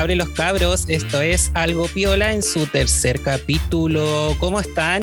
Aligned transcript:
Cabres 0.00 0.16
los 0.16 0.30
cabros. 0.30 0.84
Esto 0.88 1.20
es 1.20 1.50
Algo 1.52 1.86
Piola 1.86 2.32
en 2.32 2.42
su 2.42 2.64
tercer 2.66 3.20
capítulo. 3.20 4.34
¿Cómo 4.40 4.58
están? 4.58 5.02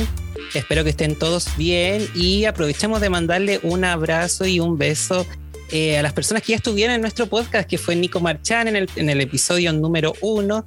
Espero 0.56 0.84
que 0.84 0.90
estén 0.90 1.14
todos 1.14 1.56
bien 1.56 2.08
y 2.16 2.46
aprovechamos 2.46 3.00
de 3.00 3.12
mandarle 3.12 3.60
un 3.62 3.84
abrazo 3.84 4.48
y 4.48 4.60
un 4.60 4.80
beso 4.80 5.28
eh, 5.72 6.00
a 6.00 6.02
las 6.02 6.14
personas 6.14 6.42
que 6.42 6.54
ya 6.54 6.56
estuvieron 6.56 6.96
en 6.96 7.02
nuestro 7.02 7.28
podcast, 7.28 7.70
que 7.70 7.78
fue 7.78 7.96
Nico 7.96 8.20
Marchán 8.22 8.70
en 8.70 8.76
el, 8.76 8.90
en 8.96 9.12
el 9.12 9.22
episodio 9.22 9.72
número 9.72 10.16
uno, 10.22 10.66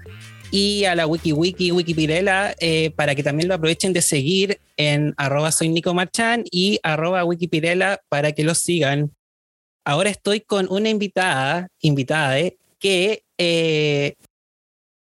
y 0.52 0.84
a 0.84 0.94
la 0.94 1.08
WikiWiki 1.08 1.72
Wikipirela, 1.72 2.54
eh, 2.60 2.92
para 2.94 3.16
que 3.16 3.24
también 3.24 3.48
lo 3.48 3.54
aprovechen 3.54 3.92
de 3.92 4.00
seguir 4.00 4.60
en 4.76 5.12
arroba 5.16 5.50
soy 5.50 5.70
Nico 5.70 5.92
Marchán 5.92 6.44
y 6.52 6.78
arroba 6.84 7.24
Wikipirela 7.24 8.00
para 8.08 8.30
que 8.30 8.44
lo 8.44 8.54
sigan. 8.54 9.10
Ahora 9.84 10.08
estoy 10.08 10.40
con 10.40 10.68
una 10.70 10.88
invitada, 10.88 11.66
invitada, 11.80 12.38
eh, 12.38 12.58
que 12.78 13.24
eh, 13.42 14.14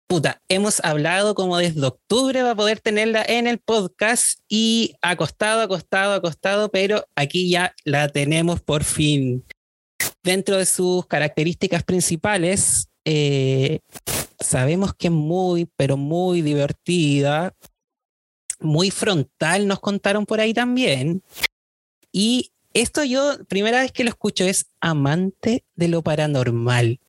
puta, 0.08 0.42
hemos 0.48 0.84
hablado 0.84 1.36
como 1.36 1.58
desde 1.58 1.86
octubre 1.86 2.42
para 2.42 2.56
poder 2.56 2.80
tenerla 2.80 3.24
en 3.28 3.46
el 3.46 3.60
podcast 3.60 4.40
y 4.48 4.96
acostado, 5.02 5.62
acostado, 5.62 6.14
acostado, 6.14 6.70
pero 6.70 7.06
aquí 7.16 7.50
ya 7.50 7.76
la 7.84 8.08
tenemos 8.08 8.62
por 8.62 8.84
fin. 8.84 9.44
Dentro 10.24 10.58
de 10.58 10.66
sus 10.66 11.06
características 11.08 11.84
principales, 11.84 12.88
eh, 13.06 13.80
sabemos 14.40 14.94
que 14.94 15.08
es 15.08 15.14
muy, 15.14 15.70
pero 15.76 15.98
muy 15.98 16.42
divertida, 16.42 17.54
muy 18.60 18.92
frontal, 18.92 19.68
nos 19.68 19.80
contaron 19.80 20.26
por 20.26 20.40
ahí 20.40 20.54
también. 20.54 21.22
Y 22.12 22.52
esto 22.74 23.04
yo, 23.04 23.38
primera 23.48 23.82
vez 23.82 23.92
que 23.92 24.04
lo 24.04 24.10
escucho, 24.10 24.46
es 24.46 24.68
amante 24.80 25.66
de 25.76 25.88
lo 25.90 26.02
paranormal. 26.02 27.00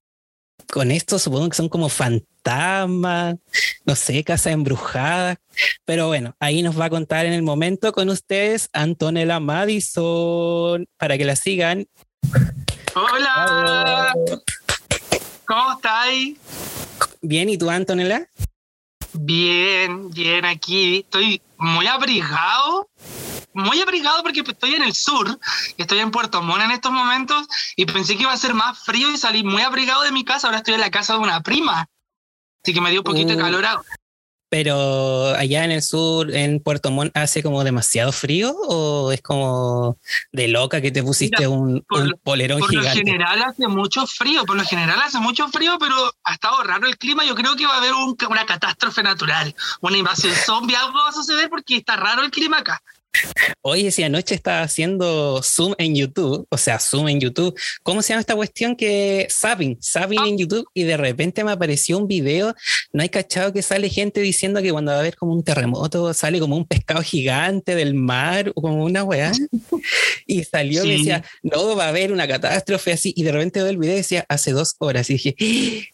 Con 0.71 0.91
esto 0.91 1.19
supongo 1.19 1.49
que 1.49 1.57
son 1.57 1.69
como 1.69 1.89
fantasmas, 1.89 3.37
no 3.85 3.97
sé, 3.97 4.23
casa 4.23 4.51
embrujada. 4.51 5.41
Pero 5.85 6.09
bueno, 6.09 6.37
ahí 6.41 6.63
nos 6.63 6.79
va 6.79 6.87
a 6.87 6.91
contar 6.91 7.27
en 7.27 7.33
el 7.33 7.43
momento 7.43 7.93
con 7.93 8.11
ustedes 8.11 8.69
Antonella 8.73 9.41
Madison, 9.41 10.87
para 10.99 11.17
que 11.17 11.25
la 11.25 11.37
sigan. 11.37 11.87
Hola. 12.95 14.13
¿Cómo 15.47 15.73
estáis? 15.73 16.37
Bien, 17.23 17.49
¿y 17.49 17.57
tú, 17.57 17.71
Antonella? 17.71 18.29
Bien, 19.15 20.11
bien, 20.11 20.45
aquí. 20.45 20.99
Estoy 20.99 21.41
muy 21.57 21.87
abrigado. 21.87 22.89
Muy 23.59 23.81
abrigado 23.81 24.23
porque 24.23 24.41
estoy 24.47 24.75
en 24.77 24.83
el 24.85 24.95
sur, 24.95 25.37
estoy 25.77 25.99
en 25.99 26.13
Puerto 26.13 26.41
Montt 26.43 26.63
en 26.63 26.71
estos 26.71 26.93
momentos 26.93 27.47
y 27.75 27.87
pensé 27.87 28.15
que 28.17 28.23
iba 28.23 28.33
a 28.33 28.37
ser 28.37 28.55
más 28.55 28.79
frío 28.79 29.11
y 29.11 29.17
salí 29.17 29.43
muy 29.43 29.63
abrigado 29.63 30.03
de 30.03 30.13
mi 30.13 30.25
casa. 30.25 30.47
Ahora 30.47 30.59
estoy 30.59 30.75
en 30.75 30.81
la 30.81 30.91
casa 30.93 31.15
de 31.15 31.19
una 31.19 31.43
prima. 31.43 31.89
Así 32.63 32.73
que 32.73 32.81
me 32.81 32.91
dio 32.91 33.01
un 33.01 33.05
poquito 33.05 33.29
de 33.31 33.35
Uh. 33.35 33.41
calor 33.41 33.65
ahora. 33.65 33.83
Pero 34.51 35.35
allá 35.35 35.65
en 35.65 35.73
el 35.73 35.83
sur, 35.83 36.31
en 36.35 36.61
Puerto 36.61 36.91
Montt, 36.91 37.15
¿hace 37.17 37.43
como 37.43 37.65
demasiado 37.65 38.13
frío 38.13 38.51
o 38.69 39.11
es 39.13 39.21
como 39.21 39.99
de 40.33 40.49
loca 40.49 40.81
que 40.81 40.91
te 40.91 41.03
pusiste 41.03 41.37
Mira, 41.39 41.51
un, 41.51 41.85
por 41.87 42.01
un 42.03 42.09
lo- 42.11 42.17
polerón 42.19 42.61
Por 42.61 42.73
lo 42.73 42.81
gigante? 42.81 43.01
general 43.01 43.43
hace 43.43 43.67
mucho 43.69 44.07
frío, 44.07 44.47
por 44.47 44.57
lo 44.57 44.65
general 44.65 45.01
hace 45.05 45.19
mucho 45.19 45.49
frío, 45.49 45.77
pero 45.79 45.95
ha 46.25 46.33
estado 46.33 46.63
raro 46.63 46.87
el 46.87 46.97
clima. 46.97 47.25
Yo 47.27 47.35
creo 47.35 47.57
que 47.57 47.67
va 47.67 47.75
a 47.75 47.79
haber 47.79 47.93
un- 47.93 48.17
una 48.31 48.47
catástrofe 48.47 49.03
natural, 49.03 49.55
una 49.83 49.99
invasión 49.99 50.33
zombie, 50.47 50.77
algo 50.77 50.97
va 50.97 51.09
a 51.11 51.13
suceder 51.13 51.51
porque 51.51 51.77
está 51.77 51.97
raro 51.97 52.23
el 52.23 52.31
clima 52.31 52.59
acá. 52.59 52.81
Oye, 53.63 53.91
si 53.91 54.03
anoche 54.03 54.35
estaba 54.35 54.63
haciendo 54.63 55.43
Zoom 55.43 55.75
en 55.79 55.95
YouTube, 55.95 56.47
o 56.49 56.57
sea, 56.57 56.79
Zoom 56.79 57.09
en 57.09 57.21
YouTube, 57.21 57.59
¿cómo 57.83 58.03
se 58.03 58.11
llama 58.11 58.21
esta 58.21 58.35
cuestión 58.35 58.77
que 58.77 59.27
zapping, 59.31 59.79
zapping 59.83 60.21
en 60.25 60.39
YouTube? 60.39 60.67
Y 60.75 60.85
de 60.85 60.97
repente 60.97 61.45
me 61.45 61.53
apareció 61.53 61.99
un 61.99 62.07
video, 62.07 62.55
no 62.93 63.03
hay 63.03 63.09
cachado 63.09 63.53
que 63.53 63.63
sale 63.63 63.89
gente 63.91 64.21
diciendo 64.21 64.63
que 64.63 64.71
cuando 64.71 64.93
va 64.93 64.99
a 64.99 65.01
haber 65.01 65.17
como 65.17 65.33
un 65.33 65.43
terremoto 65.43 66.15
sale 66.15 66.39
como 66.41 66.57
un 66.57 66.65
pescado 66.67 67.03
gigante 67.03 67.75
del 67.75 67.95
mar 67.95 68.53
o 68.55 68.63
como 68.63 68.85
una 68.85 69.05
weá. 69.05 69.33
Y 70.27 70.45
salió 70.45 70.85
y 70.85 70.89
Sí. 70.89 70.99
decía, 70.99 71.25
no, 71.43 71.77
va 71.77 71.87
a 71.87 71.89
haber 71.89 72.13
una 72.13 72.27
catástrofe 72.29 72.93
así. 72.93 73.13
Y 73.17 73.23
de 73.23 73.33
repente 73.33 73.61
veo 73.61 73.71
el 73.71 73.77
video 73.79 73.95
y 73.95 73.99
decía, 73.99 74.25
hace 74.29 74.53
dos 74.53 74.75
horas. 74.79 75.09
Y 75.11 75.15
dije, 75.15 75.37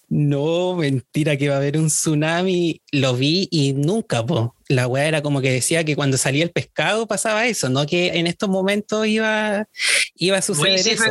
no, 0.08 0.74
mentira 0.76 1.36
que 1.36 1.48
va 1.48 1.54
a 1.56 1.58
haber 1.58 1.78
un 1.78 1.88
tsunami. 1.88 2.80
Lo 2.92 3.14
vi 3.16 3.48
y 3.50 3.72
nunca, 3.72 4.24
po. 4.24 4.53
La 4.68 4.86
weá 4.86 5.06
era 5.06 5.22
como 5.22 5.40
que 5.40 5.50
decía 5.50 5.84
que 5.84 5.96
cuando 5.96 6.16
salía 6.16 6.44
el 6.44 6.50
pescado 6.50 7.06
pasaba 7.06 7.46
eso, 7.46 7.68
no 7.68 7.86
que 7.86 8.18
en 8.18 8.26
estos 8.26 8.48
momentos 8.48 9.06
iba, 9.06 9.66
iba 10.14 10.38
a 10.38 10.42
suceder 10.42 10.78
sí, 10.78 10.90
eso. 10.90 11.04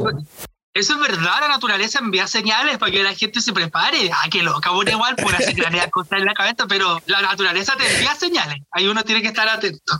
Eso 0.75 0.93
es 0.93 0.99
verdad, 0.99 1.35
la 1.39 1.49
naturaleza 1.49 1.99
envía 1.99 2.25
señales 2.25 2.79
para 2.79 2.91
que 2.91 3.03
la 3.03 3.13
gente 3.13 3.41
se 3.41 3.53
prepare. 3.53 4.09
Ah, 4.11 4.27
que 4.31 4.41
loca, 4.41 4.71
bueno, 4.71 4.89
igual 4.89 5.15
por 5.15 5.35
así 5.35 5.53
crear 5.55 5.91
cosas 5.91 6.19
en 6.19 6.25
la 6.25 6.33
cabeza, 6.33 6.65
pero 6.67 6.99
la 7.05 7.21
naturaleza 7.21 7.75
te 7.77 7.87
envía 7.93 8.15
señales. 8.15 8.57
Ahí 8.71 8.87
uno 8.87 9.03
tiene 9.03 9.21
que 9.21 9.27
estar 9.27 9.47
atento. 9.47 9.99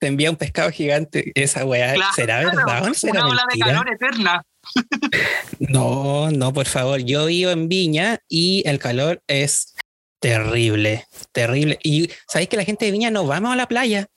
Te 0.00 0.08
envía 0.08 0.30
un 0.30 0.36
pescado 0.36 0.70
gigante. 0.72 1.30
Esa 1.36 1.64
weá, 1.64 1.94
Claro, 1.94 2.12
¿será 2.14 2.38
verdad 2.38 2.88
o 2.88 2.94
será 2.94 3.20
Una 3.20 3.28
ola 3.28 3.44
de 3.52 3.58
calor 3.58 3.88
eterna. 3.92 4.42
No, 5.58 6.30
no, 6.30 6.52
por 6.52 6.66
favor. 6.66 7.00
Yo 7.00 7.26
vivo 7.26 7.50
en 7.50 7.68
Viña 7.68 8.18
y 8.28 8.62
el 8.66 8.78
calor 8.78 9.22
es 9.26 9.74
terrible, 10.20 11.06
terrible. 11.32 11.78
Y 11.82 12.10
sabéis 12.28 12.48
que 12.48 12.56
la 12.56 12.64
gente 12.64 12.84
de 12.84 12.92
Viña 12.92 13.10
no 13.10 13.26
vamos 13.26 13.52
a 13.52 13.56
la 13.56 13.66
playa. 13.66 14.08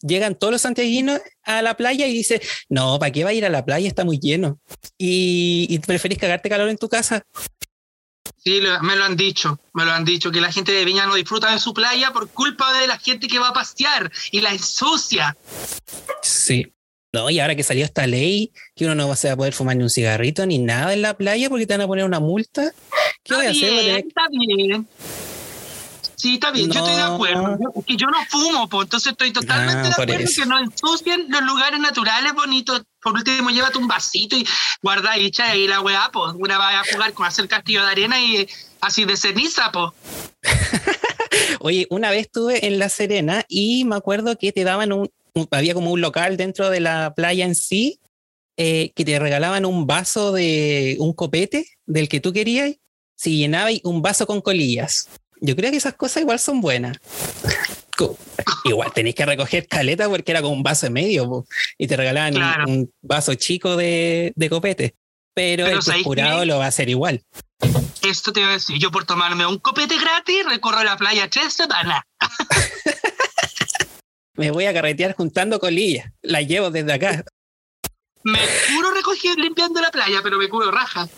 Llegan 0.00 0.36
todos 0.36 0.52
los 0.52 0.62
santiaguinos 0.62 1.20
a 1.42 1.60
la 1.62 1.76
playa 1.76 2.06
y 2.06 2.12
dice, 2.12 2.40
no, 2.68 2.98
¿para 2.98 3.12
qué 3.12 3.24
va 3.24 3.30
a 3.30 3.34
ir 3.34 3.44
a 3.44 3.50
la 3.50 3.64
playa? 3.64 3.88
Está 3.88 4.04
muy 4.04 4.18
lleno. 4.18 4.60
Y, 4.96 5.66
y 5.68 5.78
preferís 5.80 6.18
cagarte 6.18 6.48
calor 6.48 6.68
en 6.68 6.78
tu 6.78 6.88
casa. 6.88 7.24
Sí, 8.36 8.60
me 8.82 8.96
lo 8.96 9.04
han 9.04 9.16
dicho, 9.16 9.58
me 9.74 9.84
lo 9.84 9.92
han 9.92 10.04
dicho, 10.04 10.30
que 10.30 10.40
la 10.40 10.52
gente 10.52 10.72
de 10.72 10.84
Viña 10.84 11.06
no 11.06 11.16
disfruta 11.16 11.52
de 11.52 11.58
su 11.58 11.74
playa 11.74 12.12
por 12.12 12.28
culpa 12.30 12.78
de 12.80 12.86
la 12.86 12.98
gente 12.98 13.26
que 13.26 13.38
va 13.38 13.48
a 13.48 13.52
pasear 13.52 14.10
y 14.30 14.40
la 14.40 14.52
ensucia. 14.52 15.36
Sí. 16.22 16.72
No, 17.12 17.30
y 17.30 17.40
ahora 17.40 17.56
que 17.56 17.62
salió 17.62 17.84
esta 17.84 18.06
ley, 18.06 18.52
que 18.76 18.84
uno 18.84 18.94
no 18.94 19.08
va 19.08 19.14
a 19.14 19.36
poder 19.36 19.54
fumar 19.54 19.76
ni 19.76 19.82
un 19.82 19.90
cigarrito 19.90 20.44
ni 20.44 20.58
nada 20.58 20.92
en 20.92 21.00
la 21.00 21.16
playa 21.16 21.48
porque 21.48 21.66
te 21.66 21.74
van 21.74 21.80
a 21.80 21.86
poner 21.86 22.04
una 22.04 22.20
multa. 22.20 22.72
¿Qué 23.28 23.34
voy 23.34 23.46
a 23.46 23.50
hacer? 23.50 23.70
Bien, 23.70 23.96
está 24.08 24.22
bien. 24.30 24.88
Sí, 26.16 26.34
está 26.34 26.50
bien, 26.50 26.68
yo 26.68 26.80
estoy 26.80 26.96
de 26.96 27.02
acuerdo. 27.02 27.58
Es 27.78 27.84
que 27.86 27.96
yo 27.96 28.08
no 28.08 28.18
fumo, 28.28 28.68
pues 28.68 28.86
entonces 28.86 29.12
estoy 29.12 29.32
totalmente 29.32 29.78
Ah, 29.78 29.82
de 29.82 29.88
acuerdo 30.02 30.14
eso. 30.14 30.42
que 30.42 30.48
no 30.48 30.58
ensucien 30.58 31.26
los 31.28 31.42
lugares 31.42 31.78
naturales 31.78 32.32
bonitos. 32.34 32.82
Por 33.00 33.14
último, 33.14 33.50
llévate 33.50 33.78
un 33.78 33.86
vasito 33.86 34.36
y 34.36 34.44
guarda 34.82 35.16
y 35.16 35.26
echa 35.26 35.50
ahí 35.52 35.68
la 35.68 35.80
weá, 35.80 36.10
pues. 36.12 36.34
Una 36.36 36.58
va 36.58 36.80
a 36.80 36.84
jugar 36.92 37.12
con 37.12 37.24
hacer 37.26 37.46
castillo 37.46 37.84
de 37.84 37.90
arena 37.92 38.20
y 38.20 38.48
así 38.80 39.04
de 39.04 39.16
ceniza, 39.16 39.70
pues. 39.70 39.92
Oye, 41.60 41.86
una 41.90 42.10
vez 42.10 42.22
estuve 42.22 42.66
en 42.66 42.78
La 42.80 42.88
Serena 42.88 43.44
y 43.48 43.84
me 43.84 43.94
acuerdo 43.96 44.36
que 44.36 44.50
te 44.52 44.64
daban 44.64 44.92
un, 44.92 45.08
un- 45.34 45.48
había 45.52 45.74
como 45.74 45.92
un 45.92 46.00
local 46.00 46.36
dentro 46.36 46.68
de 46.70 46.80
la 46.80 47.14
playa 47.14 47.44
en 47.44 47.54
sí, 47.54 48.00
eh, 48.56 48.90
que 48.96 49.04
te 49.04 49.18
regalaban 49.20 49.64
un 49.64 49.86
vaso 49.86 50.32
de 50.32 50.96
un 50.98 51.12
copete 51.12 51.66
del 51.86 52.08
que 52.08 52.18
tú 52.20 52.32
querías, 52.32 52.74
si 53.18 53.36
llenabas 53.36 53.74
un 53.82 54.00
vaso 54.00 54.26
con 54.26 54.40
colillas. 54.40 55.08
Yo 55.40 55.56
creo 55.56 55.70
que 55.72 55.76
esas 55.78 55.94
cosas 55.94 56.22
igual 56.22 56.38
son 56.38 56.60
buenas. 56.60 56.98
Igual 58.64 58.92
tenéis 58.92 59.16
que 59.16 59.26
recoger 59.26 59.66
caleta 59.66 60.08
porque 60.08 60.30
era 60.30 60.40
como 60.40 60.54
un 60.54 60.62
vaso 60.62 60.86
de 60.86 60.90
medio 60.90 61.28
po, 61.28 61.46
y 61.76 61.88
te 61.88 61.96
regalaban 61.96 62.34
un- 62.34 62.40
Claro. 62.40 62.64
un, 62.68 62.92
vaso 63.02 63.34
chico 63.34 63.76
de, 63.76 64.32
de 64.36 64.50
copete. 64.50 64.94
Pero, 65.34 65.64
Pero 65.64 65.76
el 65.78 65.82
¿sabéis 65.82 66.04
jurado 66.04 66.44
lo 66.44 66.58
va 66.58 66.66
a 66.66 66.68
hacer 66.68 66.88
igual. 66.88 67.24
Esto 68.02 68.32
te 68.32 68.40
voy 68.40 68.50
a 68.50 68.52
decir, 68.52 68.78
yo 68.78 68.92
por 68.92 69.04
tomarme 69.04 69.44
un 69.46 69.58
copete 69.58 69.98
gratis 69.98 70.44
recorro 70.48 70.84
la 70.84 70.96
playa 70.96 71.28
tres 71.28 71.54
semanas. 71.54 72.02
Me 74.34 74.52
voy 74.52 74.66
a 74.66 74.72
carretear 74.72 75.16
juntando 75.16 75.58
colillas. 75.58 76.12
Las 76.22 76.46
llevo 76.46 76.70
desde 76.70 76.92
acá. 76.92 77.24
Me 78.22 78.38
curo 78.72 78.92
recogiendo, 78.92 79.42
limpiando 79.42 79.80
la 79.80 79.90
playa, 79.90 80.20
pero 80.22 80.38
me 80.38 80.48
curo 80.48 80.70
raja. 80.70 81.08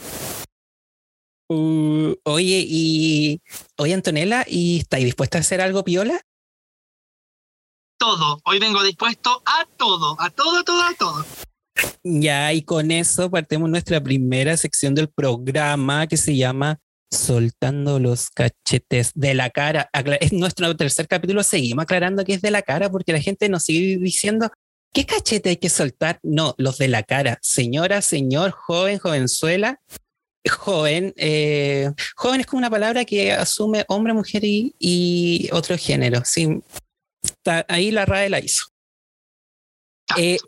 Uh, 1.52 2.14
oye, 2.22 2.64
y 2.64 3.42
oye, 3.76 3.92
Antonella, 3.92 4.44
¿y 4.46 4.78
estáis 4.78 5.04
dispuesta 5.04 5.38
a 5.38 5.40
hacer 5.40 5.60
algo 5.60 5.82
piola? 5.82 6.20
Todo. 7.98 8.40
Hoy 8.44 8.60
vengo 8.60 8.84
dispuesto 8.84 9.42
a 9.44 9.66
todo, 9.76 10.14
a 10.20 10.30
todo, 10.30 10.60
a 10.60 10.62
todo, 10.62 10.82
a 10.82 10.94
todo. 10.94 11.26
Ya, 12.04 12.52
y 12.52 12.62
con 12.62 12.92
eso 12.92 13.28
partimos 13.32 13.68
nuestra 13.68 14.00
primera 14.00 14.56
sección 14.56 14.94
del 14.94 15.08
programa 15.08 16.06
que 16.06 16.16
se 16.16 16.36
llama 16.36 16.78
Soltando 17.10 17.98
los 17.98 18.30
cachetes 18.30 19.10
de 19.16 19.34
la 19.34 19.50
cara. 19.50 19.90
Es 20.20 20.32
nuestro 20.32 20.76
tercer 20.76 21.08
capítulo, 21.08 21.42
seguimos 21.42 21.82
aclarando 21.82 22.24
que 22.24 22.34
es 22.34 22.42
de 22.42 22.52
la 22.52 22.62
cara 22.62 22.92
porque 22.92 23.12
la 23.12 23.20
gente 23.20 23.48
nos 23.48 23.64
sigue 23.64 23.98
diciendo, 23.98 24.52
¿qué 24.92 25.04
cachete 25.04 25.48
hay 25.48 25.56
que 25.56 25.68
soltar? 25.68 26.20
No, 26.22 26.54
los 26.58 26.78
de 26.78 26.86
la 26.86 27.02
cara. 27.02 27.40
Señora, 27.42 28.02
señor, 28.02 28.52
joven, 28.52 29.00
jovenzuela. 29.00 29.80
Joven, 30.48 31.12
eh, 31.16 31.90
joven 32.16 32.40
es 32.40 32.46
como 32.46 32.58
una 32.58 32.70
palabra 32.70 33.04
que 33.04 33.32
asume 33.32 33.84
hombre, 33.88 34.14
mujer 34.14 34.44
y, 34.44 34.74
y 34.78 35.48
otro 35.52 35.76
género. 35.76 36.22
Sí, 36.24 36.48
está- 37.22 37.66
ahí 37.68 37.90
la 37.90 38.06
RAE 38.06 38.30
la 38.30 38.38
hizo. 38.40 38.64
Eh, 40.16 40.38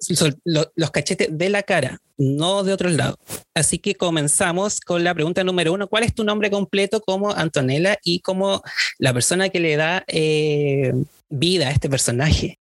los 0.75 0.91
cachetes 0.91 1.29
de 1.31 1.49
la 1.49 1.63
cara, 1.63 2.01
no 2.17 2.65
de 2.65 2.73
otros 2.73 2.93
lados. 2.95 3.17
Así 3.55 3.79
que 3.79 3.95
comenzamos 3.95 4.81
con 4.81 5.05
la 5.05 5.15
pregunta 5.15 5.45
número 5.45 5.73
uno. 5.73 5.87
¿Cuál 5.89 6.03
es 6.03 6.15
tu 6.15 6.25
nombre 6.25 6.51
completo 6.51 7.01
como 7.01 7.31
Antonella 7.31 7.97
y 8.03 8.21
como 8.21 8.63
la 8.99 9.13
persona 9.13 9.51
que 9.51 9.61
le 9.61 9.77
da 9.77 10.05
eh, 10.09 10.93
vida 11.29 11.69
a 11.69 11.71
este 11.71 11.89
personaje? 11.89 12.59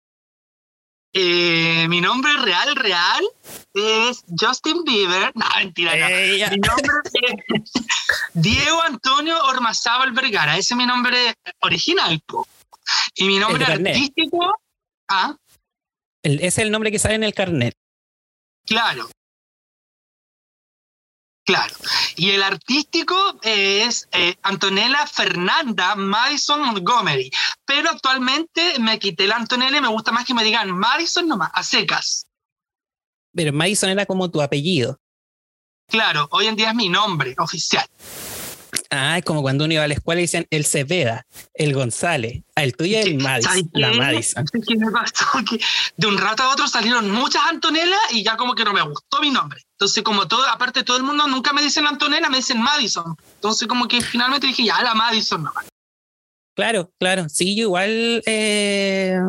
Eh, 1.14 1.88
mi 1.88 2.02
nombre 2.02 2.32
real, 2.38 2.76
real, 2.76 3.24
es 3.74 4.24
Justin 4.40 4.84
Bieber. 4.84 5.32
No, 5.36 5.46
mentira, 5.56 5.94
Mi 6.52 6.58
nombre 6.58 6.92
es 7.14 7.72
Diego 8.34 8.82
Antonio 8.82 9.42
Ormazábal 9.46 10.12
Vergara. 10.12 10.58
Ese 10.58 10.74
es 10.74 10.78
mi 10.78 10.86
nombre 10.86 11.34
original. 11.62 12.22
Y 13.16 13.26
mi 13.26 13.40
nombre 13.40 13.66
artístico. 13.66 14.54
¿ah? 15.10 15.36
es 16.24 16.58
el 16.58 16.72
nombre 16.72 16.92
que 16.92 17.00
sale 17.00 17.16
en 17.16 17.24
el 17.24 17.34
carnet. 17.34 17.74
Claro. 18.66 19.10
Claro. 21.48 21.74
Y 22.18 22.32
el 22.32 22.44
artístico 22.44 23.16
es 23.42 24.10
eh, 24.12 24.36
Antonella 24.42 25.08
Fernanda 25.08 25.96
Madison 25.96 26.60
Montgomery. 26.62 27.32
Pero 27.66 27.90
actualmente 27.90 28.78
me 28.80 29.00
quité 29.00 29.28
la 29.28 29.38
Antonella 29.38 29.78
y 29.78 29.82
me 29.82 29.88
gusta 29.88 30.12
más 30.12 30.26
que 30.26 30.34
me 30.34 30.44
digan 30.44 30.78
Madison 30.78 31.26
nomás, 31.26 31.50
a 31.54 31.64
secas. 31.64 32.28
Pero 33.34 33.54
Madison 33.54 33.90
era 33.90 34.06
como 34.06 34.30
tu 34.30 34.42
apellido. 34.42 35.00
Claro, 35.88 36.28
hoy 36.32 36.48
en 36.48 36.58
día 36.58 36.72
es 36.72 36.76
mi 36.76 36.90
nombre 36.90 37.34
oficial. 37.38 37.86
Ah, 38.90 39.18
es 39.18 39.26
como 39.26 39.42
cuando 39.42 39.66
uno 39.66 39.74
iba 39.74 39.84
a 39.84 39.88
la 39.88 39.94
escuela 39.94 40.22
y 40.22 40.24
dicen 40.24 40.48
el 40.50 40.66
Cepeda, 40.66 41.26
el 41.54 41.74
González. 41.74 42.44
Ah, 42.56 42.64
el 42.64 42.76
tuyo 42.76 42.98
es 43.00 43.06
el 43.06 43.18
Madison, 43.18 43.70
la 43.74 43.94
Madison. 43.94 44.46
¿Qué 44.46 44.76
me 44.76 44.92
pasó? 44.92 45.26
Que 45.50 45.60
de 45.98 46.08
un 46.08 46.18
rato 46.18 46.44
a 46.44 46.52
otro 46.52 46.68
salieron 46.68 47.12
muchas 47.12 47.42
Antonelas 47.50 48.00
y 48.12 48.24
ya 48.24 48.38
como 48.38 48.56
que 48.56 48.64
no 48.64 48.74
me 48.74 48.82
gustó 48.82 49.20
mi 49.20 49.30
nombre. 49.30 49.62
Entonces, 49.74 50.04
como 50.04 50.28
todo, 50.28 50.48
aparte 50.48 50.84
todo 50.84 50.98
el 50.98 51.04
mundo 51.04 51.28
nunca 51.28 51.54
me 51.54 51.62
dicen 51.62 51.86
Antonella, 51.86 52.30
me 52.30 52.38
dicen 52.38 52.62
Madison. 52.62 53.16
Entonces, 53.36 53.68
como 53.68 53.88
que 53.88 54.02
finalmente 54.02 54.48
dije, 54.48 54.66
ya, 54.66 54.82
la 54.82 54.94
Madison 54.94 55.44
nomás. 55.44 55.68
Claro, 56.56 56.92
claro. 57.00 57.30
Sí, 57.30 57.56
yo 57.56 57.64
igual. 57.64 58.24
Eh, 58.26 59.20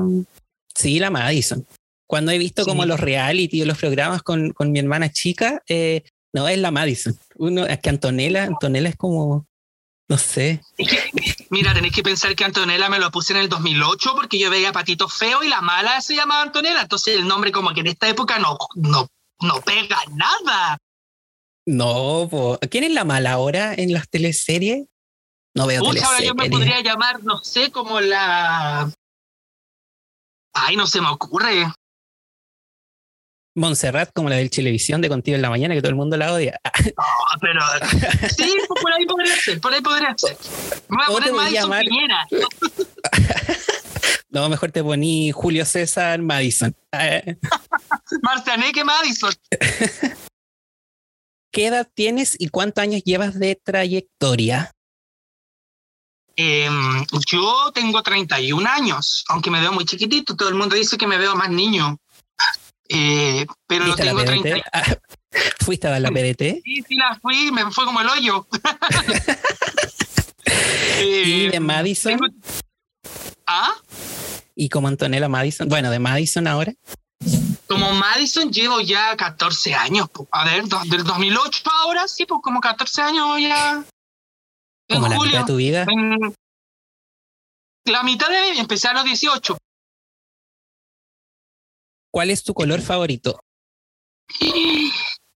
sí, 0.74 0.98
la 0.98 1.10
Madison. 1.10 1.66
Cuando 2.06 2.32
he 2.32 2.38
visto 2.38 2.64
como 2.64 2.86
los 2.86 2.98
reality 2.98 3.60
o 3.60 3.66
los 3.66 3.76
programas 3.76 4.22
con, 4.22 4.52
con 4.52 4.72
mi 4.72 4.78
hermana 4.78 5.12
chica, 5.12 5.62
eh, 5.68 6.04
no, 6.32 6.48
es 6.48 6.58
la 6.58 6.70
Madison. 6.70 7.18
Uno, 7.36 7.66
es 7.66 7.80
que 7.80 7.90
Antonella, 7.90 8.44
Antonella 8.44 8.88
es 8.88 8.96
como, 8.96 9.46
no 10.08 10.16
sé. 10.16 10.62
mira, 11.50 11.74
tenéis 11.74 11.94
que 11.94 12.02
pensar 12.02 12.34
que 12.34 12.44
Antonella 12.44 12.88
me 12.88 12.98
lo 12.98 13.10
puse 13.10 13.34
en 13.34 13.40
el 13.40 13.48
2008 13.48 14.14
porque 14.14 14.38
yo 14.38 14.50
veía 14.50 14.72
Patito 14.72 15.08
Feo 15.08 15.42
y 15.42 15.48
la 15.48 15.60
mala 15.60 16.00
se 16.00 16.16
llamaba 16.16 16.42
Antonella. 16.42 16.80
Entonces 16.80 17.16
el 17.16 17.28
nombre 17.28 17.52
como 17.52 17.74
que 17.74 17.80
en 17.80 17.88
esta 17.88 18.08
época 18.08 18.38
no, 18.38 18.56
no, 18.74 19.06
no 19.40 19.60
pega 19.60 19.98
nada. 20.12 20.78
No, 21.66 22.58
¿quién 22.70 22.84
es 22.84 22.92
la 22.92 23.04
mala 23.04 23.32
ahora 23.32 23.74
en 23.74 23.92
las 23.92 24.08
teleseries? 24.08 24.86
No 25.54 25.66
veo 25.66 25.82
teleseries. 25.82 26.06
ahora 26.06 26.24
yo 26.24 26.34
me 26.34 26.48
podría 26.48 26.80
llamar, 26.80 27.22
no 27.22 27.38
sé, 27.44 27.70
como 27.70 28.00
la... 28.00 28.90
Ay, 30.54 30.76
no 30.76 30.86
se 30.86 31.02
me 31.02 31.08
ocurre. 31.08 31.66
Montserrat 33.58 34.10
como 34.14 34.28
la 34.28 34.36
del 34.36 34.50
Chilevisión 34.50 35.00
de 35.00 35.08
Contigo 35.08 35.34
en 35.34 35.42
la 35.42 35.50
Mañana, 35.50 35.74
que 35.74 35.80
todo 35.80 35.90
el 35.90 35.96
mundo 35.96 36.16
la 36.16 36.32
odia. 36.32 36.60
No, 36.96 37.04
pero 37.40 37.60
sí, 38.36 38.52
por 38.80 38.92
ahí 38.92 39.06
podría 39.06 39.36
ser, 39.36 39.60
por 39.60 39.74
ahí 39.74 39.80
podría 39.80 40.14
ser. 40.16 40.36
Me 40.88 40.96
voy 40.96 41.04
a 41.04 41.08
poner 41.08 41.32
más 41.32 41.52
llamar... 41.52 41.84
No, 44.30 44.46
mejor 44.50 44.70
te 44.70 44.84
poní 44.84 45.32
Julio 45.32 45.64
César 45.64 46.20
Madison. 46.20 46.76
Marcianeque 48.22 48.84
Madison. 48.84 49.32
¿Qué 51.50 51.66
edad 51.66 51.88
tienes 51.94 52.36
y 52.38 52.48
cuántos 52.48 52.82
años 52.82 53.02
llevas 53.04 53.38
de 53.38 53.54
trayectoria? 53.56 54.70
Em, 56.36 57.04
yo 57.26 57.72
tengo 57.74 58.00
31 58.00 58.68
años, 58.68 59.24
aunque 59.28 59.50
me 59.50 59.60
veo 59.60 59.72
muy 59.72 59.84
chiquitito. 59.84 60.36
Todo 60.36 60.50
el 60.50 60.54
mundo 60.54 60.76
dice 60.76 60.96
que 60.96 61.06
me 61.06 61.18
veo 61.18 61.34
más 61.34 61.50
niño. 61.50 61.98
Eh, 62.88 63.46
pero 63.66 63.86
no 63.86 63.94
tengo 63.94 64.24
30. 64.24 64.62
Ah, 64.72 64.96
¿Fuiste 65.60 65.86
a 65.86 66.00
la 66.00 66.10
PDT? 66.10 66.62
Sí, 66.64 66.82
sí, 66.88 66.96
la 66.96 67.18
fui, 67.20 67.52
me 67.52 67.70
fue 67.70 67.84
como 67.84 68.00
el 68.00 68.08
hoyo. 68.08 68.48
¿Y 71.04 71.48
de 71.48 71.56
eh, 71.56 71.60
Madison? 71.60 72.18
¿Ah? 73.46 73.74
¿Y 74.54 74.70
como 74.70 74.88
Antonella 74.88 75.28
Madison? 75.28 75.68
Bueno, 75.68 75.90
de 75.90 75.98
Madison 75.98 76.46
ahora. 76.46 76.72
Como 77.66 77.92
Madison 77.92 78.50
llevo 78.50 78.80
ya 78.80 79.14
14 79.16 79.74
años. 79.74 80.08
A 80.30 80.46
ver, 80.46 80.64
del 80.64 81.04
2008 81.04 81.62
ahora, 81.82 82.08
sí, 82.08 82.24
pues 82.24 82.40
como 82.42 82.60
14 82.60 83.02
años 83.02 83.38
ya. 83.40 83.84
¿Como 84.88 85.08
la 85.08 85.18
mitad 85.18 85.40
de 85.40 85.44
tu 85.44 85.56
vida? 85.56 85.84
la 87.84 88.02
mitad 88.02 88.28
de 88.28 88.58
empecé 88.58 88.88
a 88.88 88.94
los 88.94 89.04
18. 89.04 89.57
¿Cuál 92.10 92.30
es 92.30 92.42
tu 92.42 92.54
color 92.54 92.80
favorito? 92.80 93.40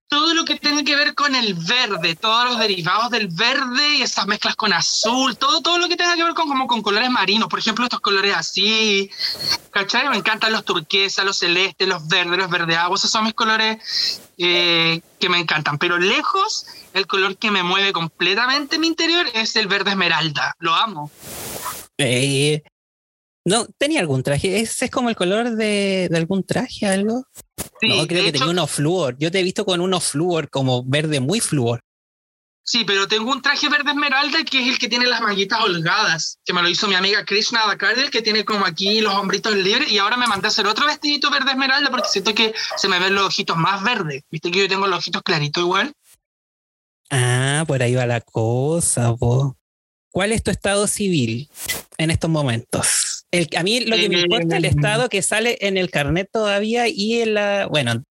Todo 0.09 0.35
lo 0.35 0.45
que 0.45 0.57
tiene 0.57 0.85
que 0.85 0.95
ver 0.95 1.15
con 1.15 1.35
el 1.35 1.55
verde, 1.55 2.17
todos 2.17 2.45
los 2.45 2.59
derivados 2.59 3.11
del 3.11 3.29
verde 3.29 3.97
y 3.97 4.03
esas 4.03 4.27
mezclas 4.27 4.57
con 4.57 4.73
azul, 4.73 5.39
todo, 5.39 5.63
todo 5.63 5.79
lo 5.79 5.89
que 5.89 5.97
tenga 5.97 6.17
que 6.17 6.25
ver 6.25 6.35
con, 6.35 6.49
como 6.49 6.67
con 6.67 6.83
colores 6.83 7.09
marinos, 7.09 7.49
por 7.49 7.59
ejemplo, 7.59 7.85
estos 7.85 8.01
colores 8.01 8.35
así, 8.37 9.11
¿cachai? 9.71 10.11
Me 10.11 10.17
encantan 10.19 10.53
los 10.53 10.67
turquesas, 10.67 11.25
los 11.25 11.39
celestes, 11.39 11.89
los 11.89 12.07
verdes, 12.09 12.39
los 12.39 12.51
verde 12.51 12.77
agua, 12.77 12.97
esos 12.97 13.11
son 13.11 13.25
mis 13.25 13.33
colores 13.33 14.21
eh, 14.37 15.01
que 15.19 15.31
me 15.31 15.39
encantan, 15.39 15.79
pero 15.79 15.99
lejos, 15.99 16.67
el 16.93 17.07
color 17.07 17.39
que 17.39 17.51
me 17.51 17.63
mueve 17.63 17.95
completamente 17.95 18.79
mi 18.79 18.89
interior 18.89 19.27
es 19.33 19.57
el 19.57 19.67
verde 19.67 19.93
esmeralda, 19.93 20.55
lo 20.59 20.75
amo. 20.75 21.11
Eh, 21.97 22.63
no, 23.45 23.67
tenía 23.79 24.01
algún 24.01 24.23
traje. 24.23 24.61
¿Ese 24.61 24.87
es 24.87 24.91
como 24.91 25.09
el 25.09 25.17
color 25.17 25.51
de, 25.51 26.09
algún 26.15 26.45
traje, 26.45 26.87
algo? 26.87 27.27
no, 27.83 28.07
creo 28.07 28.25
que 28.25 28.33
tenía 28.33 28.49
uno 28.49 28.67
flúor. 28.67 29.17
Yo 29.19 29.31
te 29.31 29.41
he 29.41 29.43
visto 29.43 29.65
con 29.65 29.81
uno 29.81 30.01
flúor, 30.01 30.49
como 30.49 30.85
verde 30.85 31.21
muy 31.21 31.41
flúor. 31.41 31.83
Sí, 32.65 32.85
pero 32.85 33.09
tengo 33.09 33.33
un 33.33 33.43
traje 33.43 33.69
verde 33.69 33.91
esmeralda 33.91 34.45
que 34.45 34.63
es 34.63 34.69
el 34.69 34.79
que 34.79 34.89
tiene 34.89 35.07
las 35.07 35.21
manguitas 35.21 35.61
holgadas, 35.61 36.39
que 36.45 36.53
me 36.53 36.63
lo 36.63 36.69
hizo 36.69 36.87
mi 36.87 36.95
amiga 36.95 37.25
Krishna 37.25 37.67
Dakardel, 37.67 38.11
que 38.11 38.23
tiene 38.23 38.45
como 38.45 38.65
aquí 38.65 39.01
los 39.01 39.15
hombritos 39.15 39.57
libres, 39.57 39.91
y 39.91 39.99
ahora 39.99 40.17
me 40.17 40.29
mandé 40.29 40.47
a 40.47 40.51
hacer 40.51 40.69
otro 40.69 40.87
vestidito 40.87 41.29
verde 41.29 41.51
esmeralda 41.51 41.91
porque 41.91 42.09
siento 42.09 42.35
que 42.35 42.55
se 42.77 42.89
me 42.89 43.01
ven 43.01 43.17
los 43.17 43.27
ojitos 43.27 43.57
más 43.57 43.83
verdes. 43.83 44.23
¿Viste 44.31 44.53
que 44.53 44.61
yo 44.61 44.69
tengo 44.69 44.87
los 44.87 45.01
ojitos 45.01 45.23
claritos 45.23 45.65
igual? 45.65 45.93
Ah, 47.11 47.65
por 47.67 47.83
ahí 47.83 47.97
va 47.97 48.07
la 48.07 48.21
cosa, 48.21 49.11
vos. 49.11 49.55
¿Cuál 50.13 50.33
es 50.33 50.43
tu 50.43 50.51
estado 50.53 50.87
civil 50.87 51.51
en 51.99 52.11
estos 52.11 52.31
momentos? 52.31 53.12
El, 53.33 53.49
a 53.57 53.63
mí 53.63 53.81
lo 53.81 53.97
que 53.97 54.11
me 54.11 54.21
importa 54.21 54.57
es 54.57 54.59
el 54.59 54.65
estado 54.67 55.09
que 55.09 55.23
sale 55.23 55.57
en 55.63 55.79
el 55.79 55.91
carnet 55.91 56.29
todavía 56.31 56.87
y 56.87 57.23
en 57.23 57.35
la, 57.35 57.67
bueno, 57.67 58.05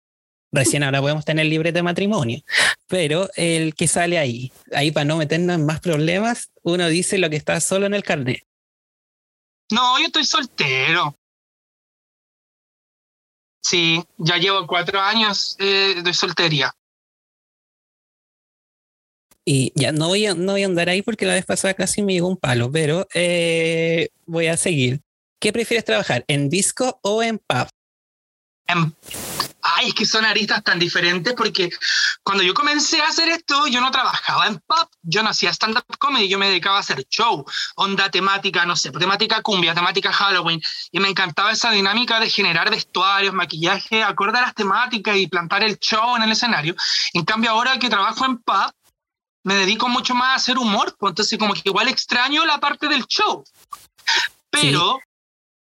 recién 0.52 0.82
ahora 0.84 1.00
podemos 1.00 1.26
tener 1.26 1.46
libre 1.46 1.72
de 1.72 1.84
matrimonio, 1.84 2.42
pero 2.88 3.30
el 3.36 3.76
que 3.76 3.88
sale 3.88 4.18
ahí, 4.18 4.52
ahí 4.74 4.92
para 4.92 5.06
no 5.06 5.18
meternos 5.18 5.58
en 5.58 5.66
más 5.66 5.80
problemas, 5.80 6.52
uno 6.64 6.88
dice 6.88 7.20
lo 7.20 7.30
que 7.30 7.36
está 7.36 7.60
solo 7.62 7.86
en 7.86 7.94
el 7.94 8.04
carnet. 8.04 8.42
No, 9.72 10.00
yo 10.00 10.08
estoy 10.08 10.26
soltero. 10.26 11.16
Sí, 13.64 14.04
ya 14.18 14.38
llevo 14.38 14.66
cuatro 14.66 15.00
años 15.00 15.56
eh, 15.60 16.02
de 16.04 16.14
soltería. 16.14 16.74
Y 19.46 19.72
ya 19.76 19.92
no 19.92 20.08
voy, 20.08 20.26
a, 20.26 20.34
no 20.34 20.54
voy 20.54 20.64
a 20.64 20.66
andar 20.66 20.90
ahí 20.90 21.02
porque 21.02 21.26
la 21.26 21.34
vez 21.34 21.46
pasada 21.46 21.74
casi 21.74 22.02
me 22.02 22.14
llegó 22.14 22.28
un 22.28 22.38
palo, 22.38 22.72
pero 22.72 23.08
eh, 23.14 24.10
voy 24.26 24.48
a 24.48 24.58
seguir. 24.58 25.02
¿Qué 25.42 25.52
prefieres 25.52 25.84
trabajar, 25.84 26.24
en 26.28 26.52
disco 26.52 27.00
o 27.02 27.24
en 27.24 27.40
pub? 27.40 27.68
En, 28.68 28.96
ay, 29.64 29.88
es 29.88 29.96
que 29.96 30.06
son 30.06 30.24
aristas 30.24 30.64
tan 30.64 30.78
diferentes 30.78 31.34
porque 31.34 31.72
cuando 32.22 32.44
yo 32.44 32.54
comencé 32.54 33.02
a 33.02 33.08
hacer 33.08 33.28
esto, 33.30 33.66
yo 33.66 33.82
no 33.82 33.90
trabajaba 33.90 34.46
en 34.46 34.60
pub, 34.60 34.88
yo 35.02 35.24
no 35.24 35.30
hacía 35.30 35.50
stand-up 35.50 35.84
comedy, 35.98 36.30
yo 36.30 36.38
me 36.38 36.48
dedicaba 36.48 36.78
a 36.78 36.82
hacer 36.82 37.04
show, 37.10 37.44
onda 37.76 38.12
temática, 38.12 38.68
no 38.68 38.76
sé, 38.76 38.92
temática 38.92 39.42
cumbia, 39.42 39.74
temática 39.74 40.14
Halloween, 40.14 40.62
y 40.92 41.00
me 41.00 41.10
encantaba 41.10 41.52
esa 41.52 41.72
dinámica 41.72 42.20
de 42.20 42.30
generar 42.30 42.70
vestuarios, 42.70 43.34
maquillaje, 43.34 44.04
acorde 44.04 44.38
a 44.38 44.42
las 44.42 44.54
temáticas 44.54 45.18
y 45.18 45.26
plantar 45.26 45.64
el 45.64 45.80
show 45.80 46.16
en 46.18 46.22
el 46.22 46.34
escenario. 46.34 46.76
En 47.14 47.26
cambio, 47.26 47.50
ahora 47.50 47.80
que 47.80 47.90
trabajo 47.90 48.26
en 48.26 48.38
pub, 48.38 48.72
me 49.44 49.56
dedico 49.56 49.90
mucho 49.90 50.14
más 50.14 50.28
a 50.28 50.36
hacer 50.36 50.60
humor, 50.60 50.96
pues 51.00 51.14
entonces 51.14 51.40
como 51.40 51.56
que 51.56 51.64
igual 51.66 51.88
extraño 51.88 52.46
la 52.46 52.60
parte 52.60 52.88
del 52.88 53.08
show. 53.08 53.44
Pero 54.52 55.00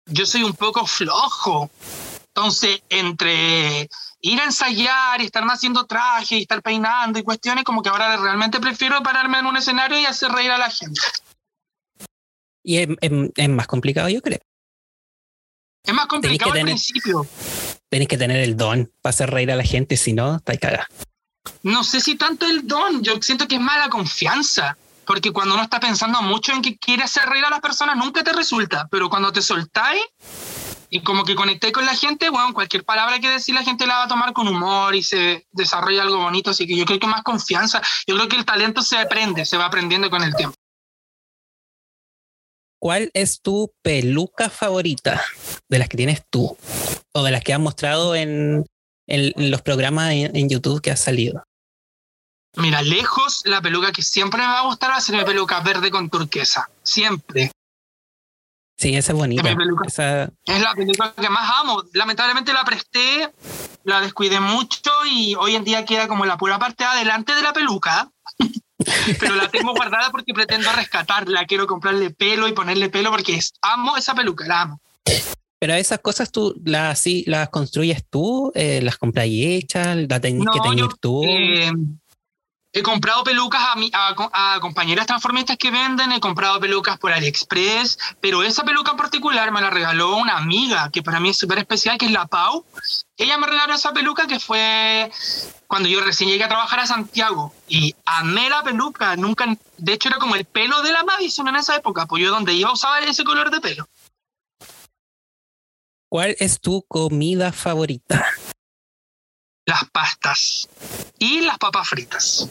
yo 0.09 0.25
soy 0.25 0.43
un 0.43 0.53
poco 0.53 0.85
flojo. 0.85 1.69
Entonces, 2.27 2.81
entre 2.89 3.89
ir 4.21 4.39
a 4.39 4.45
ensayar 4.45 5.21
y 5.21 5.25
estar 5.25 5.43
más 5.45 5.57
haciendo 5.57 5.85
traje 5.85 6.37
y 6.37 6.41
estar 6.41 6.61
peinando 6.61 7.19
y 7.19 7.23
cuestiones, 7.23 7.63
como 7.63 7.81
que 7.81 7.89
ahora 7.89 8.17
realmente 8.17 8.59
prefiero 8.59 9.01
pararme 9.01 9.39
en 9.39 9.45
un 9.45 9.57
escenario 9.57 9.99
y 9.99 10.05
hacer 10.05 10.31
reír 10.31 10.51
a 10.51 10.57
la 10.57 10.69
gente. 10.69 11.01
Y 12.63 12.77
es, 12.77 13.49
más 13.49 13.67
complicado, 13.67 14.09
yo 14.09 14.21
creo. 14.21 14.39
Es 15.83 15.93
más 15.93 16.07
complicado 16.07 16.51
al 16.53 16.61
principio. 16.61 17.25
Tenés 17.89 18.07
que 18.07 18.17
tener 18.17 18.37
el 18.41 18.55
don 18.55 18.91
para 19.01 19.11
hacer 19.11 19.31
reír 19.31 19.51
a 19.51 19.55
la 19.55 19.63
gente, 19.63 19.97
si 19.97 20.13
no, 20.13 20.35
está 20.35 20.55
cagada. 20.57 20.87
No 21.63 21.83
sé 21.83 21.99
si 21.99 22.15
tanto 22.15 22.45
el 22.45 22.67
don, 22.67 23.01
yo 23.01 23.19
siento 23.21 23.47
que 23.47 23.55
es 23.55 23.61
mala 23.61 23.89
confianza, 23.89 24.77
porque 25.09 25.31
cuando 25.31 25.55
uno 25.55 25.63
está 25.63 25.79
pensando 25.79 26.21
mucho 26.21 26.51
en 26.51 26.61
que 26.61 26.77
quiere 26.77 27.01
hacer 27.01 27.27
reír 27.27 27.43
a 27.43 27.49
las 27.49 27.61
personas, 27.61 27.97
nunca 27.97 28.23
te 28.23 28.31
resulta, 28.31 28.87
pero 28.91 29.09
cuando 29.09 29.31
te 29.31 29.41
soltáis 29.41 30.03
y 30.91 31.01
como 31.01 31.23
que 31.23 31.33
conecté 31.33 31.71
con 31.71 31.83
la 31.83 31.95
gente, 31.95 32.29
bueno, 32.29 32.53
cualquier 32.53 32.85
palabra 32.85 33.17
que 33.17 33.27
decir 33.27 33.55
la 33.55 33.63
gente 33.63 33.87
la 33.87 33.95
va 33.95 34.03
a 34.03 34.07
tomar 34.07 34.33
con 34.33 34.47
humor 34.47 34.93
y 34.93 35.01
se 35.01 35.47
desarrolla 35.49 36.03
algo 36.03 36.19
bonito, 36.19 36.51
así 36.51 36.67
que 36.67 36.77
yo 36.77 36.85
creo 36.85 36.99
que 36.99 37.07
más 37.07 37.23
confianza, 37.23 37.81
yo 38.05 38.17
creo 38.17 38.27
que 38.27 38.35
el 38.35 38.45
talento 38.45 38.83
se 38.83 38.99
aprende, 38.99 39.45
se 39.45 39.57
va 39.57 39.65
aprendiendo 39.65 40.11
con 40.11 40.21
el 40.21 40.35
tiempo. 40.35 40.55
¿Cuál 42.79 43.09
es 43.15 43.41
tu 43.41 43.73
peluca 43.81 44.51
favorita 44.51 45.23
de 45.69 45.79
las 45.79 45.89
que 45.89 45.97
tienes 45.97 46.21
tú? 46.29 46.55
O 47.15 47.23
de 47.23 47.31
las 47.31 47.43
que 47.43 47.55
has 47.55 47.59
mostrado 47.59 48.15
en, 48.15 48.63
los 49.07 49.63
programas 49.63 50.11
en, 50.11 50.49
YouTube 50.49 50.83
que 50.83 50.91
has 50.91 50.99
salido. 50.99 51.43
Mira, 52.55 52.81
lejos, 52.81 53.41
la 53.45 53.61
peluca 53.61 53.91
que 53.91 54.01
siempre 54.01 54.41
me 54.41 54.47
va 54.47 54.59
a 54.59 54.65
gustar 54.65 54.91
va 54.91 54.95
a 54.95 55.01
ser 55.01 55.15
mi 55.15 55.23
peluca 55.23 55.59
verde 55.61 55.91
con 55.91 56.09
turquesa. 56.09 56.69
Siempre. 56.83 57.51
Sí, 58.77 58.95
esa 58.95 59.11
es 59.11 59.17
bonita. 59.17 59.41
Es 59.41 60.61
la 60.61 60.73
peluca 60.73 61.13
que 61.13 61.29
más 61.29 61.51
amo. 61.59 61.83
Lamentablemente 61.93 62.53
la 62.53 62.63
presté, 62.63 63.29
la 63.83 64.01
descuidé 64.01 64.39
mucho 64.39 64.91
y 65.11 65.35
hoy 65.35 65.55
en 65.55 65.63
día 65.63 65.85
queda 65.85 66.07
como 66.07 66.25
la 66.25 66.37
pura 66.37 66.57
parte 66.57 66.85
adelante 66.85 67.35
de 67.35 67.41
la 67.41 67.53
peluca. 67.53 68.09
pero 69.19 69.35
la 69.35 69.49
tengo 69.49 69.73
guardada 69.73 70.09
porque 70.11 70.33
pretendo 70.33 70.71
rescatarla. 70.71 71.45
Quiero 71.45 71.67
comprarle 71.67 72.11
pelo 72.11 72.47
y 72.47 72.53
ponerle 72.53 72.89
pelo 72.89 73.11
porque 73.11 73.39
amo 73.61 73.97
esa 73.97 74.15
peluca, 74.15 74.47
la 74.47 74.61
amo. 74.61 74.81
Pero 75.59 75.73
esas 75.73 75.99
cosas 75.99 76.31
tú 76.31 76.55
las, 76.63 76.99
sí, 76.99 77.25
las 77.27 77.49
construyes 77.49 78.05
tú, 78.09 78.53
eh, 78.55 78.79
las 78.81 78.97
compras 78.97 79.27
y 79.27 79.45
hechas, 79.45 79.97
la 80.07 80.21
tenés 80.21 80.47
que 80.53 80.59
tener 80.61 80.87
tú. 81.01 81.21
Eh, 81.25 81.73
he 82.79 82.83
comprado 82.83 83.23
pelucas 83.23 83.61
a, 83.61 84.55
a, 84.55 84.59
compañeras 84.59 85.05
transformistas 85.05 85.57
que 85.57 85.71
venden, 85.71 86.11
he 86.11 86.19
comprado 86.19 86.59
pelucas 86.59 86.97
por 86.97 87.11
AliExpress, 87.11 87.97
pero 88.19 88.43
esa 88.43 88.63
peluca 88.63 88.91
en 88.91 88.97
particular 88.97 89.51
me 89.51 89.61
la 89.61 89.69
regaló 89.69 90.15
una 90.17 90.37
amiga 90.37 90.89
que 90.91 91.03
para 91.03 91.19
mí 91.19 91.29
es 91.29 91.37
súper 91.37 91.59
especial, 91.59 91.97
que 91.97 92.05
es 92.05 92.11
la 92.11 92.27
Pau. 92.27 92.65
Ella 93.17 93.37
me 93.37 93.47
regaló 93.47 93.73
esa 93.73 93.93
peluca 93.93 94.27
que 94.27 94.39
fue 94.39 95.11
cuando 95.67 95.89
yo 95.89 96.01
recién 96.01 96.29
llegué 96.29 96.43
a 96.43 96.49
trabajar 96.49 96.79
a 96.79 96.87
Santiago 96.87 97.53
y 97.67 97.95
amé 98.05 98.49
la 98.49 98.63
peluca, 98.63 99.15
nunca, 99.15 99.45
de 99.77 99.93
hecho 99.93 100.09
era 100.09 100.17
como 100.17 100.35
el 100.35 100.45
pelo 100.45 100.81
de 100.81 100.91
la 100.91 101.03
Madison 101.03 101.47
en 101.47 101.57
esa 101.57 101.75
época, 101.75 102.05
pues 102.07 102.23
yo 102.23 102.31
donde 102.31 102.53
iba 102.53 102.69
a 102.69 102.73
usar 102.73 103.03
ese 103.03 103.23
color 103.23 103.51
de 103.51 103.61
pelo. 103.61 103.87
¿Cuál 106.09 106.35
es 106.39 106.59
tu 106.59 106.83
comida 106.87 107.51
favorita? 107.51 108.25
Las 109.69 109.87
pastas 109.91 110.67
y 111.19 111.41
las 111.41 111.59
papas 111.59 111.87
fritas. 111.87 112.49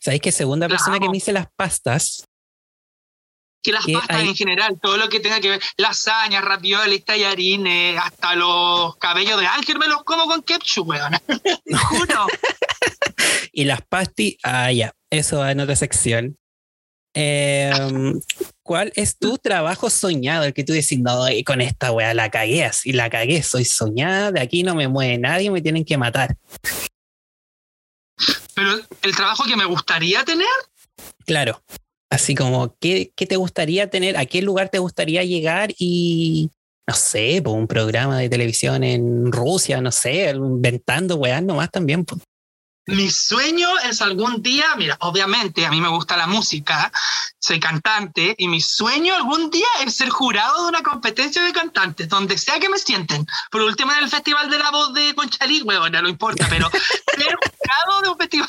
¿Sabéis 0.00 0.20
que 0.20 0.32
segunda 0.32 0.66
persona 0.66 0.98
que 0.98 1.06
me 1.06 1.14
dice 1.14 1.32
las 1.32 1.46
pastas? 1.54 2.24
Que 3.62 3.70
las 3.70 3.86
pastas 3.86 4.22
en 4.22 4.34
general, 4.34 4.76
todo 4.82 4.96
lo 4.96 5.08
que 5.08 5.20
tenga 5.20 5.40
que 5.40 5.50
ver, 5.50 5.62
lasañas, 5.76 6.42
raviolis, 6.44 7.04
tallarines, 7.04 8.00
hasta 8.00 8.34
los 8.34 8.96
cabellos 8.96 9.38
de 9.38 9.46
ángel 9.46 9.78
me 9.78 9.86
los 9.86 10.02
como 10.02 10.26
con 10.26 10.42
ketchup, 10.42 10.88
weón. 10.88 11.12
juro. 11.88 12.26
y 13.52 13.62
las 13.62 13.82
pastis, 13.82 14.36
ah, 14.42 14.72
ya, 14.72 14.92
eso 15.08 15.38
va 15.38 15.52
en 15.52 15.60
otra 15.60 15.76
sección. 15.76 16.36
Em, 17.14 18.20
¿Cuál 18.66 18.92
es 18.96 19.16
tu 19.16 19.38
trabajo 19.38 19.88
soñado? 19.90 20.44
El 20.44 20.52
que 20.52 20.64
tú 20.64 20.72
decís, 20.72 20.98
no, 20.98 21.24
con 21.44 21.60
esta 21.60 21.92
weá 21.92 22.12
la 22.14 22.32
cagué 22.32 22.64
así, 22.64 22.92
la 22.92 23.08
cagué, 23.08 23.44
soy 23.44 23.64
soñada, 23.64 24.32
de 24.32 24.40
aquí 24.40 24.64
no 24.64 24.74
me 24.74 24.88
mueve 24.88 25.18
nadie, 25.18 25.52
me 25.52 25.62
tienen 25.62 25.84
que 25.84 25.96
matar. 25.96 26.36
Pero 28.56 28.70
el 29.02 29.14
trabajo 29.14 29.44
que 29.44 29.54
me 29.54 29.66
gustaría 29.66 30.24
tener. 30.24 30.48
Claro. 31.24 31.62
Así 32.10 32.34
como, 32.34 32.76
¿qué, 32.80 33.12
¿qué, 33.14 33.24
te 33.26 33.36
gustaría 33.36 33.88
tener? 33.88 34.16
¿A 34.16 34.26
qué 34.26 34.42
lugar 34.42 34.68
te 34.68 34.80
gustaría 34.80 35.22
llegar? 35.22 35.72
Y, 35.78 36.50
no 36.88 36.94
sé, 36.94 37.40
por 37.42 37.56
un 37.56 37.68
programa 37.68 38.18
de 38.18 38.28
televisión 38.28 38.82
en 38.82 39.30
Rusia, 39.30 39.80
no 39.80 39.92
sé, 39.92 40.30
inventando 40.30 41.14
weá 41.16 41.40
nomás 41.40 41.70
también. 41.70 42.04
pues. 42.04 42.20
Mi 42.88 43.10
sueño 43.10 43.68
es 43.90 44.00
algún 44.00 44.42
día, 44.42 44.76
mira, 44.76 44.96
obviamente 45.00 45.66
a 45.66 45.70
mí 45.70 45.80
me 45.80 45.88
gusta 45.88 46.16
la 46.16 46.28
música, 46.28 46.92
soy 47.40 47.58
cantante 47.58 48.36
y 48.38 48.46
mi 48.46 48.60
sueño 48.60 49.12
algún 49.12 49.50
día 49.50 49.66
es 49.84 49.96
ser 49.96 50.08
jurado 50.08 50.62
de 50.62 50.68
una 50.68 50.84
competencia 50.84 51.42
de 51.42 51.52
cantantes, 51.52 52.08
donde 52.08 52.38
sea 52.38 52.60
que 52.60 52.68
me 52.68 52.78
sienten. 52.78 53.26
Por 53.50 53.62
último 53.62 53.90
en 53.90 54.04
el 54.04 54.08
Festival 54.08 54.48
de 54.48 54.58
la 54.58 54.70
Voz 54.70 54.94
de 54.94 55.14
Conchalí, 55.16 55.62
bueno, 55.62 55.88
no 56.00 56.08
importa, 56.08 56.46
pero 56.48 56.70
ser 57.16 57.34
jurado 57.34 58.02
de 58.02 58.08
un 58.08 58.18
festival 58.18 58.48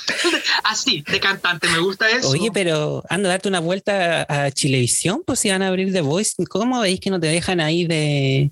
así, 0.65 1.01
de 1.01 1.19
cantante, 1.19 1.67
me 1.69 1.79
gusta 1.79 2.07
eso. 2.07 2.29
Oye, 2.29 2.51
pero 2.53 3.03
anda 3.09 3.29
a 3.29 3.31
darte 3.31 3.49
una 3.49 3.59
vuelta 3.59 4.27
a 4.29 4.51
Chilevisión, 4.51 5.23
pues 5.25 5.39
si 5.39 5.49
van 5.49 5.63
a 5.63 5.69
abrir 5.69 5.91
The 5.91 6.01
Voice, 6.01 6.35
¿cómo 6.47 6.79
veis 6.81 6.99
que 6.99 7.09
no 7.09 7.19
te 7.19 7.25
dejan 7.25 7.59
ahí 7.59 7.87
de, 7.87 8.51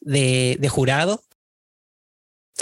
de, 0.00 0.56
de 0.58 0.68
jurado? 0.68 1.22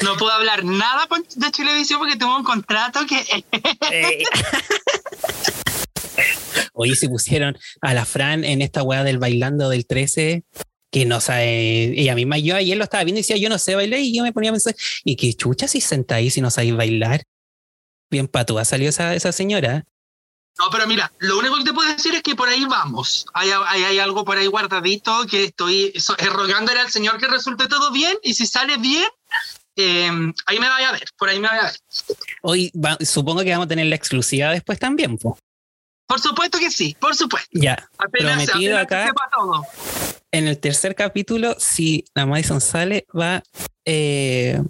No 0.03 0.17
puedo 0.17 0.33
hablar 0.33 0.65
nada 0.65 1.09
de 1.37 1.51
Chilevisión 1.51 1.99
porque 1.99 2.17
tengo 2.17 2.37
un 2.37 2.45
contrato 2.45 3.01
que. 3.07 3.25
Eh. 3.91 4.25
Oye, 6.73 6.95
se 6.95 7.09
pusieron 7.09 7.59
a 7.81 7.95
la 7.95 8.05
Fran 8.05 8.45
en 8.45 8.63
esta 8.63 8.83
weá 8.83 9.03
del 9.03 9.19
bailando 9.19 9.69
del 9.69 9.87
13, 9.87 10.45
que 10.91 11.05
no 11.07 11.21
sabe. 11.21 12.01
Ella 12.01 12.15
misma, 12.15 12.39
yo 12.39 12.55
ayer 12.57 12.77
lo 12.77 12.85
estaba 12.85 13.05
viendo 13.05 13.19
y 13.19 13.23
decía, 13.23 13.37
yo 13.37 13.49
no 13.49 13.59
sé 13.59 13.75
bailar, 13.75 14.01
y 14.01 14.15
yo 14.15 14.23
me 14.23 14.33
ponía 14.33 14.51
a 14.51 14.55
pensar, 14.55 14.77
¿y 15.05 15.17
qué 15.17 15.35
chucha 15.35 15.67
si 15.67 15.81
sentáis 15.81 16.35
si 16.35 16.41
no 16.41 16.51
sabéis 16.51 16.77
bailar? 16.77 17.25
Bien 18.11 18.29
patúa 18.29 18.65
salió 18.65 18.89
esa, 18.89 19.15
esa 19.15 19.33
señora. 19.33 19.85
No, 20.59 20.71
pero 20.71 20.87
mira, 20.89 21.13
lo 21.19 21.39
único 21.39 21.57
que 21.57 21.65
te 21.65 21.73
puedo 21.73 21.93
decir 21.93 22.15
es 22.15 22.23
que 22.23 22.35
por 22.35 22.49
ahí 22.49 22.65
vamos. 22.65 23.27
Hay, 23.33 23.51
hay, 23.51 23.85
hay 23.85 23.99
algo 24.01 24.25
por 24.25 24.39
ahí 24.39 24.47
guardadito 24.49 25.25
que 25.27 25.45
estoy 25.45 25.93
rogándole 26.33 26.81
al 26.81 26.91
Señor 26.91 27.19
que 27.19 27.29
resulte 27.29 27.69
todo 27.69 27.93
bien 27.93 28.17
y 28.25 28.35
si 28.35 28.47
sale 28.47 28.77
bien, 28.77 29.09
Em, 29.81 30.35
ahí 30.47 30.59
me 30.59 30.69
vaya 30.69 30.89
a 30.89 30.93
ver, 30.93 31.05
por 31.17 31.29
ahí 31.29 31.39
me 31.39 31.47
vaya 31.47 31.61
a 31.61 31.65
ver. 31.67 31.77
Hoy 32.43 32.73
supongo 33.01 33.43
que 33.43 33.53
vamos 33.53 33.67
a 33.67 33.69
tener 33.69 33.87
la 33.87 33.95
exclusiva 33.95 34.51
después 34.51 34.77
también, 34.81 35.17
Por 35.17 36.21
supuesto 36.21 36.59
que 36.59 36.73
sí, 36.73 36.97
por 36.99 37.15
supuesto. 37.15 37.49
Ya, 37.53 37.89
prometido 38.11 38.77
acá. 38.77 39.13
En 40.33 40.49
el 40.49 40.59
tercer 40.59 40.97
capítulo, 40.97 41.55
si 41.61 42.05
la 42.13 42.27
Madison 42.27 42.61
sale, 42.61 43.07
va, 43.17 43.45
eh, 43.85 44.61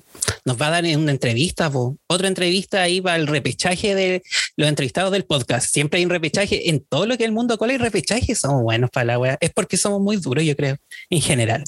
nos 0.44 0.60
va 0.60 0.66
a 0.66 0.70
dar 0.72 0.84
una 0.84 1.10
entrevista, 1.10 1.72
otra 2.06 2.28
entrevista 2.28 2.82
ahí 2.82 3.00
va 3.00 3.16
el 3.16 3.28
repechaje 3.28 3.94
de 3.94 4.22
los 4.56 4.68
entrevistados 4.68 5.10
del 5.10 5.24
podcast. 5.24 5.72
Siempre 5.72 6.00
hay 6.00 6.04
un 6.04 6.10
repechaje 6.10 6.68
en 6.68 6.84
todo 6.84 7.06
lo 7.06 7.16
que 7.16 7.24
el 7.24 7.32
mundo 7.32 7.56
cola 7.56 7.72
y 7.72 7.78
repechaje. 7.78 8.34
Somos 8.34 8.62
buenos 8.62 8.90
para 8.90 9.06
la 9.06 9.18
wea. 9.18 9.38
Es 9.40 9.54
porque 9.54 9.78
somos 9.78 10.02
muy 10.02 10.18
duros, 10.18 10.44
yo 10.44 10.54
creo, 10.54 10.76
en 11.08 11.22
general. 11.22 11.64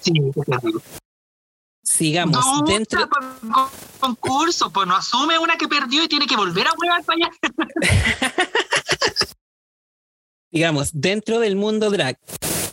Sí, 0.00 0.12
claro 0.42 0.80
sigamos 1.86 2.44
dentro 2.66 3.08
concurso, 4.00 4.70
pues 4.70 4.86
no 4.86 4.96
asume 4.96 5.38
una 5.38 5.56
que 5.56 5.68
perdió 5.68 6.02
y 6.02 6.08
tiene 6.08 6.26
que 6.26 6.36
volver 6.36 6.66
a 6.66 6.70
jugar 6.70 7.04
para 7.04 7.16
allá. 7.16 7.30
digamos, 10.50 10.90
dentro 10.94 11.38
del 11.38 11.54
mundo 11.54 11.90
drag, 11.90 12.18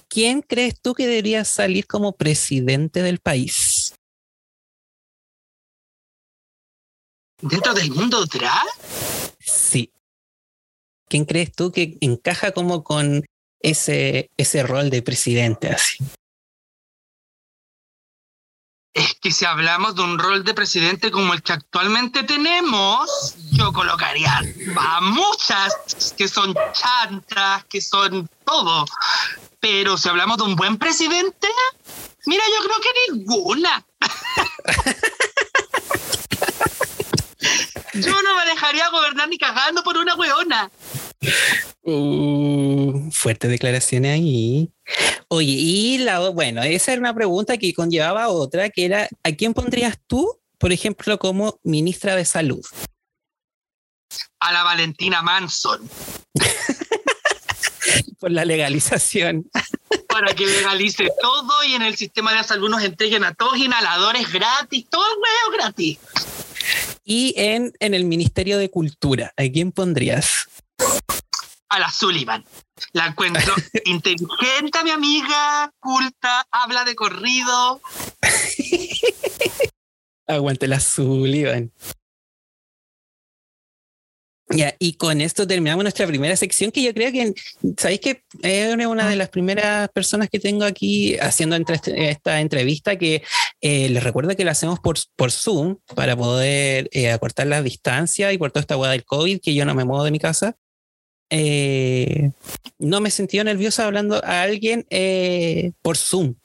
¿quién 0.08 0.42
crees 0.42 0.80
tú 0.82 0.94
que 0.94 1.06
debería 1.06 1.44
salir 1.44 1.86
como 1.86 2.14
presidente 2.14 3.02
del 3.02 3.20
país? 3.20 3.94
¿Dentro 7.42 7.74
del 7.74 7.92
mundo 7.92 8.26
drag? 8.26 8.66
Sí. 9.40 9.92
¿Quién 11.10 11.26
crees 11.26 11.54
tú 11.54 11.72
que 11.72 11.98
encaja 12.00 12.54
como 12.54 12.84
con 12.84 13.26
ese, 13.60 14.32
ese 14.38 14.64
rol 14.64 14.90
de 14.90 15.02
presidente 15.02 15.68
así? 15.68 15.98
Es 18.94 19.16
que 19.16 19.32
si 19.32 19.46
hablamos 19.46 19.96
de 19.96 20.04
un 20.04 20.20
rol 20.20 20.44
de 20.44 20.54
presidente 20.54 21.10
como 21.10 21.34
el 21.34 21.42
que 21.42 21.54
actualmente 21.54 22.22
tenemos, 22.24 23.34
yo 23.52 23.74
colocaría 23.74 24.40
a 24.78 25.02
muchas 25.02 26.14
que 26.16 26.28
son 26.28 26.56
chantas, 26.74 27.66
que 27.66 27.82
son 27.82 28.30
todo. 28.46 28.86
Pero 29.60 29.98
si 29.98 30.10
hablamos 30.10 30.38
de 30.38 30.44
un 30.44 30.56
buen 30.56 30.78
presidente, 30.78 31.48
mira, 32.26 32.44
yo 32.56 32.64
creo 32.66 32.78
que 32.82 32.90
ninguna. 33.12 33.84
yo 37.94 38.22
no 38.22 38.36
me 38.36 38.46
dejaría 38.46 38.90
gobernar 38.90 39.30
ni 39.30 39.38
cagando 39.38 39.82
por 39.84 39.98
una 39.98 40.16
weona. 40.16 40.70
Uh, 41.82 43.10
fuerte 43.12 43.48
declaración 43.48 44.04
ahí. 44.06 44.73
Oye, 45.28 45.52
y 45.52 45.98
la, 46.00 46.20
bueno, 46.30 46.62
esa 46.64 46.92
era 46.94 47.00
una 47.00 47.14
pregunta 47.14 47.58
que 47.58 47.74
conllevaba 47.74 48.28
otra, 48.30 48.70
que 48.70 48.86
era, 48.86 49.08
¿a 49.24 49.32
quién 49.32 49.54
pondrías 49.54 49.98
tú, 50.08 50.40
por 50.58 50.72
ejemplo, 50.72 51.18
como 51.18 51.60
ministra 51.64 52.16
de 52.16 52.26
Salud? 52.26 52.64
A 54.40 54.52
la 54.52 54.64
Valentina 54.64 55.22
Manson. 55.22 55.90
por 58.20 58.32
la 58.32 58.46
legalización. 58.46 59.50
para 60.08 60.34
que 60.34 60.46
legalice 60.46 61.10
todo 61.22 61.64
y 61.68 61.74
en 61.74 61.82
el 61.82 61.98
sistema 61.98 62.34
de 62.34 62.44
salud 62.44 62.70
nos 62.70 62.84
entreguen 62.84 63.24
a 63.24 63.34
todos 63.34 63.58
inhaladores 63.58 64.32
gratis, 64.32 64.86
todo 64.90 65.04
el 65.04 65.18
huevo 65.18 65.58
gratis. 65.58 66.00
Y 67.04 67.34
en, 67.36 67.74
en 67.80 67.94
el 67.94 68.06
Ministerio 68.06 68.58
de 68.58 68.70
Cultura, 68.70 69.34
¿a 69.36 69.44
quién 69.52 69.74
pondrías? 69.74 70.48
A 71.74 71.80
la 71.80 71.90
Sullivan. 71.90 72.46
La 72.92 73.08
encuentro 73.08 73.56
inteligente, 73.86 74.84
mi 74.84 74.92
amiga, 74.92 75.74
culta, 75.80 76.46
habla 76.52 76.84
de 76.84 76.94
corrido. 76.94 77.82
Aguante 80.28 80.68
la 80.68 80.80
Sullivan. 80.80 81.72
Ya, 84.50 84.76
y 84.78 84.94
con 84.98 85.20
esto 85.20 85.48
terminamos 85.48 85.84
nuestra 85.84 86.06
primera 86.06 86.36
sección, 86.36 86.70
que 86.70 86.84
yo 86.84 86.94
creo 86.94 87.12
que, 87.12 87.34
¿sabéis 87.76 88.02
que 88.02 88.24
es 88.44 88.86
una 88.86 89.10
de 89.10 89.16
las 89.16 89.30
primeras 89.30 89.90
personas 89.90 90.30
que 90.30 90.40
tengo 90.40 90.66
aquí 90.66 91.18
haciendo 91.18 91.56
esta 91.56 92.40
entrevista 92.40 93.00
que 93.00 93.24
eh, 93.62 93.90
les 93.90 94.04
recuerdo 94.04 94.36
que 94.36 94.46
la 94.46 94.52
hacemos 94.52 94.80
por, 94.80 94.98
por 95.16 95.32
Zoom 95.32 95.78
para 95.96 96.16
poder 96.16 96.88
eh, 96.92 97.10
acortar 97.10 97.48
la 97.48 97.64
distancia 97.64 98.32
y 98.32 98.38
por 98.38 98.52
toda 98.52 98.62
esta 98.62 98.78
hueá 98.78 98.92
del 98.92 99.06
COVID, 99.06 99.42
que 99.42 99.56
yo 99.56 99.66
no 99.66 99.74
me 99.74 99.86
muevo 99.86 100.04
de 100.04 100.12
mi 100.12 100.20
casa. 100.20 100.56
Eh, 101.36 102.32
no 102.78 103.02
me 103.02 103.10
sentí 103.10 103.44
nerviosa 103.44 103.86
hablando 103.86 104.24
a 104.24 104.44
alguien 104.44 104.86
por 105.82 105.98
Zoom 105.98 106.36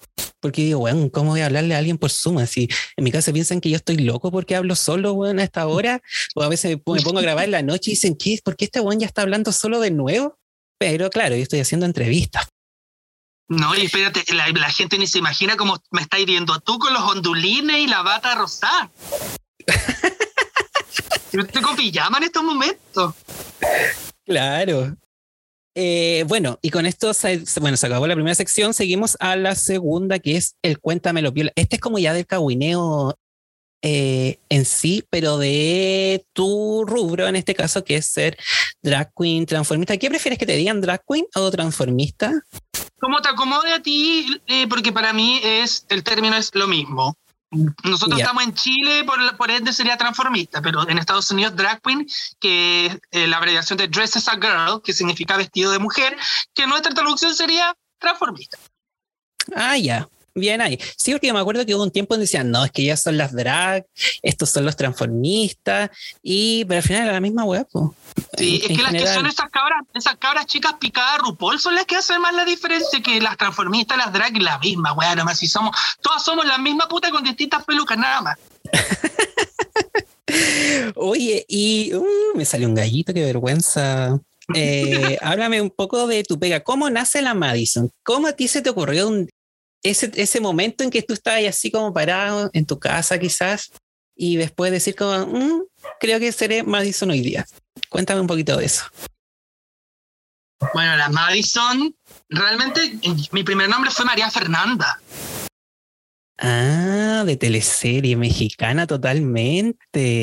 porque 0.40 0.62
digo, 0.62 0.80
bueno, 0.80 1.10
¿cómo 1.10 1.30
voy 1.30 1.40
a 1.40 1.46
hablarle 1.46 1.74
a 1.74 1.78
alguien 1.78 1.98
por 1.98 2.10
Zoom? 2.10 2.38
Así, 2.38 2.68
en 2.96 3.04
mi 3.04 3.10
casa 3.10 3.32
piensan 3.32 3.60
que 3.60 3.70
yo 3.70 3.76
estoy 3.76 3.96
loco 3.98 4.30
porque 4.30 4.56
hablo 4.56 4.76
solo, 4.76 5.12
weón, 5.12 5.38
a 5.40 5.44
esta 5.44 5.66
hora. 5.66 6.00
O 6.34 6.42
a 6.42 6.48
veces 6.48 6.70
me 6.70 6.76
pongo 6.78 7.18
a 7.18 7.22
grabar 7.22 7.44
en 7.44 7.50
la 7.50 7.62
noche 7.62 7.90
y 7.90 7.94
dicen, 7.94 8.16
¿qué? 8.16 8.38
¿Por 8.42 8.56
qué 8.56 8.66
este 8.66 8.80
weón 8.80 9.00
ya 9.00 9.06
está 9.06 9.22
hablando 9.22 9.52
solo 9.52 9.80
de 9.80 9.90
nuevo? 9.90 10.38
Pero 10.78 11.10
claro, 11.10 11.34
yo 11.34 11.42
estoy 11.42 11.60
haciendo 11.60 11.86
entrevistas. 11.86 12.46
No, 13.48 13.74
y 13.74 13.86
espérate, 13.86 14.22
la, 14.34 14.70
gente 14.70 14.98
ni 14.98 15.06
se 15.06 15.18
imagina 15.18 15.56
cómo 15.56 15.82
me 15.90 16.02
está 16.02 16.18
hiriendo 16.18 16.60
tú 16.60 16.78
con 16.78 16.92
los 16.92 17.02
ondulines 17.02 17.78
y 17.78 17.86
la 17.86 18.02
bata 18.02 18.34
rosada. 18.34 18.90
yo 21.32 21.40
estoy 21.40 21.62
con 21.62 21.74
pijama 21.74 22.18
en 22.18 22.24
estos 22.24 22.44
momentos. 22.44 23.14
Claro, 24.28 24.94
eh, 25.80 26.24
bueno, 26.26 26.58
y 26.60 26.70
con 26.70 26.86
esto 26.86 27.14
se, 27.14 27.44
bueno, 27.60 27.78
acabó 27.80 28.06
la 28.06 28.14
primera 28.14 28.34
sección. 28.34 28.74
Seguimos 28.74 29.16
a 29.20 29.36
la 29.36 29.54
segunda, 29.54 30.18
que 30.18 30.36
es 30.36 30.56
el 30.60 30.80
Cuéntamelo 30.80 31.32
Piola. 31.32 31.52
Este 31.54 31.76
es 31.76 31.80
como 31.80 31.98
ya 31.98 32.12
del 32.12 32.26
cahuineo 32.26 33.16
eh, 33.80 34.38
en 34.48 34.64
sí, 34.64 35.04
pero 35.08 35.38
de 35.38 36.26
tu 36.32 36.84
rubro, 36.84 37.28
en 37.28 37.36
este 37.36 37.54
caso, 37.54 37.84
que 37.84 37.96
es 37.96 38.06
ser 38.06 38.36
drag 38.82 39.12
queen, 39.16 39.46
transformista. 39.46 39.96
¿Qué 39.96 40.10
prefieres 40.10 40.38
que 40.38 40.46
te 40.46 40.56
digan, 40.56 40.80
drag 40.80 41.00
queen 41.08 41.26
o 41.34 41.50
transformista? 41.50 42.32
Como 43.00 43.22
te 43.22 43.28
acomode 43.28 43.72
a 43.72 43.80
ti, 43.80 44.26
eh, 44.48 44.66
porque 44.68 44.92
para 44.92 45.12
mí 45.12 45.40
es 45.42 45.86
el 45.88 46.02
término 46.02 46.36
es 46.36 46.52
lo 46.54 46.66
mismo. 46.66 47.16
Nosotros 47.50 48.20
estamos 48.20 48.42
en 48.44 48.54
Chile, 48.54 49.04
por, 49.04 49.36
por, 49.36 49.50
ende 49.50 49.72
sería 49.72 49.96
transformista, 49.96 50.60
pero 50.60 50.86
en 50.88 50.98
Estados 50.98 51.30
Unidos 51.30 51.56
drag 51.56 51.80
queen, 51.80 52.06
que 52.38 52.86
es 52.86 52.98
eh, 53.10 53.26
la 53.26 53.38
abreviación 53.38 53.78
de 53.78 53.88
dress 53.88 54.16
as 54.16 54.28
a 54.28 54.34
girl, 54.34 54.82
que 54.82 54.92
significa 54.92 55.36
vestido 55.36 55.72
de 55.72 55.78
mujer, 55.78 56.16
que 56.52 56.66
nuestra 56.66 56.92
traducción 56.92 57.34
sería 57.34 57.74
transformista. 57.98 58.58
Ah, 59.56 59.78
ya. 59.78 60.06
Bien 60.38 60.60
ahí. 60.60 60.78
Sí, 60.96 61.12
porque 61.12 61.32
me 61.32 61.40
acuerdo 61.40 61.66
que 61.66 61.74
hubo 61.74 61.82
un 61.82 61.90
tiempo 61.90 62.14
donde 62.14 62.24
decían, 62.24 62.50
no, 62.50 62.64
es 62.64 62.70
que 62.70 62.84
ya 62.84 62.96
son 62.96 63.16
las 63.16 63.32
drag, 63.32 63.86
estos 64.22 64.50
son 64.50 64.64
los 64.64 64.76
transformistas, 64.76 65.90
y 66.22 66.64
pero 66.66 66.78
al 66.78 66.82
final 66.82 67.02
era 67.04 67.12
la 67.12 67.20
misma 67.20 67.44
web. 67.44 67.66
Sí, 68.36 68.62
es 68.62 68.76
que 68.76 68.82
las 68.82 68.92
que 68.92 69.06
son 69.06 69.26
esas 69.26 69.50
cabras, 69.50 69.82
esas 69.94 70.16
cabras 70.16 70.46
chicas 70.46 70.74
picadas 70.78 71.18
RuPaul 71.18 71.58
son 71.58 71.74
las 71.74 71.86
que 71.86 71.96
hacen 71.96 72.20
más 72.20 72.34
la 72.34 72.44
diferencia 72.44 73.00
que 73.02 73.20
las 73.20 73.36
transformistas, 73.36 73.98
las 73.98 74.12
drag, 74.12 74.40
la 74.40 74.58
misma, 74.58 74.92
weá, 74.92 75.14
nomás 75.14 75.38
si 75.38 75.48
somos, 75.48 75.76
todas 76.00 76.24
somos 76.24 76.46
la 76.46 76.58
misma 76.58 76.88
puta 76.88 77.10
con 77.10 77.24
distintas 77.24 77.64
pelucas, 77.64 77.98
nada 77.98 78.20
más. 78.20 78.38
Oye, 80.96 81.44
y 81.48 81.94
uh, 81.94 82.04
me 82.34 82.44
salió 82.44 82.68
un 82.68 82.74
gallito, 82.74 83.14
qué 83.14 83.24
vergüenza. 83.24 84.18
Eh, 84.54 85.18
háblame 85.20 85.60
un 85.60 85.68
poco 85.68 86.06
de 86.06 86.24
tu 86.24 86.38
pega. 86.38 86.60
¿Cómo 86.60 86.88
nace 86.88 87.20
la 87.20 87.34
Madison? 87.34 87.90
¿Cómo 88.02 88.28
a 88.28 88.32
ti 88.32 88.48
se 88.48 88.62
te 88.62 88.70
ocurrió 88.70 89.06
un, 89.06 89.28
ese, 89.82 90.10
ese 90.14 90.40
momento 90.40 90.84
en 90.84 90.90
que 90.90 91.02
tú 91.02 91.14
estabas 91.14 91.44
así 91.48 91.70
como 91.70 91.92
parado 91.92 92.50
en 92.52 92.66
tu 92.66 92.78
casa 92.78 93.18
quizás 93.18 93.70
y 94.16 94.36
después 94.36 94.72
decir 94.72 94.96
como, 94.96 95.26
mm, 95.26 95.62
creo 96.00 96.18
que 96.18 96.32
seré 96.32 96.62
Madison 96.62 97.10
hoy 97.10 97.20
día. 97.20 97.46
Cuéntame 97.88 98.20
un 98.20 98.26
poquito 98.26 98.56
de 98.56 98.66
eso. 98.66 98.84
Bueno, 100.74 100.96
la 100.96 101.08
Madison, 101.08 101.94
realmente 102.28 102.98
mi 103.30 103.44
primer 103.44 103.68
nombre 103.68 103.92
fue 103.92 104.04
María 104.04 104.28
Fernanda. 104.28 105.00
Ah, 106.40 107.24
de 107.26 107.36
teleserie 107.36 108.16
mexicana 108.16 108.86
totalmente. 108.86 109.78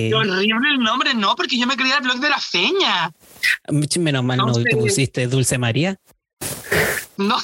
Qué 0.10 0.14
horrible 0.14 0.72
el 0.72 0.80
nombre, 0.80 1.14
no, 1.14 1.36
porque 1.36 1.58
yo 1.58 1.68
me 1.68 1.76
creía 1.76 1.98
el 1.98 2.04
blog 2.04 2.20
de 2.20 2.30
la 2.30 2.40
feña. 2.40 3.12
Menos 3.70 4.24
mal 4.24 4.38
no, 4.38 4.54
te 4.54 4.76
pusiste 4.76 5.28
Dulce 5.28 5.58
María. 5.58 5.98
No, 7.18 7.38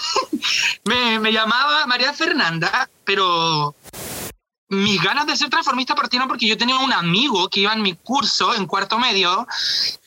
me, 0.83 1.19
me 1.19 1.31
llamaba 1.31 1.85
María 1.85 2.13
Fernanda, 2.13 2.89
pero 3.05 3.73
mis 4.71 5.01
ganas 5.01 5.27
de 5.27 5.35
ser 5.35 5.49
transformista 5.49 5.95
partieron 5.95 6.27
porque 6.27 6.47
yo 6.47 6.57
tenía 6.57 6.77
un 6.77 6.93
amigo 6.93 7.49
que 7.49 7.59
iba 7.59 7.73
en 7.73 7.81
mi 7.81 7.95
curso 7.95 8.55
en 8.55 8.65
cuarto 8.65 8.97
medio, 8.97 9.45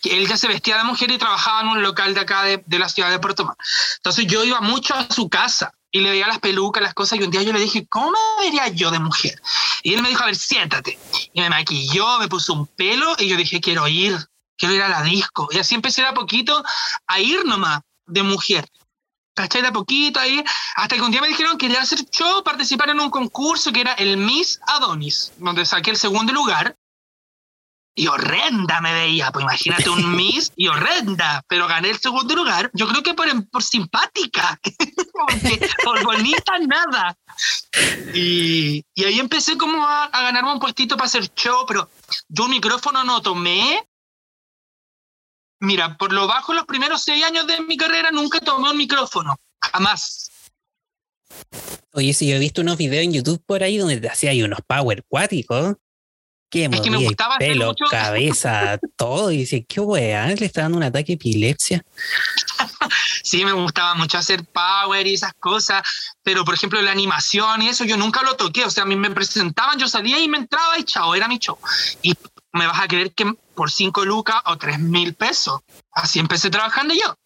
que 0.02 0.16
él 0.16 0.26
ya 0.26 0.36
se 0.36 0.48
vestía 0.48 0.78
de 0.78 0.84
mujer 0.84 1.10
y 1.10 1.18
trabajaba 1.18 1.60
en 1.60 1.68
un 1.68 1.82
local 1.82 2.14
de 2.14 2.20
acá 2.20 2.42
de, 2.44 2.62
de 2.64 2.78
la 2.78 2.88
ciudad 2.88 3.10
de 3.10 3.18
Puerto 3.18 3.44
Montt. 3.44 3.58
Entonces 3.96 4.26
yo 4.26 4.42
iba 4.42 4.60
mucho 4.62 4.94
a 4.94 5.06
su 5.12 5.28
casa 5.28 5.74
y 5.90 6.00
le 6.00 6.10
veía 6.10 6.26
las 6.26 6.40
pelucas, 6.40 6.82
las 6.82 6.94
cosas, 6.94 7.20
y 7.20 7.22
un 7.22 7.30
día 7.30 7.42
yo 7.42 7.52
le 7.52 7.60
dije, 7.60 7.86
¿cómo 7.86 8.10
me 8.10 8.44
vería 8.46 8.66
yo 8.68 8.90
de 8.90 8.98
mujer? 8.98 9.40
Y 9.82 9.94
él 9.94 10.02
me 10.02 10.08
dijo, 10.08 10.22
a 10.22 10.26
ver, 10.26 10.34
siéntate. 10.36 10.98
Y 11.32 11.40
me 11.40 11.50
maquilló, 11.50 12.18
me 12.18 12.26
puso 12.26 12.54
un 12.54 12.66
pelo 12.66 13.14
y 13.18 13.28
yo 13.28 13.36
dije, 13.36 13.60
quiero 13.60 13.86
ir, 13.86 14.16
quiero 14.56 14.74
ir 14.74 14.82
a 14.82 14.88
la 14.88 15.02
disco. 15.02 15.46
Y 15.52 15.58
así 15.58 15.74
empecé 15.74 16.04
a 16.04 16.14
poquito 16.14 16.64
a 17.06 17.20
ir 17.20 17.44
nomás 17.44 17.82
de 18.06 18.22
mujer. 18.22 18.66
¿Cachai? 19.34 19.62
De 19.62 19.68
a 19.68 19.72
poquito 19.72 20.20
ahí, 20.20 20.42
hasta 20.76 20.96
que 20.96 21.02
un 21.02 21.10
día 21.10 21.20
me 21.20 21.28
dijeron 21.28 21.58
que 21.58 21.66
quería 21.66 21.82
hacer 21.82 22.04
show, 22.10 22.42
participar 22.42 22.90
en 22.90 23.00
un 23.00 23.10
concurso 23.10 23.72
que 23.72 23.80
era 23.80 23.92
el 23.94 24.16
Miss 24.16 24.60
Adonis, 24.66 25.32
donde 25.38 25.66
saqué 25.66 25.90
el 25.90 25.96
segundo 25.96 26.32
lugar. 26.32 26.76
Y 27.96 28.08
horrenda 28.08 28.80
me 28.80 28.92
veía, 28.92 29.30
pues 29.30 29.44
imagínate 29.44 29.88
un 29.88 30.16
Miss 30.16 30.52
y 30.56 30.66
horrenda, 30.66 31.44
pero 31.46 31.68
gané 31.68 31.90
el 31.90 32.00
segundo 32.00 32.34
lugar. 32.34 32.70
Yo 32.74 32.88
creo 32.88 33.04
que 33.04 33.14
por, 33.14 33.26
por 33.50 33.62
simpática, 33.62 34.58
por 35.84 36.02
bonita 36.02 36.58
nada. 36.66 37.16
Y, 38.12 38.84
y, 38.94 39.04
ahí 39.04 39.20
empecé 39.20 39.56
como 39.56 39.86
a, 39.86 40.04
a 40.06 40.22
ganarme 40.22 40.52
un 40.52 40.58
puestito 40.58 40.96
para 40.96 41.06
hacer 41.06 41.32
show, 41.34 41.64
pero 41.68 41.88
yo 42.28 42.44
un 42.44 42.50
micrófono 42.50 43.04
no 43.04 43.22
tomé 43.22 43.86
Mira, 45.64 45.96
por 45.96 46.12
lo 46.12 46.26
bajo 46.26 46.52
los 46.52 46.66
primeros 46.66 47.02
seis 47.02 47.24
años 47.24 47.46
de 47.46 47.60
mi 47.62 47.76
carrera 47.76 48.10
nunca 48.10 48.38
tomé 48.40 48.70
un 48.70 48.76
micrófono, 48.76 49.36
jamás. 49.72 50.30
Oye, 51.92 52.12
si 52.12 52.28
yo 52.28 52.36
he 52.36 52.38
visto 52.38 52.60
unos 52.60 52.76
videos 52.76 53.04
en 53.04 53.12
YouTube 53.12 53.42
por 53.46 53.62
ahí 53.62 53.78
donde 53.78 54.00
te 54.00 54.08
hacía 54.08 54.30
ahí 54.30 54.42
unos 54.42 54.60
power 54.66 55.02
cuáticos. 55.08 55.76
Que 56.50 56.66
es 56.66 56.80
que 56.82 56.90
me 56.90 56.98
gustaba 56.98 57.36
pelo, 57.38 57.68
mucho... 57.68 57.86
cabeza, 57.90 58.78
todo. 58.96 59.32
Y 59.32 59.38
dice, 59.38 59.64
qué 59.64 59.80
weá, 59.80 60.26
le 60.26 60.46
está 60.46 60.62
dando 60.62 60.76
un 60.76 60.84
ataque 60.84 61.12
de 61.12 61.14
epilepsia. 61.14 61.84
sí, 63.24 63.44
me 63.44 63.52
gustaba 63.52 63.94
mucho 63.94 64.18
hacer 64.18 64.44
power 64.44 65.06
y 65.06 65.14
esas 65.14 65.32
cosas. 65.34 65.82
Pero, 66.22 66.44
por 66.44 66.54
ejemplo, 66.54 66.80
la 66.82 66.92
animación 66.92 67.62
y 67.62 67.68
eso 67.68 67.84
yo 67.84 67.96
nunca 67.96 68.22
lo 68.22 68.34
toqué. 68.34 68.64
O 68.64 68.70
sea, 68.70 68.84
a 68.84 68.86
mí 68.86 68.94
me 68.94 69.10
presentaban, 69.10 69.78
yo 69.78 69.88
salía 69.88 70.20
y 70.20 70.28
me 70.28 70.38
entraba 70.38 70.78
y 70.78 70.84
chao, 70.84 71.14
era 71.14 71.26
mi 71.26 71.38
show. 71.38 71.58
Y 72.02 72.14
me 72.52 72.66
vas 72.66 72.80
a 72.80 72.86
creer 72.86 73.12
que 73.12 73.34
por 73.54 73.70
5 73.70 74.04
lucas 74.04 74.36
o 74.46 74.56
3 74.56 74.78
mil 74.80 75.14
pesos. 75.14 75.60
Así 75.92 76.18
empecé 76.18 76.50
trabajando 76.50 76.94
yo. 76.94 77.16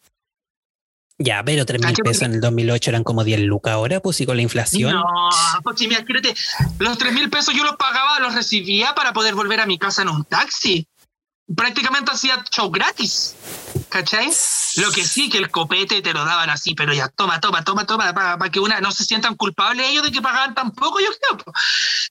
Ya, 1.20 1.42
pero 1.44 1.66
3 1.66 1.84
mil 1.84 1.94
pesos 1.96 2.22
en 2.22 2.34
el 2.34 2.40
2008 2.40 2.90
eran 2.90 3.02
como 3.02 3.24
10 3.24 3.40
lucas 3.40 3.74
ahora, 3.74 3.98
pues 4.00 4.20
y 4.20 4.26
con 4.26 4.36
la 4.36 4.42
inflación. 4.42 4.94
No, 4.94 5.04
pues 5.64 5.80
mira, 5.80 6.04
créete, 6.04 6.34
los 6.78 6.96
3 6.96 7.12
mil 7.12 7.28
pesos 7.28 7.54
yo 7.54 7.64
los 7.64 7.76
pagaba, 7.76 8.20
los 8.20 8.34
recibía 8.34 8.94
para 8.94 9.12
poder 9.12 9.34
volver 9.34 9.60
a 9.60 9.66
mi 9.66 9.78
casa 9.78 10.02
en 10.02 10.10
un 10.10 10.24
taxi. 10.24 10.86
Prácticamente 11.56 12.10
hacía 12.10 12.44
show 12.50 12.70
gratis. 12.70 13.34
¿Cachai? 13.88 14.30
Lo 14.76 14.92
que 14.92 15.04
sí, 15.04 15.30
que 15.30 15.38
el 15.38 15.50
copete 15.50 16.02
te 16.02 16.12
lo 16.12 16.24
daban 16.24 16.50
así, 16.50 16.74
pero 16.74 16.92
ya, 16.92 17.08
toma, 17.08 17.40
toma, 17.40 17.64
toma, 17.64 17.86
toma, 17.86 18.12
para, 18.12 18.50
que 18.50 18.60
una 18.60 18.80
no 18.80 18.92
se 18.92 19.04
sientan 19.04 19.34
culpables 19.34 19.88
ellos 19.88 20.04
de 20.04 20.12
que 20.12 20.20
pagaban 20.20 20.54
tan 20.54 20.72
poco, 20.72 21.00
yo 21.00 21.06
creo. 21.06 21.54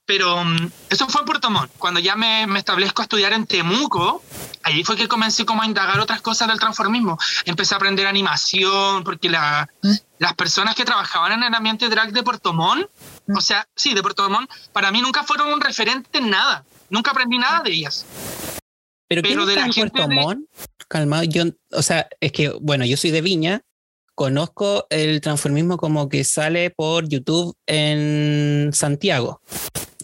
Pero 0.06 0.42
um, 0.42 0.70
eso 0.90 1.08
fue 1.08 1.22
en 1.22 1.26
Puerto 1.26 1.50
Montt. 1.52 1.72
Cuando 1.78 2.00
ya 2.00 2.16
me, 2.16 2.48
me, 2.48 2.60
establezco 2.60 3.02
a 3.02 3.06
estudiar 3.06 3.34
en 3.34 3.46
Temuco, 3.46 4.24
ahí 4.64 4.84
fue 4.84 4.96
que 4.96 5.08
comencé 5.08 5.46
como 5.46 5.62
a 5.62 5.66
indagar 5.66 6.00
otras 6.00 6.22
cosas 6.22 6.48
del 6.48 6.60
transformismo. 6.60 7.18
Empecé 7.46 7.76
a 7.76 7.78
aprender 7.78 8.08
animación, 8.08 9.04
porque 9.04 9.30
la, 9.30 9.70
¿Mm? 9.84 9.94
las 10.18 10.34
personas 10.34 10.76
que 10.76 10.84
trabajaban 10.84 11.34
en 11.34 11.44
el 11.44 11.54
ambiente 11.54 11.90
drag 11.90 12.12
de 12.12 12.24
Puerto 12.24 12.54
Montt, 12.54 12.90
¿Mm? 13.28 13.38
o 13.38 13.42
sea, 13.42 13.68
sí, 13.76 13.94
de 13.94 14.02
Puerto 14.02 14.28
Montt, 14.30 14.50
para 14.74 14.92
mí 14.92 15.02
nunca 15.02 15.24
fueron 15.24 15.54
un 15.54 15.62
referente 15.62 16.18
en 16.18 16.32
nada. 16.32 16.64
Nunca 16.90 17.12
aprendí 17.12 17.38
nada 17.38 17.62
de 17.62 17.72
ellas. 17.72 18.06
Pero, 19.08 19.46
de 19.46 19.56
la 19.56 19.72
gente 19.72 19.90
Puerto 19.90 20.10
Montt? 20.10 20.50
Calmado, 20.88 21.24
yo, 21.24 21.44
o 21.72 21.82
sea, 21.82 22.08
es 22.20 22.32
que, 22.32 22.50
bueno, 22.62 22.86
yo 22.86 22.98
soy 22.98 23.12
de 23.12 23.22
Viña, 23.22 23.62
conozco 24.16 24.88
el 24.90 25.22
transformismo 25.22 25.78
como 25.78 26.10
que 26.10 26.24
sale 26.24 26.72
por 26.72 27.08
YouTube 27.08 27.56
en 27.68 28.72
Santiago, 28.74 29.42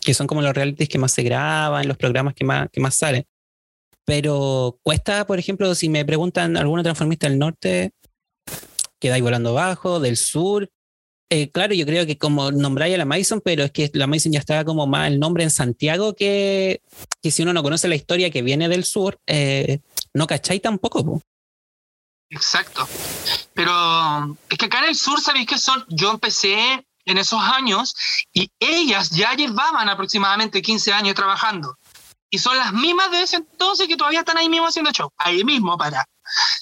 que 0.02 0.14
son 0.14 0.28
como 0.28 0.42
los 0.42 0.54
realities 0.54 0.90
que 0.90 1.00
más 1.00 1.12
se 1.12 1.24
graban, 1.24 1.88
los 1.88 1.98
programas 1.98 2.34
que 2.34 2.44
más, 2.44 2.70
que 2.72 2.80
más 2.80 2.96
salen. 2.96 3.26
Pero 4.06 4.80
cuesta, 4.84 5.26
por 5.26 5.40
ejemplo, 5.40 5.74
si 5.76 5.90
me 5.90 6.06
preguntan 6.06 6.58
alguna 6.58 6.84
transformista 6.84 7.28
del 7.28 7.40
norte, 7.40 7.92
quedáis 9.00 9.24
volando 9.24 9.54
bajo, 9.54 10.00
del 10.00 10.18
sur. 10.18 10.70
Eh, 11.36 11.50
claro, 11.50 11.74
yo 11.74 11.88
creo 11.88 12.06
que 12.06 12.16
como 12.16 12.52
nombráis 12.52 12.94
a 12.94 13.00
la 13.00 13.06
Mason, 13.06 13.42
pero 13.44 13.64
es 13.64 13.72
que 13.72 13.90
la 13.96 14.06
Mason 14.06 14.32
ya 14.32 14.38
está 14.38 14.64
como 14.64 14.86
más 14.86 15.08
el 15.08 15.20
nombre 15.20 15.44
en 15.44 15.50
Santiago 15.50 16.16
que, 16.16 16.84
que 17.24 17.32
si 17.32 17.42
uno 17.42 17.54
no 17.54 17.64
conoce 17.64 17.88
la 17.88 17.96
historia 17.96 18.30
que 18.30 18.44
viene 18.44 18.70
del 18.70 18.84
sur, 18.84 19.20
eh, 19.26 19.80
no 20.14 20.28
cacháis 20.28 20.62
tampoco. 20.62 21.24
Exacto. 22.30 22.88
Pero 23.56 24.38
es 24.48 24.58
que 24.60 24.66
acá 24.68 24.84
en 24.84 24.90
el 24.90 24.96
sur, 24.96 25.20
¿sabéis 25.20 25.48
que 25.48 25.58
son? 25.58 25.84
Yo 25.90 26.12
empecé 26.12 26.86
en 27.04 27.18
esos 27.18 27.42
años 27.42 27.96
y 28.32 28.52
ellas 28.60 29.10
ya 29.10 29.34
llevaban 29.34 29.90
aproximadamente 29.90 30.62
15 30.62 30.94
años 30.94 31.16
trabajando. 31.16 31.80
Y 32.30 32.38
son 32.38 32.56
las 32.58 32.74
mismas 32.74 33.10
de 33.10 33.24
ese 33.24 33.38
entonces 33.38 33.88
que 33.88 33.98
todavía 33.98 34.20
están 34.20 34.38
ahí 34.38 34.50
mismo 34.50 34.68
haciendo 34.68 34.92
show, 34.92 35.10
ahí 35.18 35.44
mismo 35.44 35.80
para. 35.80 36.06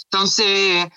Entonces, 0.06 0.88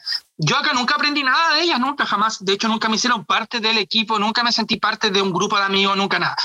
yo 0.44 0.58
acá 0.58 0.72
nunca 0.74 0.94
aprendí 0.96 1.22
nada 1.22 1.54
de 1.54 1.62
ellas, 1.62 1.80
nunca, 1.80 2.04
jamás. 2.04 2.44
De 2.44 2.52
hecho, 2.52 2.68
nunca 2.68 2.88
me 2.88 2.96
hicieron 2.96 3.24
parte 3.24 3.60
del 3.60 3.78
equipo, 3.78 4.18
nunca 4.18 4.42
me 4.42 4.52
sentí 4.52 4.76
parte 4.76 5.10
de 5.10 5.22
un 5.22 5.32
grupo 5.32 5.56
de 5.56 5.64
amigos, 5.64 5.96
nunca 5.96 6.18
nada. 6.18 6.36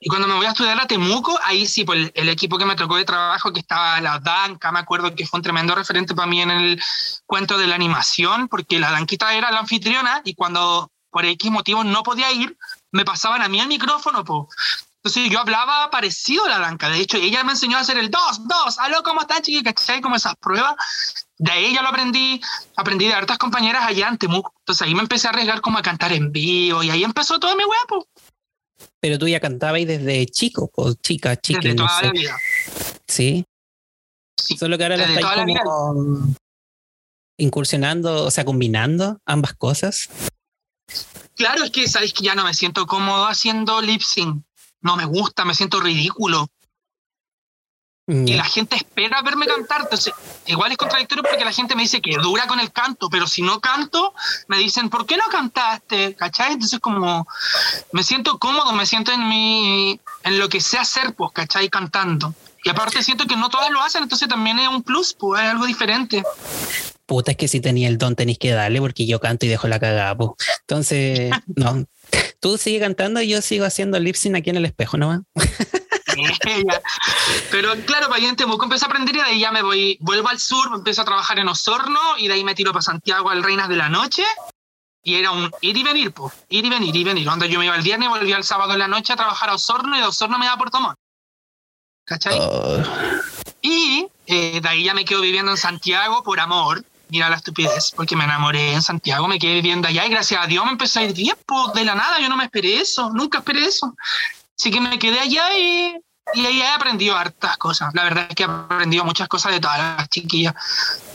Y 0.00 0.08
cuando 0.08 0.28
me 0.28 0.34
voy 0.34 0.44
a 0.44 0.50
estudiar 0.50 0.78
a 0.78 0.86
Temuco, 0.86 1.38
ahí 1.42 1.66
sí, 1.66 1.84
pues 1.84 2.10
el, 2.14 2.28
equipo 2.28 2.58
que 2.58 2.66
me 2.66 2.76
tocó 2.76 2.96
de 2.96 3.04
trabajo, 3.04 3.52
que 3.52 3.60
estaba 3.60 4.00
la 4.00 4.18
Danca, 4.18 4.70
me 4.72 4.80
acuerdo 4.80 5.14
que 5.14 5.26
fue 5.26 5.38
un 5.38 5.42
tremendo 5.42 5.74
referente 5.74 6.14
para 6.14 6.28
mí 6.28 6.42
en 6.42 6.50
el 6.50 6.82
cuento 7.24 7.56
de 7.56 7.66
la 7.66 7.76
animación, 7.76 8.48
porque 8.48 8.78
la 8.78 8.90
Danquita 8.90 9.32
era 9.34 9.50
la 9.50 9.60
anfitriona 9.60 10.20
y 10.24 10.34
cuando 10.34 10.90
por 11.10 11.24
X 11.24 11.50
motivo 11.50 11.82
no 11.82 12.02
podía 12.02 12.30
ir, 12.32 12.58
me 12.92 13.06
pasaban 13.06 13.40
a 13.40 13.48
mí 13.48 13.58
el 13.60 13.68
micrófono, 13.68 14.22
pues. 14.22 14.48
Entonces 14.96 15.30
yo 15.30 15.38
hablaba 15.38 15.88
parecido 15.90 16.44
a 16.44 16.48
la 16.48 16.58
Danca. 16.58 16.88
De 16.88 16.98
hecho, 16.98 17.16
ella 17.16 17.42
me 17.44 17.52
enseñó 17.52 17.78
a 17.78 17.80
hacer 17.80 17.96
el 17.96 18.10
2, 18.10 18.48
2, 18.48 18.78
aló, 18.80 19.02
¿cómo 19.02 19.20
están, 19.20 19.40
chiquillos? 19.40 19.72
¿Cachai? 19.72 20.00
Como 20.00 20.16
esas 20.16 20.34
pruebas 20.36 20.74
de 21.38 21.52
ahí 21.52 21.74
ya 21.74 21.82
lo 21.82 21.88
aprendí, 21.88 22.40
aprendí 22.76 23.06
de 23.06 23.14
hartas 23.14 23.38
compañeras 23.38 23.84
allá 23.84 24.08
en 24.08 24.18
Temuco. 24.18 24.54
Entonces 24.60 24.86
ahí 24.86 24.94
me 24.94 25.02
empecé 25.02 25.26
a 25.26 25.30
arriesgar 25.30 25.60
como 25.60 25.78
a 25.78 25.82
cantar 25.82 26.12
en 26.12 26.32
vivo 26.32 26.82
y 26.82 26.90
ahí 26.90 27.04
empezó 27.04 27.38
todo 27.38 27.54
mi 27.56 27.64
huevo. 27.64 28.06
Pero 29.00 29.18
tú 29.18 29.28
ya 29.28 29.40
cantabas 29.40 29.86
desde 29.86 30.26
chico, 30.26 30.70
o 30.74 30.94
chica, 30.94 31.36
chica. 31.36 31.60
Desde 31.62 31.76
toda 31.76 32.02
la 32.02 32.10
vida. 32.10 32.36
¿Sí? 33.06 33.44
¿Sí? 34.36 34.56
Solo 34.56 34.76
que 34.76 34.84
ahora 34.84 34.96
la 34.96 35.04
estáis 35.04 35.26
como 35.62 36.34
incursionando, 37.38 38.24
o 38.24 38.30
sea, 38.30 38.44
combinando 38.44 39.20
ambas 39.26 39.54
cosas. 39.54 40.08
Claro, 41.34 41.64
es 41.64 41.70
que 41.70 41.88
sabéis 41.88 42.14
que 42.14 42.24
ya 42.24 42.34
no 42.34 42.44
me 42.44 42.54
siento 42.54 42.86
cómodo 42.86 43.26
haciendo 43.26 43.82
lip 43.82 44.00
sync. 44.00 44.42
No 44.80 44.96
me 44.96 45.04
gusta, 45.04 45.44
me 45.44 45.54
siento 45.54 45.80
ridículo. 45.80 46.48
Y 48.08 48.34
la 48.34 48.44
gente 48.44 48.76
espera 48.76 49.20
verme 49.22 49.46
cantar. 49.46 49.80
Entonces, 49.82 50.12
igual 50.46 50.70
es 50.70 50.78
contradictorio 50.78 51.24
porque 51.24 51.44
la 51.44 51.52
gente 51.52 51.74
me 51.74 51.82
dice 51.82 52.00
que 52.00 52.16
dura 52.16 52.46
con 52.46 52.60
el 52.60 52.70
canto, 52.70 53.08
pero 53.10 53.26
si 53.26 53.42
no 53.42 53.60
canto, 53.60 54.14
me 54.46 54.58
dicen, 54.58 54.90
¿por 54.90 55.06
qué 55.06 55.16
no 55.16 55.24
cantaste? 55.24 56.14
¿Cachai? 56.14 56.52
Entonces, 56.52 56.78
como 56.78 57.26
me 57.90 58.02
siento 58.04 58.38
cómodo, 58.38 58.72
me 58.72 58.86
siento 58.86 59.10
en 59.10 59.28
mi, 59.28 60.00
en 60.22 60.38
lo 60.38 60.48
que 60.48 60.60
sé 60.60 60.78
hacer, 60.78 61.14
pues, 61.14 61.32
¿cachai? 61.32 61.68
Cantando. 61.68 62.32
Y 62.62 62.68
aparte 62.68 63.02
siento 63.02 63.26
que 63.26 63.36
no 63.36 63.48
todas 63.48 63.70
lo 63.70 63.80
hacen, 63.80 64.04
entonces 64.04 64.28
también 64.28 64.58
es 64.60 64.68
un 64.68 64.84
plus, 64.84 65.12
pues, 65.12 65.42
es 65.42 65.50
algo 65.50 65.66
diferente. 65.66 66.22
Puta, 67.06 67.32
es 67.32 67.36
que 67.36 67.48
si 67.48 67.60
tenía 67.60 67.88
el 67.88 67.98
don 67.98 68.14
tenéis 68.14 68.38
que 68.38 68.50
darle 68.52 68.80
porque 68.80 69.06
yo 69.06 69.20
canto 69.20 69.46
y 69.46 69.48
dejo 69.48 69.66
la 69.66 69.80
cagada, 69.80 70.16
pues. 70.16 70.30
Entonces, 70.60 71.32
no. 71.56 71.86
Tú 72.38 72.56
sigue 72.56 72.78
cantando 72.78 73.20
y 73.20 73.28
yo 73.28 73.42
sigo 73.42 73.64
haciendo 73.64 73.98
lip 73.98 74.14
sync 74.14 74.36
aquí 74.36 74.50
en 74.50 74.56
el 74.56 74.64
espejo, 74.64 74.96
¿no? 74.96 75.24
Pero 77.50 77.74
claro, 77.84 78.08
para 78.08 78.16
allá 78.16 78.28
en 78.28 78.36
Temuco 78.36 78.64
empecé 78.64 78.84
a 78.84 78.88
aprender 78.88 79.14
y 79.16 79.18
de 79.18 79.24
ahí 79.24 79.40
ya 79.40 79.52
me 79.52 79.62
voy, 79.62 79.98
vuelvo 80.00 80.28
al 80.28 80.38
sur, 80.38 80.70
empiezo 80.74 81.02
a 81.02 81.04
trabajar 81.04 81.38
en 81.38 81.48
Osorno 81.48 82.18
y 82.18 82.28
de 82.28 82.34
ahí 82.34 82.44
me 82.44 82.54
tiro 82.54 82.72
para 82.72 82.82
Santiago 82.82 83.30
al 83.30 83.42
Reinas 83.42 83.68
de 83.68 83.76
la 83.76 83.88
Noche. 83.88 84.24
Y 85.02 85.14
era 85.14 85.30
un 85.30 85.52
ir 85.60 85.76
y 85.76 85.82
venir, 85.84 86.12
pues, 86.12 86.34
ir 86.48 86.64
y 86.64 86.68
venir, 86.68 86.94
ir 86.94 87.02
y 87.02 87.04
venir. 87.04 87.26
Cuando 87.26 87.46
yo 87.46 87.60
me 87.60 87.66
iba 87.66 87.76
el 87.76 87.82
viernes, 87.82 88.08
volvía 88.08 88.36
el 88.36 88.44
sábado 88.44 88.72
en 88.72 88.80
la 88.80 88.88
noche 88.88 89.12
a 89.12 89.16
trabajar 89.16 89.50
a 89.50 89.54
Osorno 89.54 89.96
y 89.96 90.00
de 90.00 90.06
Osorno 90.06 90.36
me 90.36 90.46
iba 90.46 90.54
a 90.54 90.58
Puerto 90.58 90.80
Montt. 90.80 90.98
¿Cachai? 92.04 92.38
Oh. 92.40 92.82
Y 93.62 94.08
eh, 94.26 94.60
de 94.60 94.68
ahí 94.68 94.84
ya 94.84 94.94
me 94.94 95.04
quedo 95.04 95.20
viviendo 95.20 95.52
en 95.52 95.56
Santiago 95.56 96.22
por 96.22 96.40
amor. 96.40 96.84
Mira 97.08 97.30
la 97.30 97.36
estupidez, 97.36 97.92
porque 97.94 98.16
me 98.16 98.24
enamoré 98.24 98.72
en 98.72 98.82
Santiago, 98.82 99.28
me 99.28 99.38
quedé 99.38 99.54
viviendo 99.54 99.86
allá 99.86 100.06
y 100.06 100.10
gracias 100.10 100.42
a 100.42 100.46
Dios 100.48 100.64
me 100.64 100.72
empezó 100.72 100.98
a 100.98 101.04
ir 101.04 101.12
bien, 101.12 101.36
pues 101.46 101.72
de 101.72 101.84
la 101.84 101.94
nada, 101.94 102.18
yo 102.18 102.28
no 102.28 102.36
me 102.36 102.44
esperé 102.44 102.80
eso, 102.80 103.10
nunca 103.10 103.38
esperé 103.38 103.64
eso. 103.64 103.94
Así 104.58 104.72
que 104.72 104.80
me 104.80 104.98
quedé 104.98 105.20
allá 105.20 105.56
y 105.56 105.96
y 106.34 106.44
ahí 106.44 106.60
he 106.60 106.68
aprendido 106.68 107.16
hartas 107.16 107.56
cosas. 107.56 107.94
La 107.94 108.04
verdad 108.04 108.26
es 108.28 108.34
que 108.34 108.42
he 108.42 108.46
aprendido 108.46 109.04
muchas 109.04 109.28
cosas 109.28 109.52
de 109.52 109.60
todas 109.60 109.78
las 109.78 110.08
chiquillas. 110.08 110.54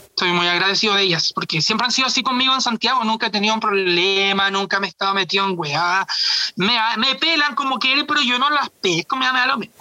Estoy 0.08 0.32
muy 0.34 0.47
agradecido 0.47 0.93
de 0.95 1.04
ellas, 1.04 1.32
porque 1.34 1.62
siempre 1.62 1.86
han 1.86 1.91
sido 1.91 2.08
así 2.08 2.21
conmigo 2.21 2.54
en 2.54 2.62
Santiago. 2.62 3.04
Nunca 3.04 3.28
he 3.28 3.30
tenido 3.30 3.54
un 3.54 3.60
problema, 3.60 4.52
nunca 4.52 4.80
me 4.80 4.88
he 4.88 4.89
estado 4.89 5.13
metido 5.13 5.47
en 5.47 5.58
weá. 5.58 6.06
Me, 6.56 7.15
pelan 7.15 7.56
como 7.56 7.80
quieren, 7.80 8.06
pero 8.06 8.21
yo 8.21 8.38
no 8.38 8.50
las 8.50 8.69
pesco, 8.69 9.15
me, 9.15 9.26
da 9.26 9.47
lo 9.47 9.58
mismo. 9.58 9.76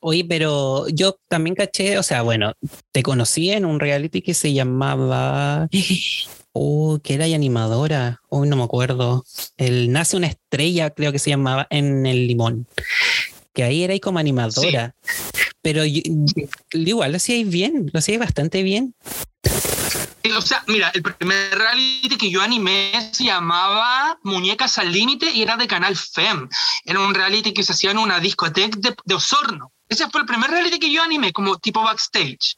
Oye, 0.00 0.24
pero 0.24 0.86
yo 0.88 1.16
también 1.28 1.54
caché, 1.54 1.98
o 1.98 2.02
sea, 2.02 2.22
bueno, 2.22 2.52
te 2.90 3.02
conocí 3.02 3.50
en 3.50 3.64
un 3.64 3.80
reality 3.80 4.22
que 4.22 4.34
se 4.34 4.52
llamaba. 4.52 5.68
Oh, 6.54 6.98
que 7.02 7.14
era 7.14 7.24
animadora. 7.24 8.20
Hoy 8.28 8.46
no 8.46 8.56
me 8.56 8.64
acuerdo. 8.64 9.24
El 9.56 9.90
Nace 9.90 10.18
una 10.18 10.26
estrella, 10.26 10.90
creo 10.90 11.10
que 11.10 11.18
se 11.18 11.30
llamaba, 11.30 11.66
en 11.70 12.04
el 12.04 12.26
Limón 12.26 12.66
que 13.52 13.62
ahí 13.62 13.84
era 13.84 13.98
como 14.00 14.18
animadora. 14.18 14.94
Pero 15.62 15.84
igual 15.84 17.12
lo 17.12 17.16
hacíais 17.16 17.48
bien, 17.48 17.90
lo 17.92 17.98
hacíais 17.98 18.20
bastante 18.20 18.62
bien. 18.62 18.94
O 20.36 20.40
sea, 20.40 20.62
mira, 20.68 20.90
el 20.94 21.02
primer 21.02 21.58
reality 21.58 22.16
que 22.16 22.30
yo 22.30 22.42
animé 22.42 23.10
se 23.12 23.24
llamaba 23.24 24.18
Muñecas 24.22 24.78
al 24.78 24.92
Límite 24.92 25.30
y 25.30 25.42
era 25.42 25.56
de 25.56 25.66
Canal 25.66 25.96
FEM. 25.96 26.48
Era 26.84 27.00
un 27.00 27.14
reality 27.14 27.52
que 27.52 27.64
se 27.64 27.72
hacía 27.72 27.90
en 27.90 27.98
una 27.98 28.20
discoteca 28.20 28.78
de, 28.78 29.14
Osorno. 29.14 29.72
Ese 29.88 30.08
fue 30.08 30.20
el 30.20 30.26
primer 30.26 30.50
reality 30.50 30.78
que 30.78 30.92
yo 30.92 31.02
animé, 31.02 31.32
como 31.32 31.58
tipo 31.58 31.82
backstage. 31.82 32.56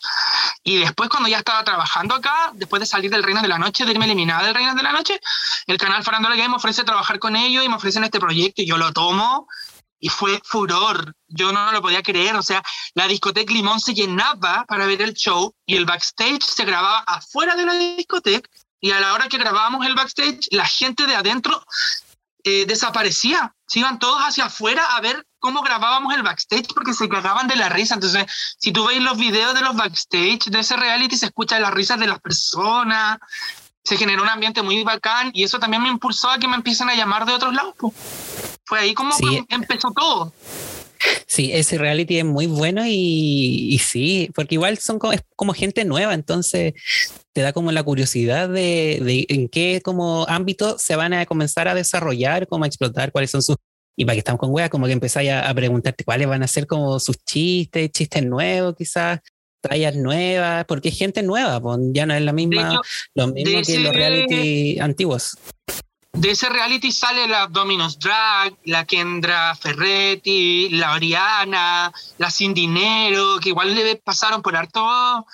Y 0.63 0.77
después, 0.77 1.09
cuando 1.09 1.29
ya 1.29 1.39
estaba 1.39 1.65
trabajando 1.65 2.15
acá, 2.15 2.53
después 2.55 2.81
de 2.81 2.87
salir 2.87 3.11
del 3.11 3.23
Reino 3.23 3.43
de 3.43 3.49
la 3.49 3.59
Noche, 3.59 3.85
de 3.85 3.93
irme 3.93 4.05
eliminada 4.05 4.45
del 4.45 4.55
Reino 4.55 4.75
de 4.75 4.83
la 4.83 4.93
Noche, 4.93 5.19
el 5.67 5.79
canal 5.79 6.05
Farándula 6.05 6.37
Game 6.37 6.51
me 6.51 6.57
ofrece 6.57 6.85
trabajar 6.85 7.19
con 7.19 7.35
ellos 7.35 7.65
y 7.65 7.69
me 7.69 7.77
ofrecen 7.77 8.05
este 8.05 8.21
proyecto 8.21 8.63
y 8.63 8.67
yo 8.67 8.77
lo 8.77 8.93
tomo 8.93 9.49
y 10.05 10.11
fue 10.11 10.39
furor. 10.45 11.15
Yo 11.29 11.51
no 11.51 11.73
lo 11.73 11.81
podía 11.81 12.03
creer. 12.03 12.37
O 12.37 12.43
sea, 12.43 12.63
la 12.93 13.09
discoteca 13.09 13.51
Limón 13.51 13.81
se 13.81 13.95
llenaba 13.95 14.67
para 14.69 14.85
ver 14.85 15.01
el 15.01 15.15
show 15.15 15.55
y 15.65 15.77
el 15.77 15.87
backstage 15.87 16.43
se 16.43 16.67
grababa 16.67 16.99
afuera 17.07 17.57
de 17.57 17.65
la 17.65 17.73
discoteca. 17.73 18.51
Y 18.83 18.91
a 18.91 19.01
la 19.01 19.15
hora 19.15 19.29
que 19.29 19.39
grabábamos 19.39 19.87
el 19.87 19.95
backstage, 19.95 20.49
la 20.51 20.67
gente 20.67 21.07
de 21.07 21.15
adentro 21.15 21.65
eh, 22.45 22.67
desaparecía. 22.67 23.55
Se 23.67 23.79
iban 23.79 23.99
todos 23.99 24.21
hacia 24.21 24.45
afuera 24.45 24.85
a 24.95 25.01
ver 25.01 25.27
cómo 25.39 25.63
grabábamos 25.63 26.15
el 26.15 26.23
backstage 26.23 26.75
porque 26.75 26.93
se 26.93 27.09
cagaban 27.09 27.49
de 27.49 27.57
la 27.57 27.71
risa. 27.71 27.95
Entonces, 27.95 28.27
si 28.59 28.73
tú 28.73 28.85
veis 28.85 29.01
los 29.01 29.17
videos 29.17 29.55
de 29.55 29.63
los 29.63 29.75
backstage 29.75 30.51
de 30.51 30.61
ese 30.61 30.77
reality, 30.77 31.17
se 31.17 31.27
escuchan 31.27 31.63
las 31.63 31.73
risas 31.73 31.99
de 31.99 32.09
las 32.09 32.21
personas. 32.21 33.21
Se 33.83 33.97
generó 33.97 34.23
un 34.23 34.29
ambiente 34.29 34.61
muy 34.61 34.85
bacán 34.85 35.31
y 35.33 35.45
eso 35.45 35.59
también 35.59 35.83
me 35.83 35.89
impulsó 35.89 36.29
a 36.29 36.39
que 36.39 36.47
me 36.47 36.57
empiecen 36.57 36.91
a 36.91 36.95
llamar 36.95 37.25
de 37.25 37.33
otros 37.33 37.55
lados. 37.55 37.75
Fue 38.67 38.79
ahí 38.79 38.95
como 38.95 39.13
empezó 39.49 39.93
todo. 39.93 40.33
Sí, 41.27 41.51
ese 41.53 41.79
reality 41.79 42.19
es 42.19 42.25
muy 42.25 42.47
bueno 42.47 42.83
y, 42.87 43.79
sí, 43.83 44.31
porque 44.35 44.55
igual 44.55 44.79
son 44.79 44.99
como, 44.99 45.13
es 45.13 45.23
como 45.37 45.53
gente 45.53 45.85
nueva, 45.85 46.15
entonces 46.15 46.75
te 47.33 47.43
da 47.43 47.53
como 47.53 47.73
la 47.73 47.83
curiosidad 47.83 48.49
de, 48.49 49.27
en 49.29 49.49
qué 49.49 49.81
como 49.85 50.27
ámbito 50.29 50.79
se 50.79 50.97
van 50.97 51.13
a 51.13 51.27
comenzar 51.27 51.69
a 51.69 51.75
desarrollar, 51.75 52.47
cómo 52.47 52.65
a 52.65 52.67
explotar, 52.69 53.13
cuáles 53.13 53.31
son 53.31 53.43
sus... 53.43 53.57
Y 53.97 54.05
para 54.05 54.15
que 54.15 54.21
estamos 54.21 54.41
con 54.41 54.51
weas, 54.51 54.71
como 54.71 54.87
que 54.87 54.93
empezáis 54.93 55.31
a, 55.31 55.53
preguntarte 55.55 56.05
cuáles 56.05 56.27
van 56.27 56.43
a 56.43 56.49
ser 56.49 56.67
como 56.67 56.99
sus 56.99 57.17
chistes, 57.25 57.91
chistes 57.93 58.25
nuevos 58.25 58.75
quizás, 58.77 59.21
tallas 59.61 59.95
nuevas, 59.95 60.65
porque 60.65 60.89
es 60.89 60.99
gente 60.99 61.23
nueva, 61.23 61.61
pues 61.61 61.79
ya 61.93 62.07
no 62.07 62.15
es 62.15 62.23
la 62.23 62.33
misma, 62.33 62.81
lo 63.15 63.29
mismo 63.29 63.63
que 63.63 63.79
los 63.79 63.95
reality 63.95 64.79
antiguos 64.81 65.37
de 66.15 66.31
ese 66.31 66.49
reality 66.49 66.93
sale 66.93 67.27
la 67.27 67.47
Dominos 67.49 67.99
Drag, 67.99 68.55
la 68.65 68.85
Kendra 68.85 69.55
Ferretti, 69.55 70.69
la 70.71 70.93
Oriana, 70.93 71.93
la 72.19 72.31
Sin 72.31 72.55
Dinero, 72.55 73.39
que 73.41 73.51
igual 73.51 73.75
le 73.75 73.97
pasaron 73.97 74.41
por 74.41 74.57
harto 74.57 75.27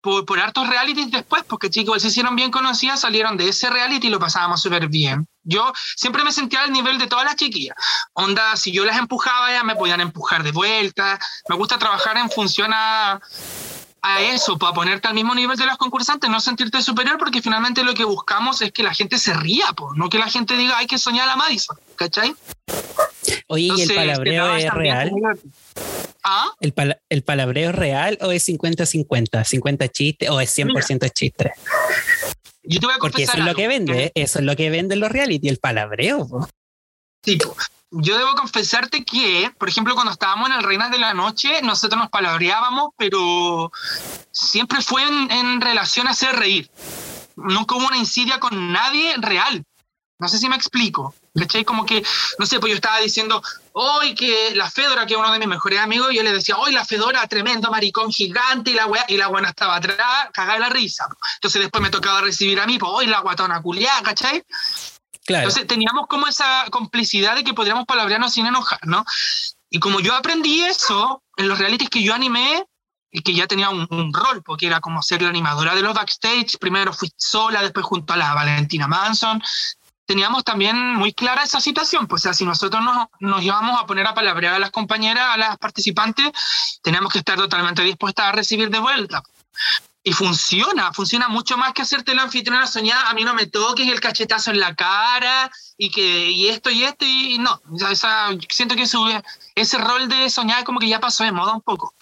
por, 0.00 0.26
por 0.26 0.40
hartos 0.40 0.68
realities 0.68 1.10
después, 1.10 1.44
porque 1.46 1.70
chicos 1.70 2.02
se 2.02 2.08
hicieron 2.08 2.34
bien 2.34 2.50
conocidas, 2.50 3.00
salieron 3.00 3.36
de 3.36 3.48
ese 3.48 3.70
reality 3.70 4.08
y 4.08 4.10
lo 4.10 4.18
pasábamos 4.18 4.60
súper 4.60 4.88
bien. 4.88 5.28
Yo 5.44 5.72
siempre 5.96 6.24
me 6.24 6.32
sentía 6.32 6.62
al 6.62 6.72
nivel 6.72 6.98
de 6.98 7.06
todas 7.06 7.24
las 7.24 7.36
chiquillas. 7.36 7.76
Onda, 8.12 8.56
si 8.56 8.72
yo 8.72 8.84
las 8.84 8.98
empujaba, 8.98 9.52
ya 9.52 9.62
me 9.62 9.76
podían 9.76 10.00
empujar 10.00 10.42
de 10.42 10.50
vuelta. 10.50 11.18
Me 11.48 11.56
gusta 11.56 11.78
trabajar 11.78 12.16
en 12.16 12.30
función 12.30 12.72
a, 12.74 13.20
a 14.02 14.20
eso, 14.20 14.58
para 14.58 14.74
ponerte 14.74 15.06
al 15.06 15.14
mismo 15.14 15.34
nivel 15.34 15.56
de 15.56 15.64
los 15.64 15.78
concursantes, 15.78 16.28
no 16.28 16.40
sentirte 16.40 16.82
superior, 16.82 17.18
porque 17.18 17.40
finalmente 17.40 17.84
lo 17.84 17.94
que 17.94 18.04
buscamos 18.04 18.60
es 18.60 18.72
que 18.72 18.82
la 18.82 18.92
gente 18.92 19.18
se 19.18 19.32
ría, 19.32 19.66
pues, 19.76 19.92
no 19.96 20.10
que 20.10 20.18
la 20.18 20.28
gente 20.28 20.56
diga 20.56 20.76
hay 20.76 20.86
que 20.86 20.98
soñar 20.98 21.28
a 21.28 21.36
Madison, 21.36 21.78
¿cachai? 21.94 22.34
Oye, 23.46 23.70
¿y 23.76 23.82
el 23.82 23.94
palabreo 23.94 24.56
es 24.56 24.70
real? 24.74 25.12
¿Ah? 26.24 26.46
¿El, 26.60 26.74
¿El, 27.08 27.22
palabreo 27.22 27.70
es 27.70 27.76
real 27.76 28.18
o 28.20 28.32
es 28.32 28.48
50-50? 28.48 29.28
¿50 29.30 29.90
chistes 29.90 30.30
o 30.30 30.40
es 30.40 30.56
100% 30.56 31.12
chiste? 31.12 31.52
Yo 32.64 32.80
te 32.80 32.86
voy 32.86 32.94
a 32.94 32.98
Porque 32.98 33.24
eso 33.24 33.38
es 33.38 33.44
lo 33.44 33.54
que 33.54 33.68
vende, 33.68 34.12
eso 34.14 34.38
es 34.38 34.44
lo 34.44 34.56
que 34.56 34.70
venden 34.70 35.00
los 35.00 35.10
reality, 35.10 35.48
el 35.48 35.58
palabreo. 35.58 36.48
Sí, 37.24 37.38
yo 37.92 38.16
debo 38.16 38.34
confesarte 38.34 39.04
que, 39.04 39.52
por 39.58 39.68
ejemplo, 39.68 39.94
cuando 39.94 40.12
estábamos 40.12 40.48
en 40.48 40.56
el 40.56 40.62
Reinas 40.62 40.90
de 40.90 40.98
la 40.98 41.12
Noche, 41.12 41.60
nosotros 41.62 42.00
nos 42.00 42.08
palabreábamos, 42.08 42.90
pero 42.96 43.70
siempre 44.30 44.80
fue 44.80 45.02
en, 45.02 45.60
relación 45.60 46.08
a 46.08 46.12
hacer 46.12 46.34
reír. 46.34 46.70
Nunca 47.36 47.74
hubo 47.74 47.86
una 47.86 47.98
insidia 47.98 48.40
con 48.40 48.72
nadie 48.72 49.14
real. 49.18 49.64
No 50.18 50.28
sé 50.28 50.38
si 50.38 50.48
me 50.48 50.56
explico. 50.56 51.14
¿Cachai? 51.34 51.64
Como 51.64 51.86
que, 51.86 52.02
no 52.38 52.44
sé, 52.44 52.60
pues 52.60 52.70
yo 52.70 52.76
estaba 52.76 52.98
diciendo, 53.00 53.42
hoy 53.72 54.14
que 54.14 54.54
la 54.54 54.70
Fedora, 54.70 55.06
que 55.06 55.14
es 55.14 55.18
uno 55.18 55.32
de 55.32 55.38
mis 55.38 55.48
mejores 55.48 55.78
amigos, 55.78 56.08
yo 56.12 56.22
le 56.22 56.32
decía, 56.32 56.58
hoy 56.58 56.72
la 56.72 56.84
Fedora, 56.84 57.26
tremendo 57.26 57.70
maricón 57.70 58.10
gigante, 58.10 58.70
y 58.70 58.74
la 58.74 58.86
y 59.08 59.16
la 59.16 59.28
buena 59.28 59.48
estaba 59.48 59.76
atrás, 59.76 60.28
cagada 60.32 60.54
de 60.54 60.60
la 60.60 60.68
risa. 60.68 61.08
Entonces 61.36 61.62
después 61.62 61.82
me 61.82 61.88
tocaba 61.90 62.20
recibir 62.20 62.60
a 62.60 62.66
mí, 62.66 62.78
pues 62.78 62.92
hoy 62.94 63.06
la 63.06 63.20
guatona 63.20 63.62
culiada, 63.62 64.02
¿cachai? 64.02 64.44
Entonces 65.26 65.66
teníamos 65.66 66.06
como 66.08 66.26
esa 66.26 66.66
complicidad 66.70 67.36
de 67.36 67.44
que 67.44 67.54
podríamos 67.54 67.86
palabrearnos 67.86 68.32
sin 68.32 68.46
enojar, 68.46 68.80
¿no? 68.86 69.04
Y 69.70 69.78
como 69.78 70.00
yo 70.00 70.14
aprendí 70.14 70.62
eso 70.62 71.22
en 71.36 71.48
los 71.48 71.58
realities 71.58 71.90
que 71.90 72.02
yo 72.02 72.14
animé, 72.14 72.64
y 73.14 73.20
que 73.20 73.34
ya 73.34 73.46
tenía 73.46 73.68
un, 73.68 74.12
rol, 74.12 74.42
porque 74.42 74.66
era 74.66 74.80
como 74.80 75.02
ser 75.02 75.20
la 75.20 75.28
animadora 75.28 75.74
de 75.74 75.82
los 75.82 75.92
backstage, 75.92 76.58
primero 76.58 76.94
fui 76.94 77.12
sola, 77.14 77.60
después 77.60 77.84
junto 77.84 78.14
a 78.14 78.16
la 78.16 78.32
Valentina 78.32 78.88
Manson, 78.88 79.40
teníamos 80.06 80.44
también 80.44 80.94
muy 80.94 81.12
clara 81.12 81.42
esa 81.42 81.60
situación, 81.60 82.06
pues 82.06 82.22
o 82.22 82.24
sea, 82.24 82.34
si 82.34 82.46
nosotros 82.46 82.82
nos, 82.82 83.08
nos 83.20 83.42
íbamos 83.42 83.78
a 83.78 83.86
poner 83.86 84.06
a 84.06 84.14
palabrear 84.14 84.54
a 84.54 84.58
las 84.58 84.70
compañeras, 84.70 85.26
a 85.28 85.36
las 85.36 85.58
participantes, 85.58 86.32
teníamos 86.82 87.12
que 87.12 87.18
estar 87.18 87.36
totalmente 87.36 87.82
dispuestas 87.82 88.26
a 88.26 88.32
recibir 88.32 88.70
de 88.70 88.78
vuelta 88.78 89.22
y 90.04 90.12
funciona, 90.12 90.92
funciona 90.92 91.28
mucho 91.28 91.56
más 91.56 91.72
que 91.72 91.82
hacerte 91.82 92.14
la 92.14 92.22
anfitriona 92.22 92.66
soñada, 92.66 93.08
a 93.08 93.14
mí 93.14 93.22
no 93.22 93.34
me 93.34 93.46
toques 93.46 93.86
el 93.86 94.00
cachetazo 94.00 94.50
en 94.50 94.58
la 94.58 94.74
cara 94.74 95.50
y 95.76 95.90
que 95.90 96.30
y 96.30 96.48
esto 96.48 96.70
y 96.70 96.82
esto 96.82 97.04
y 97.04 97.38
no, 97.38 97.60
esa, 97.88 98.30
siento 98.48 98.74
que 98.74 98.82
ese, 98.82 98.98
ese 99.54 99.78
rol 99.78 100.08
de 100.08 100.28
soñar 100.28 100.64
como 100.64 100.80
que 100.80 100.88
ya 100.88 100.98
pasó 100.98 101.22
de 101.22 101.30
moda 101.30 101.54
un 101.54 101.60
poco. 101.60 101.94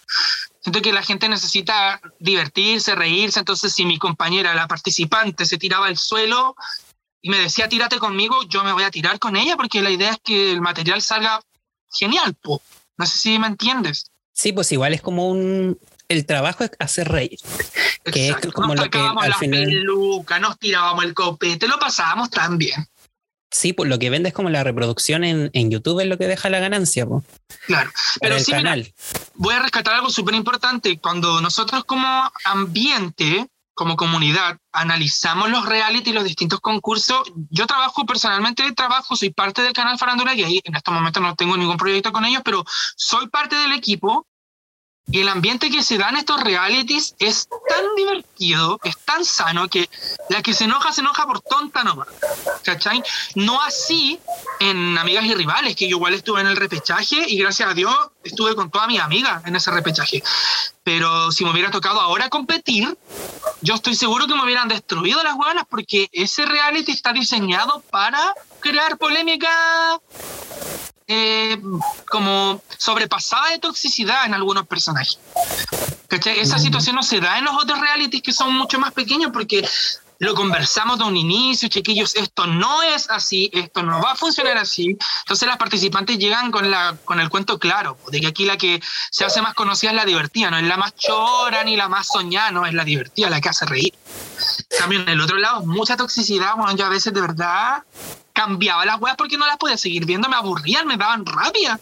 Siento 0.63 0.81
que 0.81 0.93
la 0.93 1.03
gente 1.03 1.29
necesita 1.29 2.01
divertirse, 2.19 2.95
reírse, 2.95 3.39
entonces 3.39 3.73
si 3.75 3.85
mi 3.85 3.99
compañera, 3.99 4.55
la 4.55 4.67
participante, 4.67 5.45
se 5.45 5.59
tiraba 5.59 5.87
al 5.87 5.99
suelo 5.99 6.57
y 7.21 7.29
me 7.29 7.39
decía 7.39 7.69
tírate 7.69 7.99
conmigo, 7.99 8.43
yo 8.49 8.65
me 8.65 8.73
voy 8.73 8.85
a 8.85 8.91
tirar 8.91 9.19
con 9.19 9.37
ella 9.37 9.57
porque 9.57 9.83
la 9.83 9.91
idea 9.91 10.13
es 10.13 10.19
que 10.25 10.53
el 10.53 10.63
material 10.63 11.03
salga 11.03 11.41
genial, 11.93 12.35
po. 12.35 12.63
no 12.97 13.05
sé 13.05 13.19
si 13.19 13.39
me 13.39 13.47
entiendes. 13.47 14.11
Sí, 14.33 14.53
pues 14.53 14.73
igual 14.73 14.95
es 14.95 15.03
como 15.03 15.29
un, 15.29 15.79
el 16.11 16.27
trabajo 16.27 16.65
es 16.65 16.73
hacer 16.81 17.09
reír. 17.09 17.39
Que 18.05 18.29
es 18.31 18.37
como 18.53 18.75
nos 18.75 18.87
lo 18.87 18.91
que 18.91 18.99
al 18.99 19.35
final. 19.35 19.65
Peluca, 19.65 20.39
nos 20.39 20.59
tirábamos 20.59 21.05
el 21.05 21.15
copete, 21.15 21.69
lo 21.69 21.79
pasábamos 21.79 22.31
tan 22.31 22.59
bien. 22.59 22.87
Sí, 23.51 23.73
pues 23.73 23.91
lo 23.91 23.99
que 23.99 24.11
vende 24.11 24.29
es 24.29 24.35
como 24.35 24.49
la 24.49 24.63
reproducción 24.63 25.25
en, 25.25 25.51
en 25.55 25.71
YouTube 25.71 26.01
es 26.01 26.07
lo 26.07 26.17
que 26.19 26.29
deja 26.29 26.49
la 26.51 26.61
ganancia. 26.61 27.05
Pues. 27.05 27.25
Claro, 27.67 27.91
pero 28.21 28.39
sí, 28.39 28.53
canal. 28.53 28.93
voy 29.35 29.55
a 29.55 29.59
rescatar 29.61 29.95
algo 29.95 30.11
súper 30.11 30.35
importante. 30.37 30.99
Cuando 31.01 31.41
nosotros 31.41 31.85
como 31.85 32.31
ambiente, 32.45 33.49
como 33.75 33.97
comunidad, 33.97 34.57
analizamos 34.73 35.51
los 35.51 35.67
reality 35.67 36.11
y 36.11 36.13
los 36.13 36.25
distintos 36.25 36.61
concursos, 36.61 37.23
yo 37.51 37.67
trabajo 37.67 38.07
personalmente, 38.07 38.71
trabajo, 38.73 39.17
soy 39.17 39.31
parte 39.31 39.63
del 39.63 39.73
canal 39.73 39.99
Farándula 39.99 40.31
ahí 40.31 40.61
en 40.63 40.77
estos 40.77 40.95
momentos 40.95 41.21
no 41.21 41.35
tengo 41.35 41.57
ningún 41.57 41.77
proyecto 41.77 42.13
con 42.13 42.25
ellos, 42.25 42.43
pero 42.45 42.65
soy 42.95 43.29
parte 43.29 43.57
del 43.57 43.73
equipo 43.73 44.27
y 45.13 45.21
el 45.21 45.29
ambiente 45.29 45.71
que 45.71 45.83
se 45.83 45.99
da 45.99 46.09
en 46.09 46.17
estos 46.17 46.41
realities 46.43 47.15
es 47.19 47.49
tan 47.69 47.85
divertido, 47.97 48.79
es 48.85 48.97
tan 48.99 49.25
sano, 49.25 49.69
que 49.69 49.89
la 50.29 50.43
que 50.43 50.55
se 50.55 50.65
enoja, 50.65 50.93
se 50.93 51.01
enoja 51.01 51.27
por 51.27 51.41
tonta 51.41 51.83
nomás. 51.83 52.09
¿Cachai? 52.65 53.03
No 53.35 53.61
así 53.61 54.21
en 54.61 54.97
Amigas 54.99 55.25
y 55.25 55.35
Rivales, 55.35 55.75
que 55.75 55.89
yo 55.89 55.97
igual 55.97 56.15
estuve 56.15 56.41
en 56.41 56.47
el 56.47 56.57
repechaje 56.57 57.25
y 57.27 57.39
gracias 57.39 57.71
a 57.71 57.75
Dios 57.75 57.95
estuve 58.23 58.55
con 58.55 58.71
toda 58.71 58.87
mi 58.87 58.99
amiga 58.99 59.43
en 59.45 59.57
ese 59.57 59.71
repechaje. 59.71 60.23
Pero 60.85 61.33
si 61.33 61.45
me 61.45 61.51
hubiera 61.51 61.71
tocado 61.71 62.01
ahora 62.01 62.29
competir, 62.29 62.97
yo 63.63 63.75
estoy 63.75 63.95
seguro 63.95 64.27
que 64.27 64.35
me 64.35 64.45
hubieran 64.45 64.69
destruido 64.69 65.23
las 65.23 65.35
buenas 65.35 65.65
porque 65.69 66.09
ese 66.13 66.47
reality 66.47 66.93
está 66.93 67.13
diseñado 67.13 67.83
para 67.91 68.35
crear 68.61 68.97
polémica 68.97 70.01
eh, 71.13 71.61
como 72.09 72.63
sobrepasada 72.79 73.51
de 73.51 73.59
toxicidad 73.59 74.27
en 74.27 74.35
algunos 74.35 74.65
personajes. 74.69 75.19
Esa 76.09 76.59
situación 76.61 76.95
no 76.95 77.03
se 77.03 77.19
da 77.19 77.37
en 77.39 77.45
los 77.47 77.55
otros 77.61 77.81
realities 77.81 78.23
que 78.23 78.33
son 78.33 78.55
mucho 78.55 78.79
más 78.79 78.93
pequeños 78.93 79.33
porque 79.33 79.69
lo 80.21 80.35
conversamos 80.35 80.99
de 80.99 81.05
un 81.05 81.17
inicio, 81.17 81.69
chiquillos, 81.69 82.15
esto 82.15 82.47
no 82.47 82.83
es 82.85 83.11
así, 83.11 83.51
esto 83.53 83.83
no 83.83 84.01
va 84.01 84.13
a 84.13 84.15
funcionar 84.15 84.57
así. 84.59 84.97
Entonces 85.23 85.49
las 85.49 85.57
participantes 85.57 86.17
llegan 86.17 86.53
con, 86.53 86.71
la, 86.71 86.97
con 87.05 87.19
el 87.19 87.29
cuento 87.29 87.59
claro, 87.59 87.99
de 88.13 88.21
que 88.21 88.29
aquí 88.29 88.45
la 88.45 88.57
que 88.57 88.81
se 89.11 89.25
hace 89.25 89.43
más 89.43 89.55
conocida 89.55 89.91
es 89.91 89.97
la 89.97 90.05
divertida, 90.05 90.51
no 90.51 90.59
es 90.59 90.65
la 90.65 90.77
más 90.77 90.95
chora 90.95 91.65
ni 91.65 91.77
la 91.77 91.89
más 91.89 92.07
soñada, 92.07 92.53
no 92.53 92.67
es 92.67 92.75
la 92.75 92.85
divertida, 92.85 93.31
la 93.31 93.41
que 93.41 93.49
hace 93.49 93.67
reír. 93.67 93.95
También 94.79 95.03
en 95.03 95.09
el 95.09 95.21
otro 95.21 95.39
lado, 95.39 95.63
mucha 95.67 95.97
toxicidad, 95.97 96.55
bueno, 96.55 96.77
yo 96.77 96.87
a 96.87 96.91
veces 96.91 97.13
de 97.13 97.21
verdad 97.21 97.83
cambiaba 98.41 98.87
las 98.87 99.01
weas 99.01 99.17
porque 99.17 99.37
no 99.37 99.47
las 99.47 99.59
podía 99.59 99.77
seguir 99.77 100.07
viendo, 100.07 100.29
me 100.29 100.37
aburrían, 100.37 100.87
me 100.87 100.97
daban 100.97 101.27
rabia. 101.27 101.79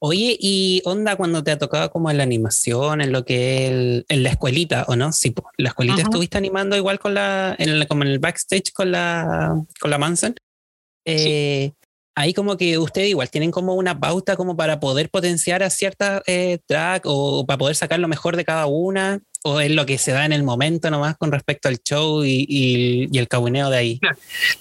Oye, 0.00 0.36
y 0.38 0.80
onda 0.84 1.16
cuando 1.16 1.42
te 1.42 1.50
ha 1.50 1.58
tocado 1.58 1.90
como 1.90 2.10
en 2.10 2.18
la 2.18 2.22
animación, 2.22 3.00
en 3.00 3.10
lo 3.10 3.24
que 3.24 4.04
en 4.08 4.22
la 4.22 4.30
escuelita, 4.30 4.84
¿o 4.86 4.94
no? 4.94 5.12
Sí, 5.12 5.34
la 5.56 5.70
escuelita 5.70 6.02
estuviste 6.02 6.38
animando 6.38 6.76
igual 6.76 7.00
con 7.00 7.14
la, 7.14 7.56
en 7.58 7.84
como 7.86 8.04
en 8.04 8.10
el 8.10 8.18
backstage 8.20 8.72
con 8.72 8.92
la, 8.92 9.60
con 9.80 9.90
la 9.90 9.98
Manson. 9.98 10.36
Eh, 11.04 11.72
ahí 12.14 12.32
como 12.32 12.56
que 12.56 12.78
ustedes 12.78 13.08
igual 13.08 13.30
tienen 13.30 13.50
como 13.50 13.74
una 13.74 13.98
pauta 13.98 14.36
como 14.36 14.56
para 14.56 14.78
poder 14.78 15.10
potenciar 15.10 15.64
a 15.64 15.70
ciertas 15.70 16.22
eh, 16.26 16.58
track 16.66 17.02
o 17.06 17.44
para 17.44 17.58
poder 17.58 17.74
sacar 17.74 17.98
lo 17.98 18.08
mejor 18.08 18.36
de 18.36 18.44
cada 18.44 18.66
una 18.66 19.20
o 19.44 19.60
es 19.60 19.70
lo 19.70 19.86
que 19.86 19.98
se 19.98 20.12
da 20.12 20.24
en 20.24 20.32
el 20.32 20.42
momento 20.42 20.90
nomás 20.90 21.16
con 21.16 21.30
respecto 21.30 21.68
al 21.68 21.78
show 21.78 22.24
y, 22.24 23.08
el 23.12 23.28
cabineo 23.28 23.70
de 23.70 23.76
ahí? 23.76 24.00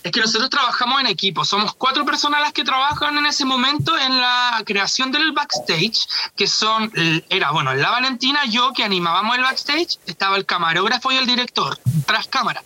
Es 0.03 0.11
que 0.11 0.19
nosotros 0.19 0.49
trabajamos 0.49 1.01
en 1.01 1.07
equipo, 1.07 1.45
somos 1.45 1.73
cuatro 1.73 2.05
personas 2.05 2.41
las 2.41 2.53
que 2.53 2.63
trabajan 2.63 3.17
en 3.17 3.25
ese 3.25 3.45
momento 3.45 3.97
en 3.97 4.17
la 4.17 4.61
creación 4.65 5.11
del 5.11 5.31
backstage, 5.31 6.07
que 6.35 6.47
son, 6.47 6.91
era, 7.29 7.51
bueno, 7.51 7.73
la 7.73 7.91
Valentina, 7.91 8.41
yo 8.49 8.73
que 8.73 8.83
animábamos 8.83 9.35
el 9.37 9.43
backstage, 9.43 9.97
estaba 10.05 10.37
el 10.37 10.45
camarógrafo 10.45 11.11
y 11.11 11.17
el 11.17 11.25
director, 11.25 11.77
tras 12.05 12.27
cámara. 12.27 12.63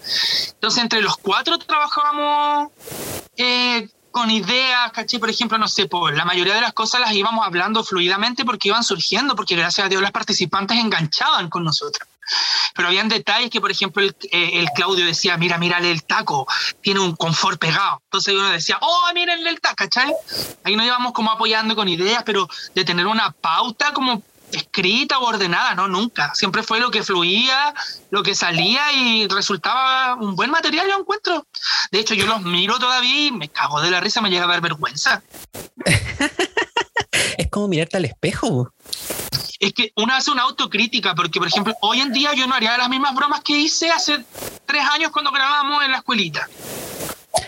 Entonces 0.54 0.84
entre 0.84 1.02
los 1.02 1.18
cuatro 1.18 1.58
trabajábamos... 1.58 2.72
Eh, 3.38 3.88
con 4.12 4.30
ideas, 4.30 4.92
¿caché? 4.92 5.20
Por 5.20 5.30
ejemplo, 5.30 5.58
no 5.58 5.68
sé, 5.68 5.88
por 5.88 6.16
la 6.16 6.26
mayoría 6.26 6.56
de 6.56 6.62
las 6.62 6.74
cosas 6.74 7.02
las 7.02 7.14
íbamos 7.14 7.46
hablando 7.46 7.84
fluidamente 7.84 8.46
porque 8.46 8.70
iban 8.70 8.84
surgiendo, 8.84 9.36
porque 9.36 9.56
gracias 9.56 9.86
a 9.86 9.90
Dios 9.90 10.02
las 10.02 10.12
participantes 10.12 10.78
enganchaban 10.78 11.50
con 11.50 11.64
nosotros. 11.64 12.08
Pero 12.76 12.88
habían 12.88 13.10
detalles 13.10 13.50
que, 13.50 13.60
por 13.60 13.72
ejemplo, 13.72 14.04
el, 14.04 14.16
eh, 14.32 14.66
Claudio 14.76 15.06
decía, 15.06 15.38
mira, 15.38 15.58
mírale 15.58 15.92
el 15.92 16.04
taco, 16.04 16.48
tiene 16.82 17.00
un 17.00 17.16
confort 17.16 17.60
pegado. 17.60 18.02
Entonces 18.06 18.34
uno 18.34 18.50
decía, 18.50 18.78
oh, 18.82 19.12
mírenle 19.14 19.50
el 19.50 19.60
taco, 19.60 19.76
¿cachai? 19.78 20.14
Ahí 20.64 20.76
nos 20.76 20.86
íbamos 20.86 21.14
como 21.14 21.32
apoyando 21.32 21.76
con 21.76 21.90
ideas, 21.90 22.24
pero 22.26 22.48
de 22.76 22.86
tener 22.86 23.08
una 23.08 23.32
pauta 23.32 23.92
como 23.94 24.24
escrita 24.54 25.20
o 25.20 25.26
ordenada, 25.26 25.76
no, 25.76 25.88
nunca. 25.88 26.34
Siempre 26.36 26.64
fue 26.64 26.80
lo 26.80 26.92
que 26.92 27.04
fluía, 27.04 27.74
lo 28.10 28.24
que 28.24 28.36
salía 28.36 28.92
y 28.94 29.28
resultaba 29.28 30.16
un 30.16 30.36
buen 30.36 30.52
material, 30.52 30.88
yo 30.88 31.00
encuentro. 31.00 31.46
De 31.92 32.00
hecho, 32.00 32.14
yo 32.14 32.26
los 32.26 32.42
miro 32.42 32.80
todavía 32.80 33.28
y 33.28 33.32
me 33.32 33.50
cago 33.50 33.82
de 33.82 33.92
la 33.92 34.00
risa, 34.00 34.22
me 34.22 34.30
llega 34.30 34.46
a 34.46 34.48
dar 34.48 34.62
vergüenza. 34.62 35.24
es 37.38 37.50
como 37.50 37.68
mirarte 37.68 37.98
al 37.98 38.06
espejo. 38.06 38.74
Es 39.60 39.74
que 39.74 39.92
uno 39.96 40.14
hace 40.14 40.32
una 40.32 40.44
autocrítica, 40.44 41.14
porque 41.14 41.40
por 41.40 41.48
ejemplo, 41.48 41.76
hoy 41.82 42.00
en 42.00 42.12
día 42.12 42.34
yo 42.34 42.48
no 42.48 42.56
haría 42.56 42.78
las 42.78 42.90
mismas 42.90 43.14
bromas 43.14 43.42
que 43.42 43.58
hice 43.58 43.92
hace 43.92 44.26
tres 44.66 44.84
años 44.92 45.12
cuando 45.12 45.32
grabábamos 45.32 45.84
en 45.84 45.92
la 45.92 45.98
escuelita. 45.98 46.50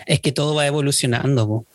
Es 0.06 0.20
que 0.20 0.32
todo 0.32 0.56
va 0.56 0.68
evolucionando. 0.68 1.66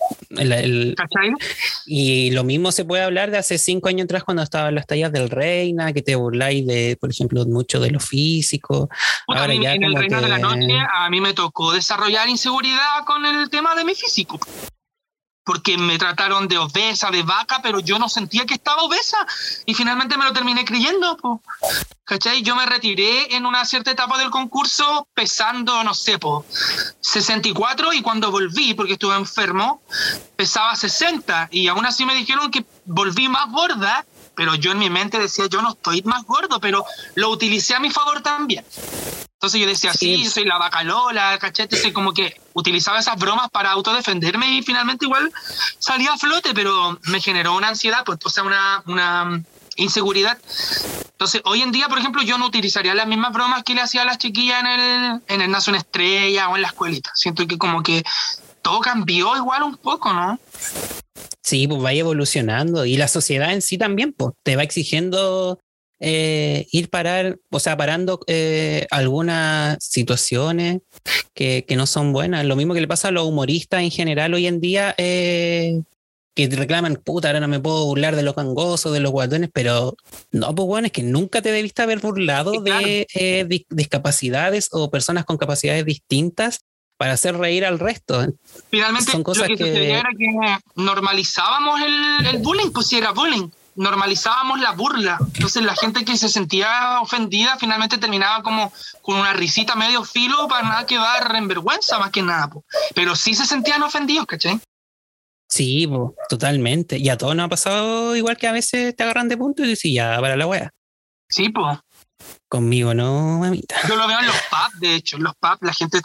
y 1.86 2.30
lo 2.30 2.44
mismo 2.44 2.72
se 2.72 2.84
puede 2.84 3.02
hablar 3.02 3.30
de 3.30 3.38
hace 3.38 3.58
cinco 3.58 3.88
años 3.88 4.04
atrás 4.04 4.24
cuando 4.24 4.42
estaban 4.42 4.74
las 4.74 4.86
tallas 4.86 5.12
del 5.12 5.30
Reina, 5.30 5.92
que 5.92 6.02
te 6.02 6.16
burláis 6.16 6.66
de, 6.66 6.96
por 7.00 7.10
ejemplo, 7.10 7.44
mucho 7.46 7.80
de 7.80 7.90
lo 7.90 8.00
físico. 8.00 8.88
Ahora 9.26 9.44
a 9.44 9.48
mí, 9.48 9.66
en 9.66 9.84
el 9.84 9.94
Reina 9.94 10.20
de 10.20 10.28
la 10.28 10.38
Noche 10.38 10.76
a 10.94 11.08
mí 11.10 11.20
me 11.20 11.34
tocó 11.34 11.72
desarrollar 11.72 12.28
inseguridad 12.28 13.04
con 13.06 13.24
el 13.24 13.48
tema 13.50 13.74
de 13.74 13.84
mi 13.84 13.94
físico 13.94 14.38
porque 15.48 15.78
me 15.78 15.96
trataron 15.96 16.46
de 16.46 16.58
obesa, 16.58 17.10
de 17.10 17.22
vaca, 17.22 17.60
pero 17.62 17.80
yo 17.80 17.98
no 17.98 18.10
sentía 18.10 18.44
que 18.44 18.52
estaba 18.52 18.82
obesa 18.82 19.16
y 19.64 19.72
finalmente 19.72 20.18
me 20.18 20.26
lo 20.26 20.32
terminé 20.34 20.62
creyendo. 20.62 21.40
¿cachai? 22.04 22.42
Yo 22.42 22.54
me 22.54 22.66
retiré 22.66 23.34
en 23.34 23.46
una 23.46 23.64
cierta 23.64 23.90
etapa 23.90 24.18
del 24.18 24.28
concurso 24.28 25.08
pesando, 25.14 25.82
no 25.84 25.94
sé, 25.94 26.18
po, 26.18 26.44
64 27.00 27.94
y 27.94 28.02
cuando 28.02 28.30
volví, 28.30 28.74
porque 28.74 28.92
estuve 28.92 29.16
enfermo, 29.16 29.80
pesaba 30.36 30.76
60 30.76 31.48
y 31.50 31.68
aún 31.68 31.86
así 31.86 32.04
me 32.04 32.14
dijeron 32.14 32.50
que 32.50 32.66
volví 32.84 33.30
más 33.30 33.50
gorda, 33.50 34.04
pero 34.34 34.54
yo 34.54 34.72
en 34.72 34.78
mi 34.80 34.90
mente 34.90 35.18
decía, 35.18 35.46
yo 35.46 35.62
no 35.62 35.70
estoy 35.70 36.02
más 36.02 36.24
gordo, 36.24 36.60
pero 36.60 36.84
lo 37.14 37.30
utilicé 37.30 37.74
a 37.74 37.80
mi 37.80 37.90
favor 37.90 38.20
también. 38.20 38.66
Entonces 39.38 39.60
yo 39.60 39.68
decía, 39.68 39.92
sí, 39.92 40.26
soy 40.26 40.46
la 40.46 40.58
vaca 40.58 40.82
Lola, 40.82 41.38
¿cachai? 41.38 41.66
Entonces 41.66 41.92
como 41.92 42.12
que 42.12 42.40
utilizaba 42.54 42.98
esas 42.98 43.16
bromas 43.16 43.48
para 43.50 43.70
autodefenderme 43.70 44.58
y 44.58 44.62
finalmente 44.62 45.04
igual 45.04 45.30
salía 45.78 46.12
a 46.12 46.18
flote, 46.18 46.54
pero 46.54 46.98
me 47.04 47.20
generó 47.20 47.54
una 47.54 47.68
ansiedad, 47.68 48.02
pues, 48.04 48.18
o 48.24 48.30
sea, 48.30 48.42
una, 48.42 48.82
una 48.86 49.40
inseguridad. 49.76 50.38
Entonces, 51.12 51.40
hoy 51.44 51.62
en 51.62 51.70
día, 51.70 51.86
por 51.86 52.00
ejemplo, 52.00 52.22
yo 52.22 52.36
no 52.36 52.46
utilizaría 52.46 52.96
las 52.96 53.06
mismas 53.06 53.32
bromas 53.32 53.62
que 53.62 53.76
le 53.76 53.80
hacía 53.80 54.02
a 54.02 54.06
las 54.06 54.18
chiquillas 54.18 54.58
en 54.58 54.66
el, 54.66 55.22
en 55.28 55.40
el 55.40 55.50
una 55.68 55.78
Estrella 55.78 56.48
o 56.48 56.56
en 56.56 56.62
la 56.62 56.68
escuelita. 56.68 57.12
Siento 57.14 57.46
que 57.46 57.58
como 57.58 57.84
que 57.84 58.02
todo 58.60 58.80
cambió 58.80 59.36
igual 59.36 59.62
un 59.62 59.76
poco, 59.76 60.12
¿no? 60.12 60.40
Sí, 61.44 61.68
pues 61.68 61.80
vaya 61.80 62.00
evolucionando 62.00 62.84
y 62.84 62.96
la 62.96 63.06
sociedad 63.06 63.52
en 63.52 63.62
sí 63.62 63.78
también, 63.78 64.12
pues 64.12 64.34
te 64.42 64.56
va 64.56 64.64
exigiendo 64.64 65.60
eh, 66.00 66.66
ir 66.70 66.90
parar, 66.90 67.38
o 67.50 67.60
sea, 67.60 67.76
parando 67.76 68.20
eh, 68.26 68.86
algunas 68.90 69.82
situaciones 69.82 70.80
que, 71.34 71.64
que, 71.66 71.76
no 71.76 71.86
son 71.86 72.12
buenas. 72.12 72.44
Lo 72.44 72.56
mismo 72.56 72.74
que 72.74 72.80
le 72.80 72.88
pasa 72.88 73.08
a 73.08 73.10
los 73.10 73.26
humoristas 73.26 73.82
en 73.82 73.90
general 73.90 74.34
hoy 74.34 74.46
en 74.46 74.60
día, 74.60 74.94
eh, 74.98 75.80
que 76.34 76.48
reclaman, 76.48 76.96
puta, 76.96 77.28
ahora 77.28 77.40
no 77.40 77.48
me 77.48 77.58
puedo 77.58 77.84
burlar 77.86 78.14
de 78.14 78.22
los 78.22 78.36
gangosos, 78.36 78.92
de 78.92 79.00
los 79.00 79.10
guatones, 79.10 79.50
pero 79.52 79.96
no, 80.30 80.54
pues 80.54 80.66
bueno, 80.68 80.86
es 80.86 80.92
que 80.92 81.02
nunca 81.02 81.42
te 81.42 81.50
debiste 81.50 81.82
haber 81.82 81.98
burlado 81.98 82.52
de 82.62 83.08
eh, 83.12 83.64
discapacidades 83.68 84.68
o 84.70 84.88
personas 84.88 85.24
con 85.24 85.36
capacidades 85.36 85.84
distintas 85.84 86.60
para 86.96 87.14
hacer 87.14 87.36
reír 87.36 87.64
al 87.64 87.80
resto. 87.80 88.24
Finalmente, 88.70 89.10
Son 89.10 89.24
cosas 89.24 89.48
lo 89.48 89.56
que, 89.56 89.64
que... 89.64 89.90
era 89.90 90.10
que 90.16 90.58
normalizábamos 90.76 91.80
el, 91.80 92.26
el 92.26 92.38
bullying, 92.38 92.70
pues 92.70 92.86
si 92.86 92.98
era 92.98 93.10
bullying 93.10 93.48
normalizábamos 93.78 94.60
la 94.60 94.72
burla. 94.72 95.18
Entonces 95.34 95.62
la 95.62 95.74
gente 95.76 96.04
que 96.04 96.16
se 96.16 96.28
sentía 96.28 97.00
ofendida 97.00 97.56
finalmente 97.58 97.98
terminaba 97.98 98.42
como 98.42 98.72
con 99.02 99.16
una 99.16 99.32
risita 99.32 99.74
medio 99.76 100.04
filo 100.04 100.48
para 100.48 100.68
nada 100.68 100.86
quedar 100.86 101.34
en 101.36 101.48
vergüenza 101.48 101.98
más 101.98 102.10
que 102.10 102.22
nada. 102.22 102.50
Pero 102.94 103.16
sí 103.16 103.34
se 103.34 103.46
sentían 103.46 103.82
ofendidos, 103.82 104.26
¿cachai? 104.26 104.60
Sí, 105.48 105.88
totalmente. 106.28 106.98
Y 106.98 107.08
a 107.08 107.16
todos 107.16 107.34
nos 107.34 107.46
ha 107.46 107.48
pasado 107.48 108.14
igual 108.16 108.36
que 108.36 108.48
a 108.48 108.52
veces 108.52 108.94
te 108.94 109.02
agarran 109.02 109.28
de 109.28 109.36
punto 109.38 109.64
y 109.64 109.68
dices, 109.68 109.90
ya, 109.94 110.18
para 110.20 110.36
la 110.36 110.46
wea. 110.46 110.70
Sí, 111.28 111.48
pues. 111.48 111.78
Conmigo 112.48 112.94
no, 112.94 113.38
mamita. 113.40 113.76
Yo 113.86 113.96
lo 113.96 114.06
veo 114.06 114.20
en 114.20 114.26
los 114.26 114.36
pubs, 114.36 114.80
de 114.80 114.94
hecho, 114.94 115.16
en 115.16 115.24
los 115.24 115.34
pubs 115.34 115.58
la 115.60 115.74
gente, 115.74 116.00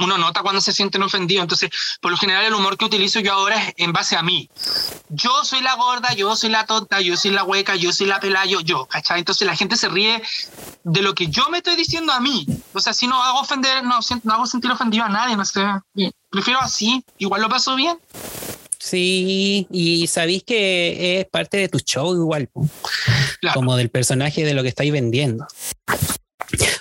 uno 0.00 0.18
nota 0.18 0.42
cuando 0.42 0.60
se 0.60 0.72
sienten 0.72 1.02
ofendidos. 1.02 1.44
Entonces, 1.44 1.70
por 2.00 2.10
lo 2.10 2.16
general, 2.16 2.44
el 2.44 2.54
humor 2.54 2.76
que 2.76 2.84
utilizo 2.84 3.20
yo 3.20 3.32
ahora 3.32 3.56
es 3.62 3.74
en 3.76 3.92
base 3.92 4.16
a 4.16 4.22
mí. 4.22 4.50
Yo 5.08 5.44
soy 5.44 5.60
la 5.60 5.74
gorda, 5.74 6.12
yo 6.14 6.34
soy 6.34 6.50
la 6.50 6.66
tonta, 6.66 7.00
yo 7.00 7.16
soy 7.16 7.30
la 7.30 7.44
hueca, 7.44 7.76
yo 7.76 7.92
soy 7.92 8.08
la 8.08 8.18
pelayo, 8.18 8.60
yo, 8.60 8.86
¿cachai? 8.86 9.20
Entonces 9.20 9.46
la 9.46 9.54
gente 9.54 9.76
se 9.76 9.88
ríe 9.88 10.20
de 10.82 11.02
lo 11.02 11.14
que 11.14 11.28
yo 11.28 11.48
me 11.48 11.58
estoy 11.58 11.76
diciendo 11.76 12.12
a 12.12 12.18
mí. 12.18 12.44
O 12.72 12.80
sea, 12.80 12.92
si 12.92 13.06
no 13.06 13.22
hago 13.22 13.40
ofender, 13.40 13.84
no, 13.84 14.00
no 14.24 14.34
hago 14.34 14.46
sentir 14.46 14.72
ofendido 14.72 15.04
a 15.04 15.08
nadie, 15.08 15.36
no 15.36 15.44
sé. 15.44 15.64
Prefiero 16.28 16.60
así, 16.60 17.04
igual 17.18 17.42
lo 17.42 17.48
paso 17.48 17.76
bien. 17.76 17.96
Sí, 18.84 19.66
y 19.70 20.06
sabéis 20.08 20.44
que 20.44 21.18
es 21.18 21.26
parte 21.30 21.56
de 21.56 21.70
tu 21.70 21.78
show 21.78 22.14
igual, 22.14 22.50
como 23.54 23.76
del 23.76 23.88
personaje 23.88 24.44
de 24.44 24.52
lo 24.52 24.62
que 24.62 24.68
estáis 24.68 24.92
vendiendo. 24.92 25.46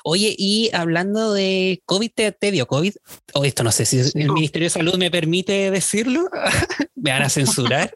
Oye, 0.04 0.36
y 0.38 0.70
hablando 0.74 1.32
de 1.32 1.82
COVID, 1.86 2.12
¿te, 2.12 2.52
dio 2.52 2.68
COVID? 2.68 2.94
O 3.36 3.46
esto 3.46 3.64
no 3.64 3.72
sé 3.72 3.86
si 3.86 4.00
el 4.00 4.32
Ministerio 4.34 4.66
de 4.66 4.72
Salud 4.72 4.98
me 4.98 5.12
permite 5.12 5.72
decirlo. 5.72 6.30
¿Me 6.96 7.12
van 7.12 7.22
a 7.22 7.30
censurar? 7.30 7.94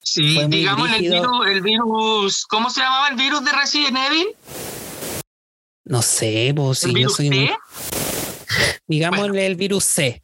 Sí, 0.00 0.38
digamos 0.50 0.92
el 0.92 1.00
virus, 1.00 1.46
el 1.48 1.62
virus, 1.62 2.46
¿cómo 2.46 2.70
se 2.70 2.80
llamaba 2.80 3.08
el 3.08 3.16
virus 3.16 3.44
de 3.44 3.50
Resident 3.50 3.96
Evil? 3.96 4.26
No 5.84 6.00
sé, 6.00 6.52
pues 6.54 6.78
si 6.78 6.94
yo 6.94 7.08
soy... 7.08 7.28
C? 7.28 7.50
Digámosle 8.86 9.46
el 9.46 9.56
virus 9.56 9.82
C 9.82 10.23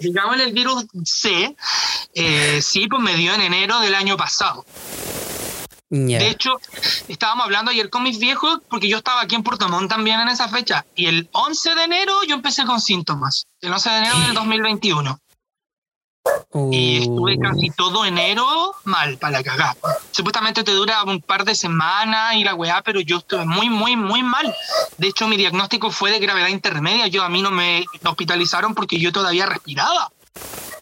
digamos 0.00 0.40
el 0.40 0.52
virus 0.52 0.86
C, 1.04 1.56
eh, 2.14 2.60
sí, 2.62 2.86
pues 2.88 3.02
me 3.02 3.14
dio 3.16 3.34
en 3.34 3.40
enero 3.40 3.80
del 3.80 3.94
año 3.94 4.16
pasado. 4.16 4.64
De 5.90 6.28
hecho, 6.28 6.58
estábamos 7.06 7.44
hablando 7.44 7.70
ayer 7.70 7.88
con 7.88 8.02
mis 8.02 8.18
viejos, 8.18 8.58
porque 8.68 8.88
yo 8.88 8.96
estaba 8.96 9.20
aquí 9.20 9.36
en 9.36 9.44
Puerto 9.44 9.68
Montt 9.68 9.88
también 9.90 10.18
en 10.18 10.28
esa 10.28 10.48
fecha, 10.48 10.84
y 10.96 11.06
el 11.06 11.28
11 11.30 11.74
de 11.76 11.84
enero 11.84 12.14
yo 12.26 12.34
empecé 12.34 12.64
con 12.64 12.80
síntomas, 12.80 13.46
el 13.60 13.72
11 13.72 13.90
de 13.90 13.96
enero 13.98 14.18
del 14.20 14.34
2021. 14.34 15.20
Y 16.70 16.98
estuve 16.98 17.38
casi 17.38 17.70
todo 17.70 18.04
enero 18.04 18.74
mal 18.84 19.18
para 19.18 19.38
la 19.38 19.42
cagada. 19.42 19.76
Supuestamente 20.12 20.62
te 20.62 20.70
dura 20.70 21.02
un 21.02 21.20
par 21.20 21.44
de 21.44 21.54
semanas 21.54 22.36
y 22.36 22.44
la 22.44 22.54
weá, 22.54 22.80
pero 22.82 23.00
yo 23.00 23.18
estuve 23.18 23.44
muy, 23.44 23.68
muy, 23.68 23.96
muy 23.96 24.22
mal. 24.22 24.54
De 24.96 25.08
hecho, 25.08 25.26
mi 25.26 25.36
diagnóstico 25.36 25.90
fue 25.90 26.10
de 26.12 26.20
gravedad 26.20 26.48
intermedia. 26.48 27.08
Yo 27.08 27.24
a 27.24 27.28
mí 27.28 27.42
no 27.42 27.50
me 27.50 27.84
hospitalizaron 28.04 28.74
porque 28.74 28.98
yo 28.98 29.12
todavía 29.12 29.46
respiraba. 29.46 30.12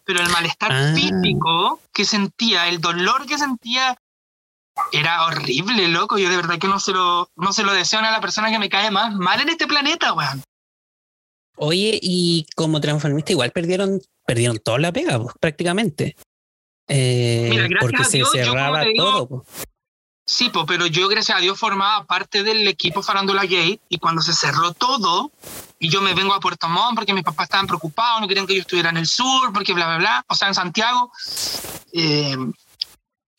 Pero 0.04 0.20
el 0.20 0.28
malestar 0.28 0.72
ah. 0.72 0.92
físico 0.94 1.80
que 1.92 2.04
sentía, 2.04 2.68
el 2.68 2.80
dolor 2.80 3.26
que 3.26 3.38
sentía, 3.38 3.98
era 4.92 5.24
horrible, 5.24 5.88
loco. 5.88 6.18
Yo 6.18 6.28
de 6.28 6.36
verdad 6.36 6.58
que 6.58 6.68
no 6.68 6.80
se 6.80 6.92
lo, 6.92 7.30
no 7.36 7.52
se 7.52 7.62
lo 7.62 7.72
deseo 7.72 8.00
a 8.00 8.10
la 8.10 8.20
persona 8.20 8.50
que 8.50 8.58
me 8.58 8.68
cae 8.68 8.90
más 8.90 9.14
mal 9.14 9.40
en 9.40 9.48
este 9.48 9.66
planeta, 9.66 10.12
weón. 10.12 10.42
Oye, 11.56 11.98
y 12.02 12.46
como 12.56 12.80
transformista, 12.80 13.32
igual 13.32 13.50
perdieron 13.52 14.00
perdieron 14.26 14.58
toda 14.58 14.78
la 14.78 14.92
pega, 14.92 15.20
pues, 15.20 15.34
prácticamente. 15.40 16.16
Eh, 16.88 17.68
porque 17.80 18.04
se 18.04 18.24
cerraba 18.24 18.84
todo. 18.96 19.44
Sí, 20.24 20.50
pues, 20.50 20.64
pero 20.68 20.86
yo, 20.86 21.08
gracias 21.08 21.36
a 21.36 21.40
Dios, 21.40 21.58
formaba 21.58 22.04
parte 22.04 22.42
del 22.42 22.66
equipo 22.68 23.02
Farándula 23.02 23.44
Gay 23.44 23.80
y 23.88 23.98
cuando 23.98 24.22
se 24.22 24.32
cerró 24.32 24.72
todo, 24.72 25.32
y 25.78 25.88
yo 25.88 26.00
me 26.00 26.14
vengo 26.14 26.32
a 26.32 26.40
Puerto 26.40 26.68
Montt 26.68 26.94
porque 26.94 27.12
mis 27.12 27.24
papás 27.24 27.44
estaban 27.44 27.66
preocupados, 27.66 28.20
no 28.20 28.28
querían 28.28 28.46
que 28.46 28.54
yo 28.54 28.60
estuviera 28.60 28.90
en 28.90 28.98
el 28.98 29.06
sur, 29.06 29.52
porque 29.52 29.72
bla, 29.72 29.86
bla, 29.86 29.98
bla, 29.98 30.24
o 30.28 30.34
sea, 30.34 30.48
en 30.48 30.54
Santiago. 30.54 31.10
Eh, 31.92 32.36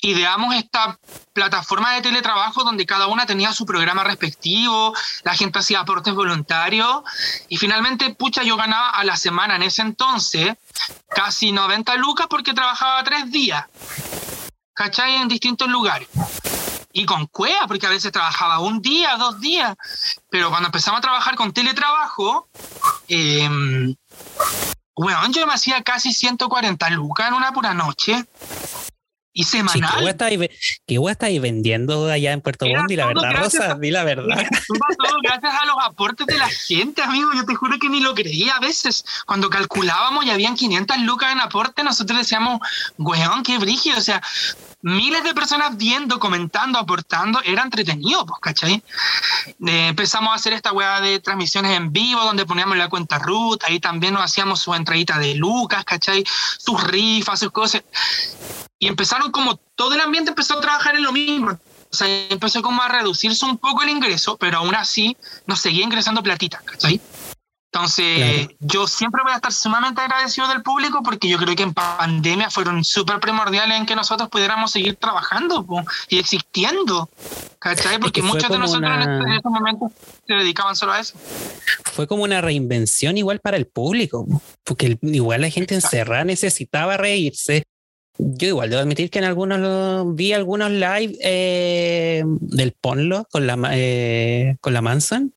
ideamos 0.03 0.53
esta 0.55 0.99
plataforma 1.31 1.93
de 1.93 2.01
teletrabajo 2.01 2.63
donde 2.63 2.85
cada 2.85 3.07
una 3.07 3.25
tenía 3.25 3.53
su 3.53 3.65
programa 3.65 4.03
respectivo, 4.03 4.93
la 5.23 5.33
gente 5.33 5.59
hacía 5.59 5.79
aportes 5.79 6.13
voluntarios 6.13 7.03
y 7.47 7.57
finalmente, 7.57 8.13
pucha, 8.13 8.43
yo 8.43 8.57
ganaba 8.57 8.89
a 8.89 9.03
la 9.05 9.15
semana 9.15 9.55
en 9.55 9.63
ese 9.63 9.81
entonces 9.81 10.55
casi 11.09 11.51
90 11.51 11.95
lucas 11.95 12.27
porque 12.29 12.53
trabajaba 12.53 13.03
tres 13.03 13.31
días, 13.31 13.65
¿cachai? 14.73 15.15
En 15.15 15.27
distintos 15.29 15.69
lugares. 15.69 16.09
Y 16.91 17.05
con 17.05 17.25
cuea, 17.25 17.65
porque 17.67 17.87
a 17.87 17.89
veces 17.89 18.11
trabajaba 18.11 18.59
un 18.59 18.81
día, 18.81 19.15
dos 19.15 19.39
días, 19.39 19.75
pero 20.29 20.49
cuando 20.49 20.67
empezamos 20.67 20.99
a 20.99 21.01
trabajar 21.01 21.35
con 21.35 21.51
teletrabajo, 21.51 22.49
eh, 23.07 23.49
bueno, 24.95 25.19
yo 25.31 25.47
me 25.47 25.53
hacía 25.53 25.81
casi 25.81 26.13
140 26.13 26.89
lucas 26.91 27.29
en 27.29 27.33
una 27.33 27.51
pura 27.51 27.73
noche. 27.73 28.25
Y 29.35 29.45
semanal. 29.45 30.15
Sí, 30.29 30.49
¿Qué 30.85 30.99
hueá 30.99 31.13
estáis 31.13 31.41
vendiendo 31.41 32.07
allá 32.07 32.33
en 32.33 32.41
Puerto 32.41 32.67
Montt? 32.67 32.91
Y 32.91 32.95
la 32.95 33.07
verdad, 33.07 33.33
Rosa, 33.35 33.75
di 33.79 33.89
la 33.89 34.03
verdad. 34.03 34.45
Todo 34.67 35.17
gracias 35.23 35.53
a 35.59 35.65
los 35.65 35.75
aportes 35.81 36.27
de 36.27 36.37
la 36.37 36.49
gente, 36.49 37.01
amigo. 37.01 37.31
Yo 37.33 37.43
te 37.43 37.55
juro 37.55 37.79
que 37.79 37.89
ni 37.89 37.99
lo 37.99 38.13
creía 38.13 38.55
a 38.55 38.59
veces. 38.59 39.03
Cuando 39.25 39.49
calculábamos 39.49 40.25
y 40.25 40.29
habían 40.29 40.55
500 40.55 40.99
lucas 40.99 41.31
en 41.31 41.39
aporte, 41.39 41.83
nosotros 41.83 42.19
decíamos, 42.19 42.59
weón, 42.99 43.41
qué 43.41 43.57
brígido. 43.57 43.97
O 43.97 44.01
sea, 44.01 44.21
miles 44.83 45.23
de 45.23 45.33
personas 45.33 45.77
viendo, 45.77 46.19
comentando, 46.19 46.77
aportando, 46.77 47.41
era 47.43 47.63
entretenido, 47.63 48.25
pues, 48.27 48.39
¿cachai? 48.39 48.83
Eh, 49.65 49.87
empezamos 49.87 50.31
a 50.31 50.35
hacer 50.35 50.53
esta 50.53 50.71
weá 50.73 51.01
de 51.01 51.19
transmisiones 51.19 51.75
en 51.75 51.91
vivo, 51.91 52.21
donde 52.21 52.45
poníamos 52.45 52.77
la 52.77 52.89
cuenta 52.89 53.17
root, 53.17 53.63
ahí 53.63 53.79
también 53.79 54.13
nos 54.13 54.23
hacíamos 54.23 54.61
su 54.61 54.75
entradita 54.75 55.17
de 55.17 55.35
lucas, 55.35 55.83
¿cachai? 55.85 56.23
Sus 56.59 56.83
rifas, 56.83 57.39
sus 57.39 57.51
cosas. 57.51 57.83
Y 58.83 58.87
empezaron 58.87 59.31
como 59.31 59.55
todo 59.75 59.93
el 59.93 60.01
ambiente 60.01 60.31
empezó 60.31 60.57
a 60.57 60.59
trabajar 60.59 60.97
en 60.97 61.03
lo 61.03 61.13
mismo. 61.13 61.51
O 61.51 61.95
sea, 61.95 62.05
empezó 62.27 62.61
como 62.61 62.81
a 62.81 62.89
reducirse 62.89 63.45
un 63.45 63.57
poco 63.57 63.81
el 63.81 63.87
ingreso, 63.87 64.35
pero 64.35 64.57
aún 64.57 64.75
así 64.75 65.15
nos 65.47 65.61
seguía 65.61 65.85
ingresando 65.85 66.21
platita, 66.21 66.61
¿cachai? 66.65 66.99
Entonces, 67.71 68.49
yo 68.59 68.85
siempre 68.85 69.21
voy 69.23 69.31
a 69.31 69.37
estar 69.37 69.53
sumamente 69.53 70.01
agradecido 70.01 70.49
del 70.49 70.61
público 70.63 71.01
porque 71.01 71.29
yo 71.29 71.37
creo 71.37 71.55
que 71.55 71.63
en 71.63 71.73
pandemia 71.73 72.49
fueron 72.49 72.83
súper 72.83 73.21
primordiales 73.21 73.77
en 73.77 73.85
que 73.85 73.95
nosotros 73.95 74.27
pudiéramos 74.27 74.69
seguir 74.69 74.97
trabajando 74.97 75.65
y 76.09 76.19
existiendo. 76.19 77.09
¿Cachai? 77.59 77.99
Porque 77.99 78.21
muchos 78.21 78.49
de 78.49 78.59
nosotros 78.59 78.91
en, 78.91 78.99
este, 78.99 79.23
en 79.23 79.31
estos 79.31 79.51
momentos 79.51 79.91
se 80.27 80.33
dedicaban 80.33 80.75
solo 80.75 80.91
a 80.91 80.99
eso. 80.99 81.15
Fue 81.85 82.05
como 82.05 82.23
una 82.23 82.41
reinvención 82.41 83.17
igual 83.17 83.39
para 83.39 83.55
el 83.55 83.65
público, 83.65 84.27
porque 84.65 84.97
igual 85.01 85.39
la 85.39 85.49
gente 85.49 85.73
encerrada 85.73 86.25
necesitaba 86.25 86.97
reírse, 86.97 87.63
Yo 88.17 88.47
igual 88.47 88.69
debo 88.69 88.81
admitir 88.81 89.09
que 89.09 89.19
en 89.19 89.25
algunos 89.25 90.15
vi 90.15 90.33
algunos 90.33 90.69
live 90.69 91.17
eh, 91.21 92.23
del 92.25 92.71
Ponlo 92.73 93.25
con 93.31 93.47
la, 93.47 93.57
eh, 93.73 94.57
con 94.61 94.73
la 94.73 94.81
Manson. 94.81 95.33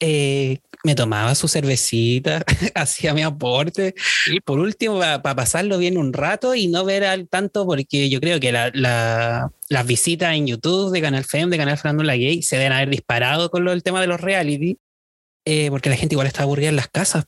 Eh, 0.00 0.58
me 0.82 0.94
tomaba 0.94 1.34
su 1.34 1.48
cervecita, 1.48 2.42
hacía 2.74 3.12
mi 3.12 3.22
aporte. 3.22 3.94
Y 4.26 4.40
por 4.40 4.58
último, 4.60 4.98
para 4.98 5.34
pasarlo 5.34 5.78
bien 5.78 5.98
un 5.98 6.12
rato 6.12 6.54
y 6.54 6.68
no 6.68 6.84
ver 6.84 7.04
al 7.04 7.28
tanto, 7.28 7.66
porque 7.66 8.08
yo 8.08 8.20
creo 8.20 8.40
que 8.40 8.52
las 8.52 9.86
visitas 9.86 10.34
en 10.34 10.46
YouTube 10.46 10.92
de 10.92 11.02
Canal 11.02 11.24
FEM, 11.24 11.50
de 11.50 11.58
Canal 11.58 11.76
Fernando 11.76 12.04
Gay, 12.04 12.42
se 12.42 12.56
deben 12.56 12.72
haber 12.72 12.90
disparado 12.90 13.50
con 13.50 13.64
lo, 13.64 13.72
el 13.72 13.82
tema 13.82 14.00
de 14.00 14.06
los 14.06 14.20
reality, 14.20 14.78
porque 15.70 15.90
la 15.90 15.96
gente 15.96 16.14
igual 16.14 16.26
está 16.26 16.44
aburrida 16.44 16.70
en 16.70 16.76
las 16.76 16.88
casas. 16.88 17.26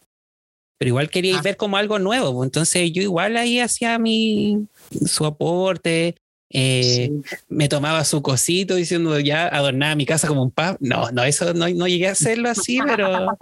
Pero 0.79 0.89
igual 0.91 1.11
quería 1.11 1.39
ah. 1.39 1.43
ver 1.43 1.57
como 1.57 1.76
algo 1.76 1.99
nuevo. 1.99 2.33
Pues, 2.33 2.47
entonces 2.47 2.93
yo 2.93 3.03
igual 3.03 3.37
ahí 3.37 3.61
hacía 3.61 3.99
mi, 3.99 4.66
su 5.05 5.26
aporte, 5.26 6.14
eh, 6.51 7.11
me 7.49 7.68
tomaba 7.68 8.05
su 8.05 8.22
cosito 8.22 8.76
diciendo 8.76 9.20
ya 9.20 9.49
adornaba 9.49 9.95
mi 9.95 10.07
casa 10.07 10.29
como 10.29 10.43
un 10.43 10.51
pub. 10.51 10.76
No, 10.81 11.11
no, 11.11 11.24
eso 11.24 11.53
no, 11.53 11.68
no 11.68 11.87
llegué 11.87 12.09
a 12.09 12.12
hacerlo 12.12 12.49
así, 12.49 12.79
pero 12.87 13.37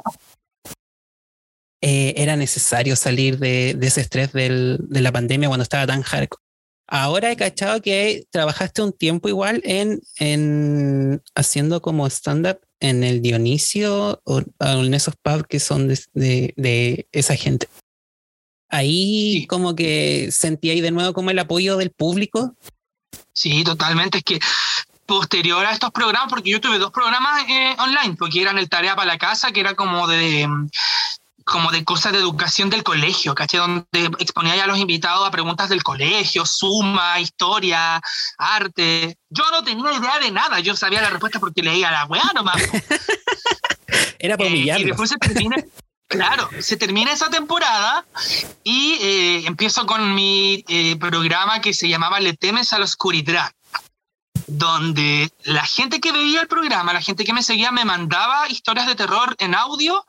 eh, 1.83 2.15
era 2.17 2.37
necesario 2.37 2.97
salir 2.97 3.39
de, 3.39 3.75
de 3.75 3.87
ese 3.87 4.01
estrés 4.01 4.33
del, 4.33 4.79
de 4.81 5.01
la 5.03 5.13
pandemia 5.13 5.49
cuando 5.49 5.63
estaba 5.63 5.87
tan 5.87 6.03
hardcore. 6.03 6.43
Ahora 6.89 7.33
he 7.33 7.37
cachado 7.37 7.83
que 7.83 8.27
trabajaste 8.31 8.81
un 8.81 8.93
tiempo 8.93 9.29
igual 9.29 9.61
en, 9.65 10.01
en 10.19 11.21
haciendo 11.35 11.83
como 11.83 12.07
stand-up 12.07 12.61
en 12.81 13.05
el 13.05 13.23
Dionisio 13.23 14.21
o 14.25 14.43
en 14.61 14.95
esos 14.95 15.15
pubs 15.17 15.45
que 15.49 15.61
son 15.61 15.89
de, 15.89 16.55
de 16.57 17.09
esa 17.13 17.37
gente. 17.37 17.69
Ahí 18.69 19.47
como 19.49 19.77
que 19.77 20.31
sentí 20.33 20.71
ahí 20.71 20.81
de 20.81 20.91
nuevo 20.91 21.13
como 21.13 21.31
el 21.31 21.39
apoyo 21.39 21.77
del 21.77 21.91
público. 21.91 22.55
Sí, 23.33 23.63
totalmente. 23.65 24.19
Es 24.19 24.25
que 24.25 24.41
posterior 25.07 25.65
a 25.65 25.73
estos 25.73 25.93
programas, 25.93 26.29
porque 26.29 26.51
yo 26.51 26.61
tuve 26.61 26.79
dos 26.79 26.91
programas 26.91 27.45
eh, 27.49 27.77
online, 27.79 28.17
porque 28.19 28.43
eran 28.43 28.59
el 28.59 28.69
Tarea 28.69 28.97
para 28.97 29.07
la 29.07 29.19
Casa, 29.19 29.53
que 29.53 29.61
era 29.61 29.75
como 29.75 30.07
de 30.09 30.49
como 31.47 31.71
de 31.71 31.85
cosas 31.85 32.13
de 32.13 32.19
educación 32.19 32.71
del 32.71 32.83
colegio, 32.83 33.35
¿caché? 33.35 33.59
Donde 33.59 33.87
exponía 34.19 34.57
ya 34.57 34.65
a 34.65 34.67
los 34.67 34.79
invitados 34.79 35.27
a 35.27 35.31
preguntas 35.31 35.69
del 35.69 35.85
colegio, 35.85 36.45
suma, 36.45 37.21
historia, 37.21 38.01
arte. 38.37 39.17
Yo 39.31 39.45
no 39.53 39.63
tenía 39.63 39.93
idea 39.93 40.19
de 40.19 40.33
nada, 40.33 40.59
yo 40.59 40.75
sabía 40.75 41.01
la 41.01 41.11
respuesta 41.11 41.39
porque 41.39 41.63
leía 41.63 41.93
la 41.93 42.05
weá 42.07 42.33
nomás. 42.35 42.61
Era 44.19 44.37
para 44.37 44.51
humillarlos. 44.51 44.83
Eh, 44.83 44.87
y 44.87 44.89
después 44.89 45.09
se 45.09 45.17
termina, 45.19 45.57
Claro, 46.09 46.49
se 46.61 46.77
termina 46.77 47.13
esa 47.13 47.31
temporada 47.31 48.05
y 48.63 48.95
eh, 49.01 49.47
empiezo 49.47 49.87
con 49.87 50.15
mi 50.15 50.65
eh, 50.69 50.97
programa 50.97 51.61
que 51.61 51.75
se 51.75 51.89
llamaba 51.89 52.21
Le 52.21 52.35
temes 52.35 52.73
a 52.73 52.79
la 52.79 52.85
oscuridad 52.85 53.51
donde 54.47 55.31
la 55.45 55.65
gente 55.65 56.01
que 56.01 56.13
veía 56.13 56.41
el 56.41 56.49
programa, 56.49 56.93
la 56.93 57.01
gente 57.01 57.25
que 57.25 57.33
me 57.33 57.43
seguía, 57.43 57.71
me 57.73 57.85
mandaba 57.85 58.49
historias 58.49 58.87
de 58.87 58.95
terror 58.95 59.35
en 59.39 59.55
audio 59.55 60.05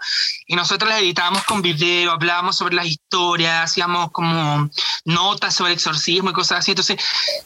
y 0.45 0.55
nosotros 0.55 0.89
las 0.89 0.99
editábamos 0.99 1.43
con 1.43 1.61
video, 1.61 2.11
hablábamos 2.11 2.55
sobre 2.57 2.75
las 2.75 2.85
historias, 2.85 3.71
hacíamos 3.71 4.11
como 4.11 4.69
notas 5.05 5.55
sobre 5.55 5.73
exorcismo 5.73 6.29
y 6.29 6.33
cosas 6.33 6.59
así. 6.59 6.71
Entonces, 6.71 7.01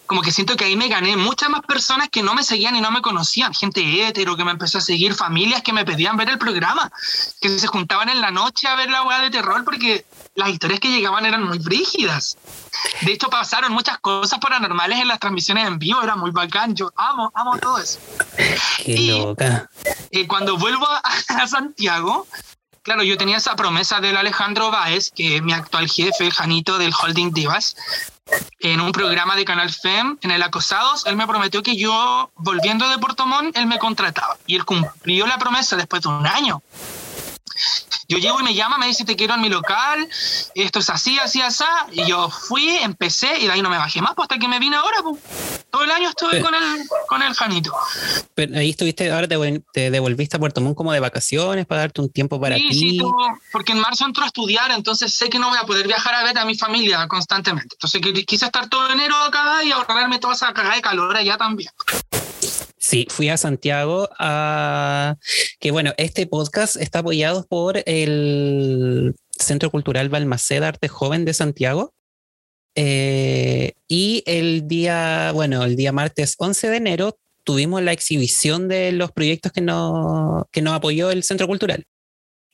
como 0.05 0.21
que 0.21 0.31
siento 0.31 0.55
que 0.55 0.65
ahí 0.65 0.75
me 0.75 0.87
gané 0.87 1.15
muchas 1.17 1.49
más 1.49 1.61
personas 1.61 2.09
que 2.09 2.23
no 2.23 2.33
me 2.33 2.43
seguían 2.43 2.75
y 2.75 2.81
no 2.81 2.91
me 2.91 3.01
conocían, 3.01 3.53
gente 3.53 3.81
hetero 3.81 4.35
que 4.35 4.45
me 4.45 4.51
empezó 4.51 4.77
a 4.77 4.81
seguir, 4.81 5.13
familias 5.13 5.61
que 5.61 5.73
me 5.73 5.85
pedían 5.85 6.17
ver 6.17 6.29
el 6.29 6.37
programa, 6.37 6.91
que 7.39 7.59
se 7.59 7.67
juntaban 7.67 8.09
en 8.09 8.21
la 8.21 8.31
noche 8.31 8.67
a 8.67 8.75
ver 8.75 8.89
la 8.89 9.03
hueá 9.03 9.21
de 9.21 9.29
terror 9.29 9.63
porque 9.63 10.05
las 10.35 10.49
historias 10.49 10.79
que 10.79 10.89
llegaban 10.89 11.25
eran 11.25 11.43
muy 11.43 11.59
frígidas. 11.59 12.37
De 13.01 13.11
hecho, 13.13 13.29
pasaron 13.29 13.71
muchas 13.73 13.97
cosas 13.99 14.39
paranormales 14.39 14.99
en 14.99 15.07
las 15.07 15.19
transmisiones 15.19 15.67
en 15.67 15.79
vivo, 15.79 16.01
era 16.01 16.15
muy 16.15 16.31
bacán. 16.31 16.75
Yo 16.75 16.91
amo, 16.95 17.31
amo 17.33 17.57
todo 17.57 17.79
eso. 17.79 17.99
Qué 18.83 18.97
loca. 18.99 19.69
Eh, 20.11 20.27
cuando 20.27 20.57
vuelvo 20.57 20.87
a, 21.27 21.47
Santiago, 21.47 22.27
claro, 22.83 23.03
yo 23.03 23.17
tenía 23.17 23.37
esa 23.37 23.55
promesa 23.55 23.99
del 23.99 24.17
Alejandro 24.17 24.71
Baez, 24.71 25.11
que 25.11 25.37
es 25.37 25.41
mi 25.41 25.53
actual 25.53 25.89
jefe, 25.89 26.25
el 26.25 26.33
Janito 26.33 26.77
del 26.77 26.93
Holding 26.93 27.31
Divas, 27.31 27.75
en 28.59 28.79
un 28.79 28.91
programa 28.91 29.35
de 29.35 29.45
Canal 29.45 29.71
FEM, 29.71 30.17
en 30.21 30.31
el 30.31 30.43
Acosados, 30.43 31.05
él 31.05 31.15
me 31.15 31.27
prometió 31.27 31.63
que 31.63 31.75
yo, 31.75 32.31
volviendo 32.35 32.87
de 32.89 32.97
Puerto 32.97 33.25
Montt, 33.25 33.57
él 33.57 33.65
me 33.65 33.79
contrataba. 33.79 34.37
Y 34.45 34.55
él 34.55 34.65
cumplió 34.65 35.25
la 35.25 35.37
promesa 35.37 35.75
después 35.75 36.03
de 36.03 36.09
un 36.09 36.25
año. 36.25 36.61
Yo 38.07 38.17
llego 38.17 38.39
y 38.39 38.43
me 38.43 38.53
llama, 38.53 38.77
me 38.77 38.87
dice, 38.87 39.05
te 39.05 39.15
quiero 39.15 39.35
en 39.35 39.41
mi 39.41 39.49
local, 39.49 40.07
esto 40.55 40.79
es 40.79 40.89
así, 40.89 41.17
así, 41.19 41.41
así. 41.41 41.63
Y 41.91 42.05
yo 42.05 42.29
fui, 42.29 42.69
empecé 42.81 43.39
y 43.39 43.47
de 43.47 43.53
ahí 43.53 43.61
no 43.61 43.69
me 43.69 43.77
bajé 43.77 44.01
más, 44.01 44.13
pues 44.15 44.25
hasta 44.25 44.39
que 44.39 44.47
me 44.47 44.59
vine 44.59 44.75
ahora. 44.75 44.97
Pues. 45.03 45.21
Todo 45.69 45.83
el 45.83 45.91
año 45.91 46.09
estuve 46.09 46.41
con, 46.41 46.53
el, 46.53 46.61
con 47.07 47.21
el 47.21 47.33
Janito. 47.33 47.73
Pero 48.35 48.57
ahí 48.57 48.71
estuviste, 48.71 49.09
ahora 49.11 49.27
te, 49.27 49.89
devolviste 49.89 50.35
a 50.35 50.39
Puerto 50.39 50.59
Montt 50.59 50.75
como 50.75 50.91
de 50.91 50.99
vacaciones 50.99 51.65
para 51.65 51.81
darte 51.81 52.01
un 52.01 52.09
tiempo 52.09 52.41
para 52.41 52.57
ti. 52.57 52.73
Sí, 52.73 52.99
porque 53.51 53.71
en 53.71 53.79
marzo 53.79 54.05
entro 54.05 54.23
a 54.23 54.27
estudiar, 54.27 54.71
entonces 54.71 55.13
sé 55.13 55.29
que 55.29 55.39
no 55.39 55.49
voy 55.49 55.57
a 55.57 55.65
poder 55.65 55.87
viajar 55.87 56.13
a 56.13 56.23
ver 56.23 56.37
a 56.37 56.45
mi 56.45 56.55
familia 56.55 57.07
constantemente. 57.07 57.75
Entonces 57.75 58.01
quise 58.25 58.45
estar 58.45 58.67
todo 58.67 58.89
enero 58.89 59.15
acá 59.15 59.63
y 59.63 59.71
ahorrarme 59.71 60.19
toda 60.19 60.33
esa 60.33 60.53
cagada 60.53 60.75
de 60.75 60.81
calor 60.81 61.15
allá 61.15 61.37
también. 61.37 61.71
Sí, 62.81 63.05
fui 63.11 63.29
a 63.29 63.37
Santiago 63.37 64.09
a 64.17 65.17
que 65.59 65.69
bueno, 65.69 65.93
este 65.97 66.25
podcast 66.25 66.77
está 66.77 66.99
apoyado 66.99 67.45
por 67.45 67.83
el 67.85 69.13
Centro 69.29 69.69
Cultural 69.69 70.09
Balmaceda 70.09 70.69
Arte 70.69 70.87
Joven 70.87 71.23
de 71.23 71.35
Santiago. 71.35 71.93
Eh, 72.73 73.73
y 73.87 74.23
el 74.25 74.67
día, 74.67 75.31
bueno, 75.31 75.63
el 75.63 75.75
día 75.75 75.91
martes 75.91 76.33
11 76.39 76.69
de 76.69 76.77
enero 76.77 77.19
tuvimos 77.43 77.83
la 77.83 77.91
exhibición 77.91 78.67
de 78.67 78.91
los 78.93 79.11
proyectos 79.11 79.51
que, 79.51 79.61
no, 79.61 80.47
que 80.51 80.63
nos 80.63 80.73
apoyó 80.73 81.11
el 81.11 81.21
Centro 81.21 81.45
Cultural. 81.45 81.85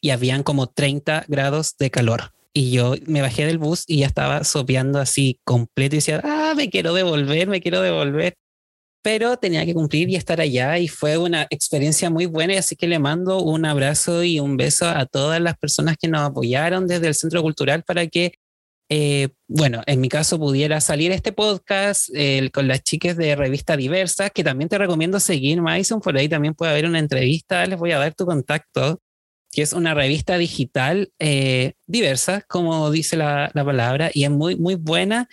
Y 0.02 0.10
habían 0.10 0.44
como 0.44 0.68
30 0.68 1.24
grados 1.30 1.78
de 1.80 1.90
calor. 1.90 2.34
Y 2.52 2.72
yo 2.72 2.96
me 3.06 3.22
bajé 3.22 3.46
del 3.46 3.60
bus 3.60 3.86
y 3.88 4.00
ya 4.00 4.08
estaba 4.08 4.44
sopeando 4.44 5.00
así 5.00 5.40
completo 5.46 5.96
y 5.96 6.00
decía, 6.00 6.22
ah, 6.26 6.54
me 6.54 6.70
quiero 6.70 6.94
devolver, 6.94 7.48
me 7.48 7.62
quiero 7.62 7.80
devolver 7.80 8.36
pero 9.02 9.38
tenía 9.38 9.66
que 9.66 9.74
cumplir 9.74 10.10
y 10.10 10.16
estar 10.16 10.42
allá 10.42 10.78
y 10.78 10.88
fue 10.88 11.18
una 11.18 11.48
experiencia 11.50 12.10
muy 12.10 12.26
buena 12.26 12.58
así 12.60 12.76
que 12.76 12.88
le 12.88 13.00
mando 13.00 13.42
un 13.42 13.66
abrazo 13.66 14.24
y 14.24 14.40
un 14.40 14.58
beso 14.58 14.88
a 14.88 15.06
todas 15.06 15.42
las 15.42 15.58
personas 15.58 15.98
que 15.98 16.08
nos 16.08 16.22
apoyaron 16.22 16.88
desde 16.88 17.08
el 17.08 17.16
Centro 17.16 17.42
Cultural 17.42 17.84
para 17.84 18.08
que, 18.08 18.34
eh, 18.90 19.30
bueno, 19.48 19.82
en 19.86 20.02
mi 20.02 20.10
caso 20.10 20.40
pudiera 20.40 20.82
salir 20.82 21.12
este 21.12 21.32
podcast 21.32 22.10
con 22.54 22.68
las 22.68 22.84
chicas 22.84 23.18
de 23.18 23.36
Revista 23.36 23.78
Diversa, 23.78 24.30
que 24.30 24.44
también 24.44 24.70
te 24.70 24.78
recomiendo 24.78 25.20
seguir, 25.20 25.62
Mason, 25.62 26.02
por 26.02 26.18
ahí 26.18 26.30
también 26.30 26.54
puede 26.54 26.72
haber 26.72 26.86
una 26.86 27.00
entrevista, 27.00 27.66
les 27.66 27.80
voy 27.80 27.92
a 27.92 28.00
dar 28.00 28.14
tu 28.14 28.26
contacto 28.26 29.02
que 29.52 29.62
es 29.62 29.74
una 29.74 29.94
revista 29.94 30.38
digital 30.38 31.12
eh, 31.20 31.74
diversa, 31.86 32.44
como 32.48 32.92
dice 32.92 33.18
la, 33.18 33.50
la, 33.54 33.66
palabra, 33.66 34.12
y 34.14 34.24
es 34.24 34.30
muy, 34.30 34.56
muy 34.56 34.76
buena 34.76 35.28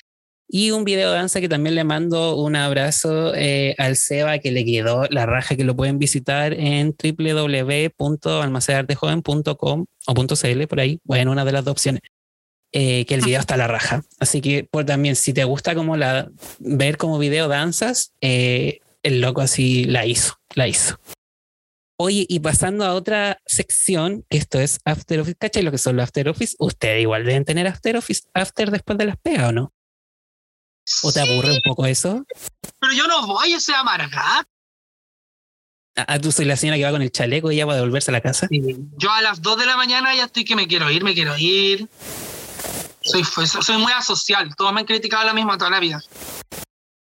y 0.57 0.71
un 0.71 0.85
video 0.85 1.11
de 1.11 1.17
danza 1.17 1.41
que 1.41 1.49
también 1.49 1.75
le 1.75 1.83
mando 1.83 2.37
un 2.37 2.55
abrazo 2.55 3.35
eh, 3.35 3.75
al 3.77 3.97
Seba 3.97 4.39
que 4.39 4.53
le 4.53 4.65
quedó 4.65 5.05
la 5.11 5.27
raja, 5.27 5.57
que 5.57 5.65
lo 5.65 5.75
pueden 5.75 5.99
visitar 5.99 6.53
en 6.53 6.95
www.almacenartejoven.com 6.95 9.87
o 10.07 10.15
.cl 10.15 10.67
por 10.69 10.79
ahí, 10.79 11.01
bueno, 11.03 11.33
una 11.33 11.45
de 11.45 11.51
las 11.51 11.65
dos 11.65 11.73
opciones. 11.73 12.03
Eh, 12.71 13.05
que 13.05 13.17
el 13.17 13.23
video 13.23 13.41
está 13.41 13.55
a 13.55 13.57
la 13.57 13.67
raja. 13.67 14.05
Así 14.21 14.41
que 14.41 14.69
pues, 14.71 14.87
también, 14.87 15.17
si 15.17 15.33
te 15.33 15.43
gusta 15.43 15.75
como 15.75 15.97
la, 15.97 16.31
ver 16.61 16.99
como 16.99 17.19
video 17.19 17.49
danzas, 17.49 18.13
eh, 18.21 18.79
el 19.03 19.21
loco 19.21 19.41
así 19.41 19.87
la 19.87 20.07
hizo, 20.07 20.35
la 20.55 20.69
hizo. 20.69 21.01
Oye, 21.99 22.27
y 22.29 22.39
pasando 22.39 22.85
a 22.85 22.95
otra 22.95 23.41
sección, 23.45 24.25
que 24.31 24.39
esto 24.39 24.61
es 24.61 24.79
After 24.85 25.19
Office, 25.19 25.37
¿cachai 25.37 25.65
lo 25.65 25.73
que 25.73 25.79
son 25.79 25.97
los 25.97 26.05
After 26.05 26.29
Office? 26.29 26.55
Ustedes 26.61 27.03
igual 27.03 27.25
deben 27.25 27.45
tener 27.45 27.67
After 27.67 27.97
Office, 27.97 28.23
After 28.33 28.71
después 28.71 28.97
de 28.99 29.07
las 29.07 29.17
pegas, 29.17 29.49
¿o 29.49 29.53
no? 29.53 29.74
¿O 31.03 31.13
te 31.13 31.21
aburre 31.21 31.53
un 31.53 31.61
poco 31.65 31.87
eso? 31.87 32.25
Pero 32.81 32.93
yo 32.93 33.07
no 33.07 33.27
voy 33.27 33.53
a 33.53 33.61
ser 33.61 33.77
amargada. 33.77 34.47
Ah, 35.97 36.19
tú 36.19 36.33
soy 36.33 36.45
la 36.45 36.57
señora 36.57 36.77
que 36.77 36.85
va 36.85 36.91
con 36.91 37.03
el 37.03 37.13
chaleco 37.13 37.53
y 37.53 37.57
ya 37.57 37.67
va 37.67 37.75
a 37.75 37.77
devolverse 37.77 38.11
a 38.11 38.13
la 38.13 38.21
casa. 38.21 38.49
Yo 38.51 39.13
a 39.13 39.23
las 39.23 39.41
2 39.41 39.59
de 39.61 39.67
la 39.67 39.77
mañana 39.77 40.15
ya 40.15 40.25
estoy 40.25 40.45
que 40.45 40.57
me 40.57 40.67
quiero 40.67 40.91
ir, 40.91 41.05
me 41.05 41.15
quiero 41.15 41.37
ir. 41.39 41.89
Soy, 43.01 43.23
soy 43.25 43.79
muy 43.79 43.93
asocial, 43.93 44.55
todos 44.57 44.73
me 44.73 44.81
han 44.81 44.87
criticado 44.87 45.25
lo 45.25 45.35
mismo 45.35 45.57
toda 45.57 45.71
la 45.71 45.79
vida. 45.79 46.03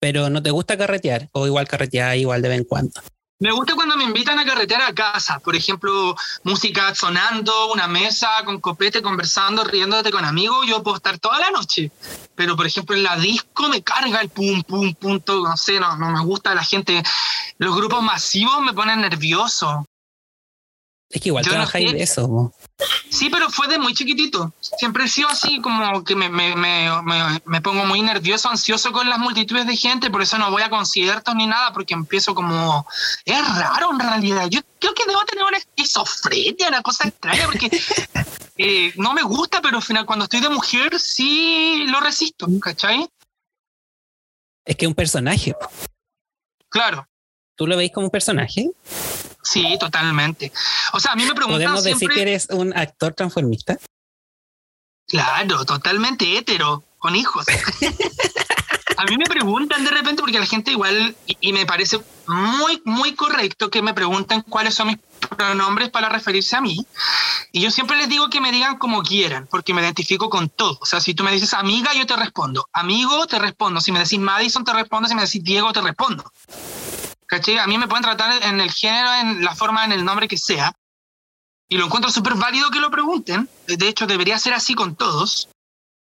Pero 0.01 0.29
¿no 0.29 0.43
te 0.43 0.51
gusta 0.51 0.77
carretear? 0.77 1.29
¿O 1.33 1.47
igual 1.47 1.66
carretear 1.66 2.18
igual 2.18 2.43
de 2.43 2.49
vez 2.49 2.59
en 2.59 2.64
cuando? 2.64 3.01
Me 3.41 3.51
gusta 3.51 3.74
cuando 3.74 3.97
me 3.97 4.05
invitan 4.05 4.39
a 4.39 4.45
carretear 4.45 4.82
a 4.82 4.95
casa, 4.95 5.41
por 5.41 5.57
ejemplo, 5.57 6.14
música 6.45 6.95
sonando, 6.95 7.72
una 7.72 7.89
mesa 7.89 8.28
con 8.45 8.61
copete, 8.61 9.03
conversando, 9.03 9.64
riéndote 9.64 10.12
con 10.12 10.24
amigos, 10.24 10.66
yo 10.68 10.85
puedo 10.85 10.97
estar 10.97 11.18
toda 11.18 11.41
la 11.41 11.51
noche. 11.51 11.91
Pero, 12.37 12.55
por 12.55 12.64
ejemplo, 12.66 12.95
en 12.95 13.03
la 13.03 13.16
disco 13.16 13.68
me 13.68 13.82
carga 13.82 14.20
el 14.20 14.28
pum, 14.28 14.62
pum, 14.62 14.95
punto, 14.95 15.43
no 15.43 15.57
sé, 15.57 15.80
no, 15.80 15.97
no 15.97 16.11
me 16.11 16.24
gusta 16.24 16.55
la 16.55 16.62
gente. 16.62 17.03
Los 17.59 17.74
grupos 17.74 18.03
masivos 18.05 18.61
me 18.62 18.72
ponen 18.72 19.01
nervioso. 19.01 19.85
Es 21.11 21.20
que 21.20 21.28
igual 21.28 21.44
trabajáis 21.44 21.92
de 21.92 22.02
eso. 22.02 22.52
Sí, 23.09 23.30
pero 23.30 23.48
fue 23.48 23.68
de 23.68 23.78
muy 23.78 23.94
chiquitito. 23.94 24.52
Siempre 24.61 25.05
he 25.05 25.09
sido 25.09 25.28
así, 25.28 25.61
como 25.61 26.02
que 26.02 26.16
me, 26.16 26.28
me, 26.28 26.57
me, 26.57 26.90
me, 27.44 27.61
pongo 27.61 27.84
muy 27.84 28.02
nervioso, 28.02 28.48
ansioso 28.48 28.90
con 28.90 29.09
las 29.09 29.18
multitudes 29.18 29.66
de 29.66 29.76
gente, 29.76 30.11
por 30.11 30.22
eso 30.22 30.38
no 30.38 30.50
voy 30.50 30.62
a 30.62 30.70
conciertos 30.70 31.34
ni 31.36 31.46
nada, 31.46 31.72
porque 31.72 31.94
empiezo 31.94 32.34
como... 32.34 32.86
Es 33.24 33.38
raro 33.57 33.92
en 33.92 34.00
realidad. 34.00 34.48
Yo 34.50 34.61
creo 34.80 34.94
que 34.94 35.05
debo 35.07 35.24
tener 35.24 35.44
una 35.44 35.59
esquizofrenia, 35.59 36.68
una 36.68 36.82
cosa 36.82 37.07
extraña, 37.07 37.46
porque 37.46 37.70
eh, 38.57 38.92
no 38.96 39.14
me 39.14 39.22
gusta, 39.22 39.61
pero 39.62 39.76
al 39.76 39.82
final 39.82 40.07
cuando 40.07 40.24
estoy 40.24 40.40
de 40.40 40.48
mujer 40.48 40.98
sí 40.98 41.84
lo 41.86 42.00
resisto, 42.00 42.48
¿cachai? 42.61 43.09
Es 44.64 44.76
que 44.76 44.86
un 44.86 44.94
personaje. 44.94 45.55
Claro. 46.68 47.07
¿Tú 47.57 47.66
lo 47.66 47.76
veis 47.76 47.92
como 47.92 48.07
un 48.07 48.11
personaje? 48.11 48.70
Sí, 49.42 49.76
totalmente. 49.78 50.52
O 50.92 51.00
sea, 51.00 51.12
a 51.12 51.16
mí 51.16 51.24
me 51.24 51.34
preguntan 51.34 51.61
¿Podemos 51.61 51.84
decir 51.84 52.09
que 52.09 52.22
eres 52.22 52.48
un 52.50 52.76
actor 52.76 53.14
transformista? 53.14 53.78
Claro, 55.07 55.64
totalmente 55.64 56.38
hétero, 56.38 56.82
con 56.98 57.14
hijos. 57.14 57.44
a 58.96 59.05
mí 59.05 59.16
me 59.18 59.26
preguntan 59.26 59.84
de 59.84 59.90
repente, 59.90 60.22
porque 60.22 60.40
la 60.40 60.46
gente 60.46 60.70
igual, 60.70 61.14
y, 61.26 61.52
me 61.52 61.66
parece 61.66 62.00
muy, 62.26 62.80
muy 62.84 63.14
correcto 63.14 63.70
que 63.70 63.82
me 63.82 63.92
pregunten 63.92 64.40
cuáles 64.42 64.74
son 64.74 64.88
mis 64.88 64.98
pronombres 65.36 65.90
para 65.90 66.09
referirse 66.09 66.57
a 66.57 66.61
mí. 66.61 66.84
Y 67.52 67.61
yo 67.61 67.70
siempre 67.70 67.96
les 67.98 68.09
digo 68.09 68.30
que 68.30 68.40
me 68.40 68.50
digan 68.50 68.78
como 68.78 69.02
quieran, 69.02 69.46
porque 69.50 69.74
me 69.74 69.82
identifico 69.82 70.30
con 70.30 70.48
todo. 70.48 70.78
O 70.80 70.86
sea, 70.86 71.00
si 71.00 71.14
tú 71.14 71.22
me 71.22 71.32
dices 71.32 71.55
amiga, 71.55 71.92
yo 71.94 72.07
te 72.07 72.16
respondo. 72.16 72.68
Amigo, 72.72 73.26
te 73.26 73.38
respondo. 73.38 73.80
Si 73.80 73.92
me 73.92 74.00
decís 74.00 74.18
Madison, 74.18 74.64
te 74.64 74.72
respondo. 74.72 75.09
Si 75.09 75.14
me 75.14 75.22
decís 75.22 75.44
Diego, 75.44 75.72
te 75.72 75.82
respondo. 75.82 76.24
A 77.31 77.66
mí 77.66 77.79
me 77.79 77.89
pueden 77.89 78.05
tratar 78.05 78.43
en 78.45 78.61
el 78.61 78.70
género, 78.70 79.12
en 79.14 79.45
la 79.45 79.55
forma, 79.55 79.85
en 79.85 79.93
el 79.93 80.05
nombre 80.05 80.29
que 80.29 80.39
sea. 80.39 80.72
Y 81.68 81.79
lo 81.79 81.87
encuentro 81.87 82.11
súper 82.11 82.35
válido 82.35 82.70
que 82.70 82.81
lo 82.81 82.91
pregunten. 82.91 83.49
De 83.66 83.89
hecho, 83.89 84.07
debería 84.07 84.39
ser 84.39 84.55
así 84.55 84.75
con 84.75 84.95
todos. 84.95 85.49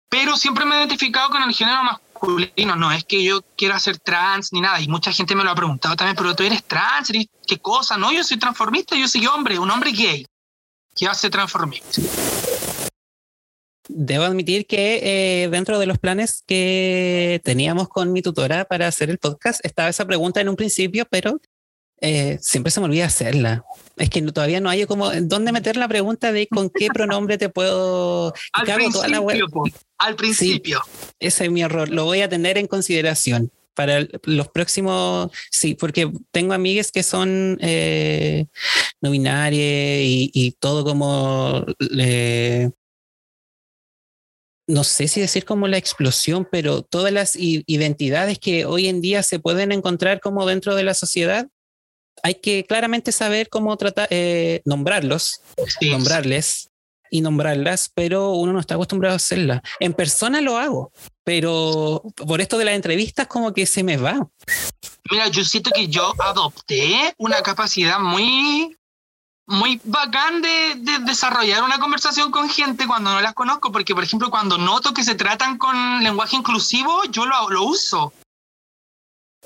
Pero 0.08 0.36
siempre 0.36 0.64
me 0.64 0.76
he 0.76 0.78
identificado 0.78 1.30
con 1.30 1.42
el 1.42 1.54
género 1.54 1.82
masculino. 1.84 2.76
No 2.76 2.92
es 2.92 3.04
que 3.04 3.22
yo 3.22 3.42
quiera 3.56 3.78
ser 3.78 3.98
trans 3.98 4.52
ni 4.52 4.60
nada. 4.60 4.80
Y 4.80 4.88
mucha 4.88 5.12
gente 5.12 5.34
me 5.34 5.44
lo 5.44 5.50
ha 5.50 5.54
preguntado 5.54 5.96
también, 5.96 6.16
pero 6.16 6.34
tú 6.34 6.42
eres 6.42 6.64
trans, 6.64 7.10
¿qué 7.46 7.58
cosa? 7.58 7.96
No, 7.96 8.12
yo 8.12 8.22
soy 8.24 8.38
transformista, 8.38 8.96
yo 8.96 9.08
soy 9.08 9.26
hombre, 9.26 9.58
un 9.58 9.70
hombre 9.70 9.92
gay 9.92 10.26
que 10.94 11.06
hace 11.06 11.30
transformista. 11.30 12.00
Debo 13.88 14.24
admitir 14.24 14.66
que 14.66 15.44
eh, 15.44 15.48
dentro 15.48 15.78
de 15.78 15.86
los 15.86 15.98
planes 15.98 16.42
que 16.46 17.40
teníamos 17.44 17.88
con 17.88 18.12
mi 18.12 18.22
tutora 18.22 18.64
para 18.64 18.88
hacer 18.88 19.10
el 19.10 19.18
podcast 19.18 19.64
estaba 19.64 19.88
esa 19.88 20.06
pregunta 20.06 20.40
en 20.40 20.48
un 20.48 20.56
principio, 20.56 21.06
pero 21.10 21.40
eh, 22.00 22.38
siempre 22.40 22.70
se 22.70 22.80
me 22.80 22.86
olvida 22.86 23.06
hacerla. 23.06 23.64
Es 23.96 24.10
que 24.10 24.20
todavía 24.22 24.60
no 24.60 24.68
hay 24.68 24.84
como 24.86 25.10
dónde 25.12 25.52
meter 25.52 25.76
la 25.76 25.88
pregunta 25.88 26.32
de 26.32 26.46
con 26.48 26.68
qué 26.70 26.88
pronombre 26.88 27.38
te 27.38 27.48
puedo. 27.48 28.34
Al 28.52 28.74
principio, 28.74 29.26
al 29.98 30.16
principio. 30.16 30.80
ese 31.18 31.44
es 31.44 31.50
mi 31.50 31.62
error. 31.62 31.88
Lo 31.88 32.04
voy 32.04 32.20
a 32.20 32.28
tener 32.28 32.58
en 32.58 32.66
consideración 32.66 33.50
para 33.76 34.06
los 34.24 34.48
próximos, 34.48 35.30
sí, 35.50 35.74
porque 35.74 36.10
tengo 36.32 36.54
amigas 36.54 36.90
que 36.90 37.02
son 37.02 37.58
eh, 37.60 38.46
no 39.00 39.10
binarias 39.10 39.62
y, 39.62 40.56
todo 40.58 40.82
como 40.82 41.64
no 44.66 44.84
sé 44.84 45.08
si 45.08 45.20
decir 45.20 45.44
como 45.44 45.68
la 45.68 45.76
explosión, 45.76 46.48
pero 46.50 46.82
todas 46.82 47.12
las 47.12 47.36
identidades 47.36 48.38
que 48.38 48.64
hoy 48.64 48.88
en 48.88 49.00
día 49.00 49.22
se 49.22 49.38
pueden 49.38 49.72
encontrar 49.72 50.20
como 50.20 50.46
dentro 50.46 50.74
de 50.74 50.82
la 50.82 50.94
sociedad, 50.94 51.46
hay 52.22 52.36
que 52.36 52.64
claramente 52.64 53.12
saber 53.12 53.48
cómo 53.48 53.76
tratar, 53.76 54.08
eh, 54.10 54.62
nombrarlos, 54.64 55.40
nombrarles 55.80 56.70
y 57.10 57.20
nombrarlas, 57.20 57.90
pero 57.94 58.32
uno 58.32 58.52
no 58.52 58.60
está 58.60 58.74
acostumbrado 58.74 59.12
a 59.12 59.16
hacerla. 59.16 59.62
En 59.78 59.94
persona 59.94 60.40
lo 60.40 60.56
hago, 60.56 60.92
pero 61.22 62.02
por 62.26 62.40
esto 62.40 62.58
de 62.58 62.64
las 62.64 62.74
entrevistas 62.74 63.28
como 63.28 63.52
que 63.52 63.66
se 63.66 63.84
me 63.84 63.96
va. 63.96 64.28
Mira, 65.10 65.28
yo 65.28 65.44
siento 65.44 65.70
que 65.70 65.86
yo 65.86 66.12
adopté 66.18 67.14
una 67.18 67.42
capacidad 67.42 68.00
muy 68.00 68.76
muy 69.46 69.80
bacán 69.84 70.42
de, 70.42 70.98
desarrollar 71.00 71.62
una 71.62 71.78
conversación 71.78 72.30
con 72.30 72.48
gente 72.48 72.86
cuando 72.86 73.12
no 73.12 73.20
las 73.20 73.34
conozco, 73.34 73.70
porque 73.70 73.94
por 73.94 74.04
ejemplo 74.04 74.30
cuando 74.30 74.58
noto 74.58 74.92
que 74.92 75.04
se 75.04 75.14
tratan 75.14 75.56
con 75.56 76.02
lenguaje 76.02 76.36
inclusivo, 76.36 77.04
yo 77.10 77.26
lo, 77.26 77.50
lo 77.50 77.62
uso. 77.62 78.12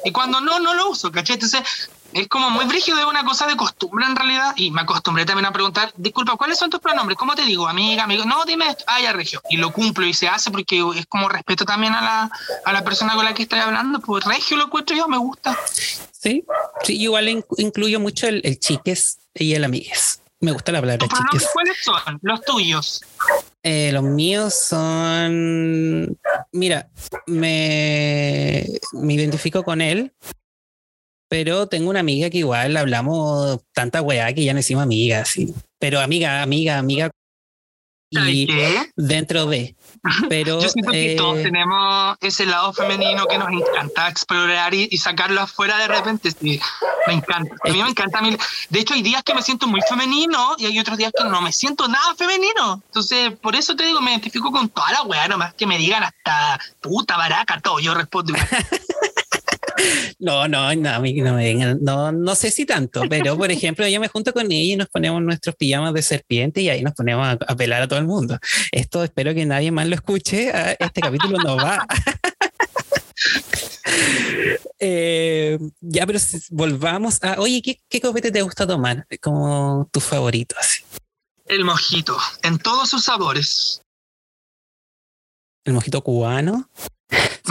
Y 0.03 0.13
cuando 0.13 0.41
no, 0.41 0.59
no 0.59 0.73
lo 0.73 0.89
uso, 0.89 1.13
¿cachai? 1.13 1.35
Entonces 1.35 1.91
es 2.13 2.29
como 2.29 2.51
muy 2.51 2.65
brígido, 2.65 2.99
es 2.99 3.05
una 3.05 3.25
cosa 3.25 3.47
de 3.47 3.57
costumbre 3.57 4.07
en 4.07 4.17
realidad. 4.17 4.55
Y 4.57 4.71
me 4.71 4.81
acostumbré 4.81 5.25
también 5.25 5.47
a 5.47 5.53
preguntar, 5.53 5.93
disculpa, 5.97 6.37
¿cuáles 6.37 6.59
son 6.59 6.71
tus 6.71 6.81
pronombres? 6.81 7.19
¿Cómo 7.19 7.35
te 7.35 7.43
digo? 7.43 7.69
Amiga, 7.69 8.05
amigo. 8.05 8.25
No, 8.25 8.45
dime 8.45 8.69
esto. 8.69 8.85
Ah, 8.87 9.01
ya, 9.01 9.13
regio. 9.13 9.43
Y 9.51 9.59
lo 9.59 9.73
cumplo 9.73 10.07
y 10.07 10.15
se 10.15 10.29
hace 10.29 10.51
porque 10.51 10.83
es 10.97 11.07
como 11.07 11.29
respeto 11.29 11.65
también 11.65 11.93
a 11.93 12.01
la, 12.01 12.31
a 12.65 12.73
la 12.73 12.83
persona 12.83 13.15
con 13.15 13.25
la 13.25 13.35
que 13.35 13.43
estoy 13.43 13.61
hablando. 13.61 14.01
Pues 14.01 14.25
regio 14.25 14.57
lo 14.57 14.65
encuentro 14.65 14.97
yo, 14.97 15.07
me 15.07 15.19
gusta. 15.19 15.59
Sí, 16.11 16.45
sí, 16.83 16.97
igual 16.97 17.45
incluyo 17.59 18.01
mucho 18.01 18.27
el, 18.27 18.41
el 18.45 18.59
chiques 18.59 19.20
y 19.35 19.55
el 19.55 19.65
amigues. 19.65 20.23
Me 20.41 20.53
gusta 20.53 20.73
la 20.73 20.81
palabra 20.81 21.07
chiques. 21.07 21.49
¿Cuáles 21.53 21.77
son 21.83 22.19
los 22.23 22.41
tuyos? 22.43 23.03
Eh, 23.63 23.93
los 23.93 24.03
míos 24.03 24.55
son. 24.55 26.19
Mira, 26.53 26.89
me, 27.27 28.65
me 28.93 29.15
identifico 29.15 29.63
con 29.63 29.83
él, 29.83 30.15
pero 31.29 31.69
tengo 31.69 31.91
una 31.91 32.01
amiga 32.01 32.31
que 32.31 32.39
igual 32.39 32.77
hablamos 32.77 33.61
tanta 33.73 34.01
weá 34.01 34.33
que 34.33 34.45
ya 34.45 34.55
no 34.55 34.59
decimos 34.59 34.83
amiga, 34.83 35.27
sí. 35.27 35.55
Pero 35.79 36.01
amiga, 36.01 36.43
amiga, 36.43 36.79
amiga. 36.79 37.11
Y 38.11 38.49
dentro 38.97 39.47
de. 39.47 39.77
Pero, 40.29 40.61
Yo 40.61 40.69
siento 40.69 40.93
que 40.93 41.15
todos 41.17 41.39
eh, 41.39 41.43
tenemos 41.43 42.17
ese 42.21 42.47
lado 42.47 42.73
femenino 42.73 43.27
que 43.27 43.39
nos 43.39 43.49
encanta 43.51 44.09
explorar 44.09 44.75
y, 44.75 44.97
sacarlo 44.99 45.43
afuera 45.43 45.79
de 45.79 45.89
repente. 45.89 46.31
Sí, 46.31 46.61
me 47.07 47.15
encanta. 47.15 47.55
A 47.65 47.71
mí 47.71 47.83
me 47.83 47.89
encanta. 47.89 48.21
De 48.71 48.81
hecho, 48.81 48.95
hay 48.95 49.03
días 49.03 49.23
que 49.23 49.35
me 49.35 49.43
siento 49.43 49.67
muy 49.67 49.81
femenino 49.83 50.57
y 50.59 50.67
hay 50.67 50.79
otros 50.79 50.99
días 50.99 51.13
que 51.17 51.25
no 51.25 51.41
me 51.41 51.53
siento 51.53 51.87
nada 51.87 52.15
femenino. 52.17 52.83
Entonces, 52.87 53.33
por 53.41 53.55
eso 53.55 53.77
te 53.77 53.85
digo, 53.85 54.01
me 54.01 54.11
identifico 54.11 54.51
con 54.51 54.69
toda 54.71 54.91
la 54.93 55.03
weá, 55.03 55.29
nomás 55.29 55.55
que 55.55 55.67
me 55.67 55.79
digan 55.79 56.03
hasta 56.03 56.59
puta 56.81 57.17
baraca, 57.17 57.61
todo. 57.61 57.79
Yo 57.79 57.95
respondo. 57.95 58.35
No, 60.19 60.47
no, 60.49 60.75
no, 60.75 61.01
no, 61.01 61.75
no, 61.81 62.13
no 62.13 62.35
sé 62.35 62.51
si 62.51 62.67
tanto, 62.67 63.03
pero 63.09 63.37
por 63.37 63.51
ejemplo, 63.51 63.89
yo 63.89 64.01
me 64.01 64.09
junto 64.09 64.33
con 64.33 64.53
ella 64.53 64.75
y 64.75 64.77
nos 64.77 64.89
ponemos 64.89 65.23
nuestros 65.23 65.57
pijamas 65.57 65.95
de 65.95 66.03
serpiente 66.03 66.61
y 66.61 66.69
ahí 66.69 66.83
nos 66.83 66.95
ponemos 66.95 67.27
a, 67.27 67.33
a 67.33 67.57
pelar 67.57 67.83
a 67.83 67.89
todo 67.89 67.99
el 67.99 68.07
mundo. 68.07 68.39
Esto 68.71 69.03
espero 69.03 69.35
que 69.35 69.47
nadie 69.47 69.71
más 69.71 69.87
lo 69.87 69.95
escuche. 69.95 70.53
Este 70.79 71.01
capítulo 71.01 71.39
no 71.39 71.57
va. 71.57 71.87
Eh, 74.83 75.59
ya, 75.81 76.07
pero 76.07 76.19
volvamos 76.51 77.23
a. 77.23 77.39
Oye, 77.39 77.61
¿qué, 77.61 77.79
¿qué, 77.89 78.01
copete 78.01 78.33
te 78.33 78.41
gusta 78.41 78.67
tomar? 78.67 79.07
Como 79.21 79.89
tu 79.93 80.01
favorito, 80.01 80.57
así. 80.59 80.83
El 81.45 81.65
mojito, 81.65 82.17
en 82.43 82.59
todos 82.59 82.89
sus 82.89 83.05
sabores. 83.05 83.83
¿El 85.65 85.75
mojito 85.75 86.03
cubano? 86.03 86.71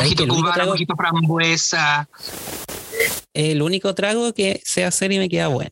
Mojito 0.03 0.27
cubano, 0.27 0.65
mojito 0.65 0.95
frambuesa. 0.95 2.09
El 3.33 3.61
único 3.61 3.93
trago 3.95 4.33
que 4.33 4.61
sé 4.63 4.85
hacer 4.85 5.11
y 5.11 5.19
me 5.19 5.29
queda 5.29 5.47
bueno. 5.47 5.71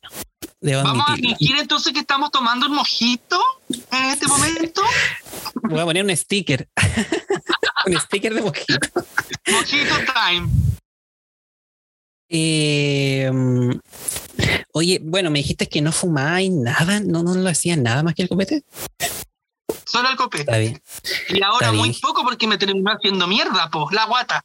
Vamos 0.62 1.06
a 1.08 1.16
fingir 1.16 1.56
entonces 1.60 1.94
que 1.94 2.00
estamos 2.00 2.32
tomando 2.32 2.68
un 2.68 2.74
mojito 2.74 3.40
en 3.70 4.06
este 4.06 4.28
momento. 4.28 4.82
Voy 5.64 5.80
a 5.80 5.86
poner 5.86 6.04
un 6.04 6.16
sticker. 6.16 6.68
un 7.86 8.00
sticker 8.00 8.34
de 8.34 8.42
mojito. 8.42 8.88
Mojito 9.52 9.96
time. 10.14 10.50
Eh, 12.30 13.32
oye, 14.74 15.00
bueno, 15.02 15.30
me 15.30 15.40
dijiste 15.40 15.70
que 15.70 15.82
no 15.82 15.92
fumáis 15.92 16.52
nada, 16.52 17.00
no, 17.00 17.24
no 17.24 17.36
lo 17.36 17.50
hacían 17.50 17.84
nada 17.84 18.04
más 18.04 18.16
que 18.16 18.24
el 18.24 18.30
copete. 18.30 18.64
Solo 19.86 20.10
el 20.10 20.16
copete. 20.16 20.44
Está 20.44 20.58
bien. 20.58 20.82
Y 21.30 21.42
ahora 21.44 21.72
muy 21.72 21.94
poco 21.94 22.24
porque 22.24 22.48
me 22.48 22.58
terminó 22.58 22.92
haciendo 22.92 23.28
mierda, 23.28 23.70
pues, 23.70 23.94
la 23.94 24.06
guata. 24.06 24.44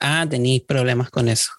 Ah, 0.00 0.26
tenéis 0.28 0.62
problemas 0.62 1.10
con 1.10 1.28
eso. 1.28 1.52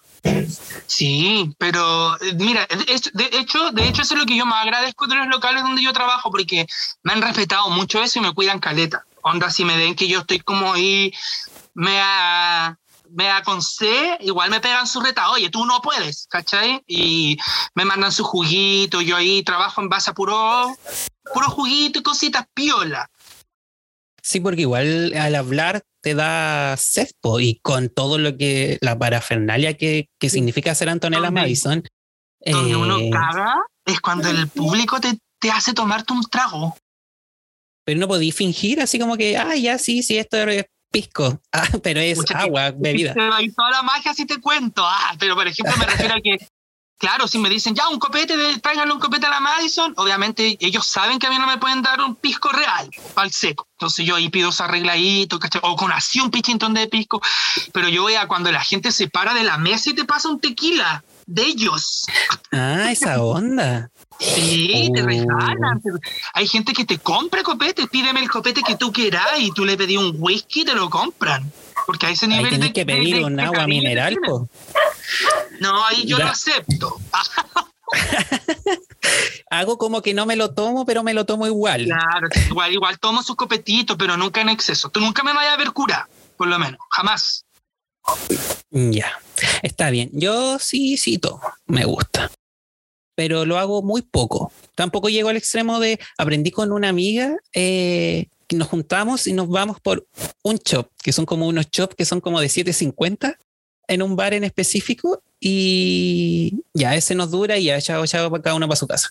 Sí, 0.86 1.54
pero 1.58 2.20
eh, 2.20 2.34
mira, 2.34 2.66
de 2.66 3.30
hecho, 3.38 3.70
de 3.70 3.88
hecho 3.88 4.02
eso 4.02 4.14
es 4.14 4.20
lo 4.20 4.26
que 4.26 4.36
yo 4.36 4.46
más 4.46 4.64
agradezco 4.64 5.06
de 5.06 5.16
los 5.16 5.28
locales 5.28 5.62
donde 5.62 5.82
yo 5.82 5.92
trabajo 5.92 6.30
porque 6.30 6.66
me 7.02 7.12
han 7.12 7.22
respetado 7.22 7.70
mucho 7.70 8.02
eso 8.02 8.18
y 8.18 8.22
me 8.22 8.34
cuidan 8.34 8.58
caleta. 8.58 9.04
Onda, 9.22 9.50
si 9.50 9.64
me 9.64 9.76
ven 9.76 9.94
que 9.94 10.08
yo 10.08 10.20
estoy 10.20 10.40
como 10.40 10.72
ahí, 10.72 11.12
me 11.74 12.00
a, 12.00 12.78
me 13.16 13.30
C, 13.62 14.18
igual 14.20 14.50
me 14.50 14.60
pegan 14.60 14.86
su 14.86 15.00
reta, 15.00 15.30
oye, 15.30 15.48
tú 15.48 15.64
no 15.64 15.80
puedes, 15.80 16.26
¿cachai? 16.28 16.82
Y 16.86 17.38
me 17.74 17.86
mandan 17.86 18.12
su 18.12 18.22
juguito, 18.22 19.00
yo 19.00 19.16
ahí 19.16 19.42
trabajo 19.42 19.80
en 19.80 19.88
base 19.88 20.10
a 20.10 20.14
puro, 20.14 20.76
puro 21.32 21.48
juguito 21.48 21.98
y 21.98 22.02
cositas 22.02 22.46
piola. 22.52 23.10
Sí, 24.22 24.40
porque 24.40 24.62
igual 24.62 25.14
al 25.14 25.34
hablar 25.34 25.82
te 26.02 26.14
da 26.14 26.76
cespo 26.76 27.40
y 27.40 27.58
con 27.60 27.88
todo 27.88 28.18
lo 28.18 28.36
que, 28.36 28.76
la 28.82 28.98
parafernalia 28.98 29.74
que, 29.78 30.10
que 30.18 30.28
significa 30.28 30.74
ser 30.74 30.90
Antonella 30.90 31.30
Madison. 31.30 31.82
Donde 32.44 32.76
uno 32.76 32.98
eh, 32.98 33.10
caga 33.10 33.54
es 33.84 34.00
cuando 34.00 34.28
el 34.28 34.48
público 34.48 35.00
te, 35.00 35.18
te 35.38 35.50
hace 35.50 35.72
tomarte 35.72 36.12
un 36.12 36.22
trago. 36.24 36.76
pero 37.84 37.98
no 37.98 38.08
podí 38.08 38.30
fingir 38.30 38.80
así 38.82 38.98
como 38.98 39.16
que, 39.16 39.38
ah, 39.38 39.56
ya 39.56 39.78
sí, 39.78 40.02
sí, 40.02 40.18
esto 40.18 40.36
es 40.36 40.66
pisco, 40.90 41.40
ah, 41.52 41.68
pero 41.82 42.00
es 42.00 42.18
agua, 42.34 42.72
bebida. 42.74 43.14
Y 43.40 43.52
toda 43.52 43.70
la 43.70 43.82
magia 43.82 44.14
si 44.14 44.26
te 44.26 44.40
cuento, 44.40 44.84
ah, 44.84 45.14
pero 45.18 45.34
por 45.34 45.46
ejemplo 45.46 45.76
me 45.76 45.86
refiero 45.86 46.14
a 46.14 46.20
que 46.20 46.38
Claro, 46.98 47.28
si 47.28 47.38
me 47.38 47.50
dicen, 47.50 47.74
ya, 47.74 47.88
un 47.88 47.98
copete, 47.98 48.38
de, 48.38 48.58
tráiganle 48.58 48.94
un 48.94 49.00
copete 49.00 49.26
a 49.26 49.30
la 49.30 49.40
Madison, 49.40 49.92
obviamente 49.98 50.56
ellos 50.60 50.86
saben 50.86 51.18
que 51.18 51.26
a 51.26 51.30
mí 51.30 51.38
no 51.38 51.46
me 51.46 51.58
pueden 51.58 51.82
dar 51.82 52.00
un 52.00 52.16
pisco 52.16 52.48
real, 52.48 52.88
al 53.16 53.30
seco. 53.32 53.68
Entonces 53.72 54.06
yo 54.06 54.16
ahí 54.16 54.30
pido 54.30 54.48
ese 54.48 54.62
arregladito, 54.62 55.38
O 55.62 55.76
con 55.76 55.92
así 55.92 56.20
un 56.20 56.30
pichintón 56.30 56.72
de 56.72 56.88
pisco. 56.88 57.20
Pero 57.72 57.90
yo 57.90 58.02
voy 58.02 58.14
a 58.14 58.26
cuando 58.26 58.50
la 58.50 58.62
gente 58.62 58.92
se 58.92 59.08
para 59.08 59.34
de 59.34 59.44
la 59.44 59.58
mesa 59.58 59.90
y 59.90 59.94
te 59.94 60.06
pasa 60.06 60.30
un 60.30 60.40
tequila 60.40 61.04
de 61.26 61.42
ellos. 61.42 62.06
Ah, 62.50 62.90
esa 62.90 63.22
onda. 63.22 63.90
Sí, 64.18 64.90
te 64.94 65.02
oh. 65.02 65.06
regalan. 65.06 65.82
Hay 66.32 66.46
gente 66.46 66.72
que 66.72 66.84
te 66.84 66.98
compra 66.98 67.42
copete, 67.42 67.86
pídeme 67.86 68.20
el 68.20 68.30
copete 68.30 68.62
que 68.62 68.76
tú 68.76 68.92
quieras 68.92 69.38
y 69.38 69.50
tú 69.52 69.64
le 69.64 69.76
pedí 69.76 69.96
un 69.96 70.14
whisky 70.18 70.62
y 70.62 70.64
te 70.64 70.74
lo 70.74 70.88
compran. 70.90 71.50
Porque 71.86 72.06
a 72.06 72.10
ese 72.10 72.26
nivel. 72.26 72.46
Ahí 72.46 72.50
tienes 72.50 72.72
que 72.72 72.86
pedir 72.86 73.24
un 73.24 73.38
agua 73.38 73.66
mineral, 73.66 74.16
po. 74.26 74.48
No, 75.60 75.84
ahí 75.84 76.06
yo 76.06 76.18
lo 76.18 76.26
acepto. 76.26 76.96
Hago 79.50 79.78
como 79.78 80.02
que 80.02 80.12
no 80.14 80.26
me 80.26 80.34
lo 80.36 80.52
tomo, 80.52 80.84
pero 80.84 81.02
me 81.02 81.14
lo 81.14 81.24
tomo 81.24 81.46
igual. 81.46 81.84
Claro, 81.84 82.28
igual, 82.48 82.72
igual 82.72 82.98
tomo 82.98 83.22
sus 83.22 83.36
copetitos, 83.36 83.96
pero 83.96 84.16
nunca 84.16 84.40
en 84.40 84.48
exceso. 84.48 84.90
Tú 84.90 85.00
nunca 85.00 85.22
me 85.22 85.32
vayas 85.32 85.54
a 85.54 85.56
ver 85.56 85.70
cura, 85.72 86.08
por 86.36 86.48
lo 86.48 86.58
menos, 86.58 86.80
jamás. 86.90 87.44
Ya, 88.70 89.20
está 89.62 89.90
bien. 89.90 90.10
Yo 90.12 90.58
sí, 90.58 90.96
sí 90.96 91.18
tomo, 91.18 91.42
me 91.66 91.84
gusta. 91.84 92.30
Pero 93.16 93.44
lo 93.44 93.58
hago 93.58 93.82
muy 93.82 94.02
poco. 94.02 94.52
Tampoco 94.76 95.08
llego 95.08 95.30
al 95.30 95.36
extremo 95.36 95.80
de 95.80 95.98
aprendí 96.18 96.52
con 96.52 96.70
una 96.70 96.88
amiga 96.88 97.36
eh, 97.52 98.28
que 98.46 98.56
nos 98.56 98.68
juntamos 98.68 99.26
y 99.26 99.32
nos 99.32 99.48
vamos 99.48 99.80
por 99.80 100.06
un 100.44 100.58
chop, 100.58 100.88
que 101.02 101.12
son 101.12 101.26
como 101.26 101.48
unos 101.48 101.68
chops 101.70 101.96
que 101.96 102.04
son 102.04 102.20
como 102.20 102.40
de 102.40 102.46
7.50 102.46 103.36
en 103.88 104.02
un 104.02 104.16
bar 104.16 104.34
en 104.34 104.44
específico 104.44 105.22
y 105.40 106.62
ya 106.74 106.94
ese 106.94 107.14
nos 107.14 107.30
dura 107.30 107.58
y 107.58 107.64
ya 107.64 107.80
chao, 107.80 108.06
chao, 108.06 108.30
cada 108.42 108.54
uno 108.54 108.68
para 108.68 108.76
su 108.76 108.86
casa. 108.86 109.08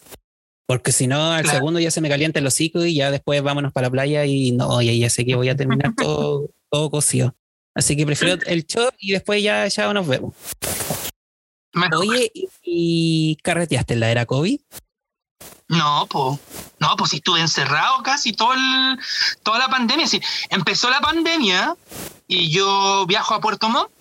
Porque 0.67 0.91
si 0.91 1.05
no, 1.05 1.31
al 1.31 1.45
segundo 1.45 1.79
ya 1.79 1.91
se 1.91 2.01
me 2.01 2.09
calienta 2.09 2.39
el 2.39 2.47
hocico 2.47 2.83
y 2.85 2.95
ya 2.95 3.11
después 3.11 3.41
vámonos 3.43 3.71
para 3.71 3.87
la 3.87 3.91
playa 3.91 4.25
y 4.25 4.51
no, 4.51 4.81
ya, 4.81 4.91
ya 4.93 5.09
sé 5.09 5.25
que 5.25 5.35
voy 5.35 5.49
a 5.49 5.55
terminar 5.55 5.93
todo, 5.97 6.49
todo 6.71 6.89
cocido. 6.89 7.35
Así 7.75 7.95
que 7.95 8.05
prefiero 8.05 8.39
el 8.47 8.65
show 8.65 8.89
y 8.97 9.11
después 9.11 9.43
ya, 9.43 9.67
ya 9.67 9.93
nos 9.93 10.07
vemos. 10.07 10.33
Oye, 11.97 12.31
¿y 12.63 13.37
carreteaste 13.43 13.93
en 13.93 13.99
la 13.99 14.09
era 14.09 14.25
COVID? 14.25 14.59
No, 15.67 16.07
pues, 16.09 16.39
no, 16.79 16.95
pues 16.95 17.13
estuve 17.13 17.41
encerrado 17.41 18.03
casi 18.03 18.33
todo 18.33 18.53
el, 18.53 18.99
toda 19.43 19.59
la 19.59 19.67
pandemia. 19.67 20.07
Sí, 20.07 20.21
empezó 20.49 20.89
la 20.89 21.01
pandemia 21.01 21.75
y 22.27 22.49
yo 22.49 23.05
viajo 23.07 23.33
a 23.33 23.41
Puerto 23.41 23.69
Montt, 23.69 23.91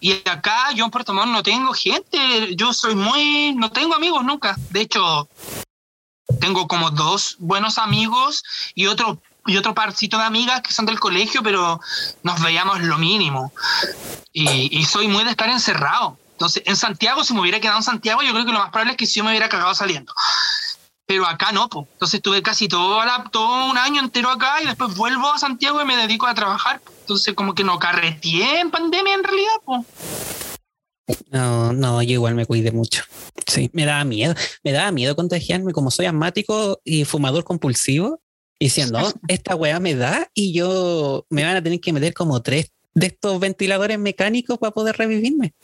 y 0.00 0.12
acá 0.28 0.72
yo 0.74 0.84
en 0.84 0.90
Puerto 0.90 1.12
Montt 1.12 1.32
no 1.32 1.42
tengo 1.42 1.72
gente, 1.72 2.54
yo 2.54 2.72
soy 2.72 2.94
muy, 2.94 3.54
no 3.54 3.70
tengo 3.70 3.94
amigos 3.94 4.24
nunca. 4.24 4.56
De 4.70 4.82
hecho, 4.82 5.28
tengo 6.40 6.68
como 6.68 6.90
dos 6.90 7.36
buenos 7.38 7.78
amigos 7.78 8.42
y 8.74 8.86
otro 8.86 9.20
y 9.46 9.56
otro 9.56 9.74
parcito 9.74 10.18
de 10.18 10.24
amigas 10.24 10.60
que 10.60 10.72
son 10.72 10.84
del 10.84 11.00
colegio, 11.00 11.42
pero 11.42 11.80
nos 12.22 12.42
veíamos 12.42 12.80
lo 12.80 12.98
mínimo. 12.98 13.52
Y, 14.32 14.78
y 14.78 14.84
soy 14.84 15.08
muy 15.08 15.24
de 15.24 15.30
estar 15.30 15.48
encerrado. 15.48 16.18
Entonces, 16.40 16.62
en 16.64 16.74
Santiago, 16.74 17.22
si 17.22 17.34
me 17.34 17.42
hubiera 17.42 17.60
quedado 17.60 17.76
en 17.76 17.82
Santiago, 17.84 18.22
yo 18.22 18.32
creo 18.32 18.46
que 18.46 18.52
lo 18.52 18.60
más 18.60 18.70
probable 18.70 18.92
es 18.92 18.96
que 18.96 19.04
sí 19.04 19.20
me 19.20 19.28
hubiera 19.28 19.50
cagado 19.50 19.74
saliendo 19.74 20.12
pero 21.04 21.26
acá 21.26 21.50
no, 21.50 21.68
pues. 21.68 21.88
Entonces 21.94 22.18
estuve 22.18 22.40
casi 22.40 22.68
todo, 22.68 23.00
todo 23.32 23.68
un 23.68 23.76
año 23.76 24.00
entero 24.00 24.30
acá 24.30 24.62
y 24.62 24.66
después 24.66 24.94
vuelvo 24.94 25.26
a 25.26 25.38
Santiago 25.38 25.82
y 25.82 25.84
me 25.84 25.96
dedico 25.96 26.28
a 26.28 26.34
trabajar. 26.36 26.80
Entonces 27.00 27.34
como 27.34 27.52
que 27.52 27.64
no 27.64 27.80
carreteé 27.80 28.60
en 28.60 28.70
pandemia 28.70 29.14
en 29.14 29.24
realidad, 29.24 29.56
pues. 29.64 29.86
No, 31.32 31.72
no, 31.72 32.00
yo 32.00 32.12
igual 32.12 32.36
me 32.36 32.46
cuidé 32.46 32.70
mucho. 32.70 33.02
Sí, 33.44 33.70
me 33.72 33.86
daba 33.86 34.04
miedo, 34.04 34.36
me 34.62 34.70
daba 34.70 34.92
miedo 34.92 35.16
contagiarme 35.16 35.72
como 35.72 35.90
soy 35.90 36.06
asmático 36.06 36.80
y 36.84 37.04
fumador 37.04 37.42
compulsivo, 37.42 38.20
diciendo, 38.60 39.00
esta 39.26 39.56
weá 39.56 39.80
me 39.80 39.96
da 39.96 40.30
y 40.32 40.52
yo 40.52 41.26
me 41.28 41.42
van 41.42 41.56
a 41.56 41.62
tener 41.62 41.80
que 41.80 41.92
meter 41.92 42.14
como 42.14 42.40
tres 42.40 42.70
de 42.94 43.06
estos 43.08 43.40
ventiladores 43.40 43.98
mecánicos 43.98 44.58
para 44.58 44.70
poder 44.70 44.96
revivirme. 44.96 45.54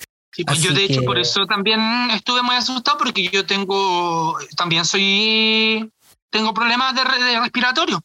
Pues 0.44 0.62
yo 0.62 0.72
de 0.72 0.84
hecho 0.84 1.02
por 1.02 1.18
eso 1.18 1.46
también 1.46 1.80
estuve 2.12 2.42
muy 2.42 2.56
asustado 2.56 2.98
porque 2.98 3.28
yo 3.28 3.46
tengo, 3.46 4.36
también 4.56 4.84
soy, 4.84 5.90
tengo 6.30 6.52
problemas 6.52 6.94
de, 6.94 7.04
respiratorios. 7.40 8.00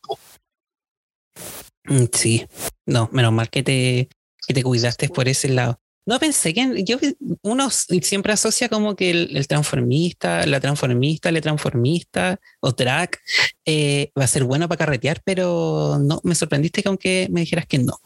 Mm, 1.86 2.06
sí, 2.14 2.46
no, 2.86 3.10
menos 3.12 3.34
mal 3.34 3.50
que 3.50 3.64
te, 3.64 4.10
que 4.48 4.54
te 4.54 4.64
cuidaste 4.64 5.10
por 5.10 5.28
ese 5.28 5.50
lado. 5.50 5.80
No 6.06 6.20
pensé 6.20 6.54
que 6.54 6.84
yo 6.84 6.98
uno 7.44 7.70
siempre 7.70 8.34
asocia 8.34 8.70
como 8.70 8.96
que 8.96 9.12
el, 9.12 9.48
transformista, 9.48 10.46
la 10.48 10.60
transformista, 10.60 11.30
el 11.30 11.42
transformista 11.42 12.40
o 12.60 12.74
track 12.74 13.22
eh, 13.66 14.12
va 14.18 14.24
a 14.24 14.28
ser 14.28 14.44
bueno 14.46 14.68
para 14.68 14.80
carretear, 14.80 15.22
pero 15.24 16.00
no, 16.02 16.20
me 16.24 16.34
sorprendiste 16.34 16.82
que 16.82 16.90
aunque 16.90 17.28
me 17.30 17.42
dijeras 17.42 17.68
que 17.68 17.78
no 17.78 18.00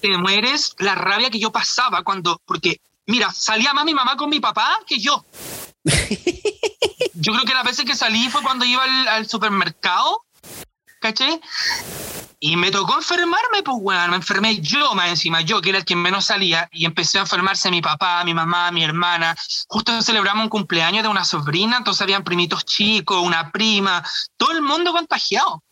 te 0.00 0.16
mueres 0.18 0.74
la 0.78 0.94
rabia 0.94 1.30
que 1.30 1.38
yo 1.38 1.52
pasaba 1.52 2.02
cuando, 2.02 2.40
porque, 2.44 2.80
mira, 3.06 3.30
salía 3.32 3.72
más 3.72 3.84
mi 3.84 3.94
mamá 3.94 4.16
con 4.16 4.30
mi 4.30 4.40
papá 4.40 4.78
que 4.86 4.98
yo. 4.98 5.24
yo 7.14 7.32
creo 7.32 7.44
que 7.44 7.54
las 7.54 7.64
veces 7.64 7.84
que 7.84 7.94
salí 7.94 8.28
fue 8.28 8.42
cuando 8.42 8.64
iba 8.64 8.82
al, 8.82 9.28
supermercado, 9.28 10.24
¿caché? 11.00 11.40
Y 12.40 12.56
me 12.56 12.72
tocó 12.72 12.96
enfermarme, 12.96 13.62
pues, 13.64 13.76
bueno, 13.80 14.08
me 14.08 14.16
enfermé 14.16 14.60
yo 14.60 14.94
más 14.94 15.10
encima, 15.10 15.42
yo 15.42 15.60
que 15.60 15.68
era 15.68 15.78
el 15.78 15.84
que 15.84 15.94
menos 15.94 16.24
salía, 16.24 16.68
y 16.72 16.84
empecé 16.84 17.18
a 17.18 17.22
enfermarse 17.22 17.70
mi 17.70 17.80
papá, 17.80 18.24
mi 18.24 18.34
mamá, 18.34 18.72
mi 18.72 18.82
hermana. 18.82 19.36
Justo 19.68 20.02
celebramos 20.02 20.44
un 20.44 20.50
cumpleaños 20.50 21.04
de 21.04 21.08
una 21.08 21.24
sobrina, 21.24 21.76
entonces 21.76 22.02
habían 22.02 22.24
primitos 22.24 22.64
chicos, 22.64 23.22
una 23.22 23.52
prima, 23.52 24.02
todo 24.36 24.50
el 24.50 24.62
mundo 24.62 24.92
contagiado. 24.92 25.62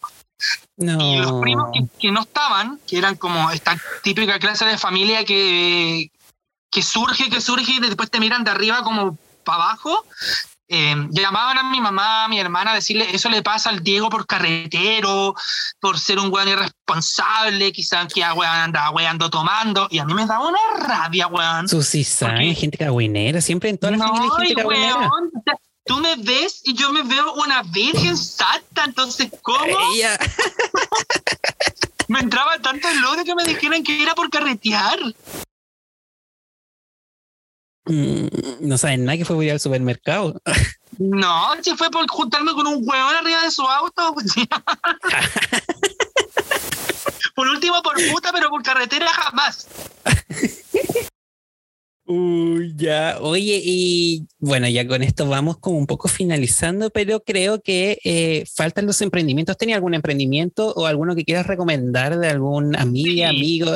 Y 0.76 1.18
los 1.18 1.41
primos 1.41 1.70
que, 1.99 2.11
no 2.11 2.22
estaban, 2.22 2.78
que 2.86 2.99
eran 2.99 3.16
como 3.16 3.51
esta 3.51 3.76
típica 4.03 4.38
clase 4.38 4.64
de 4.64 4.78
familia 4.78 5.24
que, 5.24 6.11
que 6.70 6.82
surge, 6.82 7.28
que 7.28 7.41
surge 7.41 7.72
y 7.72 7.80
después 7.80 8.11
te 8.11 8.20
miran 8.20 8.45
de 8.45 8.51
arriba 8.51 8.82
como 8.82 9.18
para 9.45 9.64
abajo, 9.64 10.05
eh, 10.72 10.95
llamaban 11.11 11.59
a 11.59 11.64
mi 11.64 11.80
mamá, 11.80 12.24
a 12.24 12.28
mi 12.28 12.38
hermana 12.38 12.70
a 12.70 12.74
decirle, 12.76 13.09
eso 13.12 13.28
le 13.28 13.43
pasa 13.43 13.70
al 13.70 13.82
Diego 13.82 14.09
por 14.09 14.24
carretero, 14.24 15.34
por 15.80 15.99
ser 15.99 16.20
un 16.20 16.32
weón 16.32 16.47
irresponsable, 16.47 17.72
quizás 17.72 18.07
que 18.12 18.20
weón 18.20 18.45
andaba 18.45 18.91
weando 18.91 19.28
tomando, 19.28 19.88
y 19.91 19.99
a 19.99 20.05
mí 20.05 20.14
me 20.14 20.26
daba 20.26 20.47
una 20.47 20.59
rabia, 20.78 21.26
weón. 21.26 21.68
Susisán, 21.68 22.55
gente 22.55 22.78
cagüinera, 22.78 23.41
siempre 23.41 23.70
en 23.70 23.78
todas 23.78 23.99
las 23.99 24.07
no, 24.07 24.14
familias 24.14 24.38
gente 24.38 24.55
cagüinera 24.55 25.11
tú 25.91 25.99
me 25.99 26.14
ves 26.14 26.61
y 26.62 26.74
yo 26.74 26.93
me 26.93 27.03
veo 27.03 27.34
una 27.34 27.64
virgen 27.64 28.16
santa, 28.16 28.84
entonces, 28.84 29.28
¿cómo? 29.43 29.66
me 32.09 32.20
entraba 32.20 32.59
tanto 32.62 32.88
el 32.88 33.05
odio 33.07 33.24
que 33.24 33.34
me 33.34 33.43
dijeran 33.43 33.82
que 33.82 34.01
era 34.01 34.14
por 34.14 34.30
carretear. 34.30 35.01
Mm, 37.86 38.28
no 38.61 38.78
saben 38.78 39.05
nada 39.05 39.18
que 39.18 39.24
fue 39.24 39.45
ir 39.45 39.51
al 39.51 39.59
supermercado. 39.59 40.41
No, 40.99 41.53
si 41.62 41.74
fue 41.76 41.88
por 41.91 42.07
juntarme 42.11 42.53
con 42.53 42.66
un 42.66 42.82
huevón 42.86 43.14
arriba 43.14 43.43
de 43.43 43.51
su 43.51 43.62
auto. 43.62 44.14
por 47.34 47.49
último, 47.49 47.82
por 47.82 47.97
puta, 48.11 48.32
pero 48.32 48.51
por 48.51 48.62
carretera 48.62 49.09
jamás. 49.09 49.66
Uy, 52.13 52.75
ya. 52.75 53.19
Oye, 53.21 53.63
y 53.65 54.27
bueno, 54.41 54.69
ya 54.69 54.85
con 54.85 55.01
esto 55.05 55.29
vamos 55.29 55.59
como 55.59 55.79
un 55.79 55.87
poco 55.87 56.09
finalizando, 56.09 56.91
pero 56.91 57.23
creo 57.23 57.63
que 57.63 58.01
eh, 58.03 58.45
faltan 58.53 58.87
los 58.87 59.01
emprendimientos. 59.01 59.57
¿Tenía 59.57 59.77
algún 59.77 59.95
emprendimiento 59.95 60.73
o 60.75 60.87
alguno 60.87 61.15
que 61.15 61.25
quieras 61.25 61.47
recomendar 61.47 62.19
de 62.19 62.29
algún 62.29 62.75
amiga, 62.75 63.29
amigo? 63.29 63.71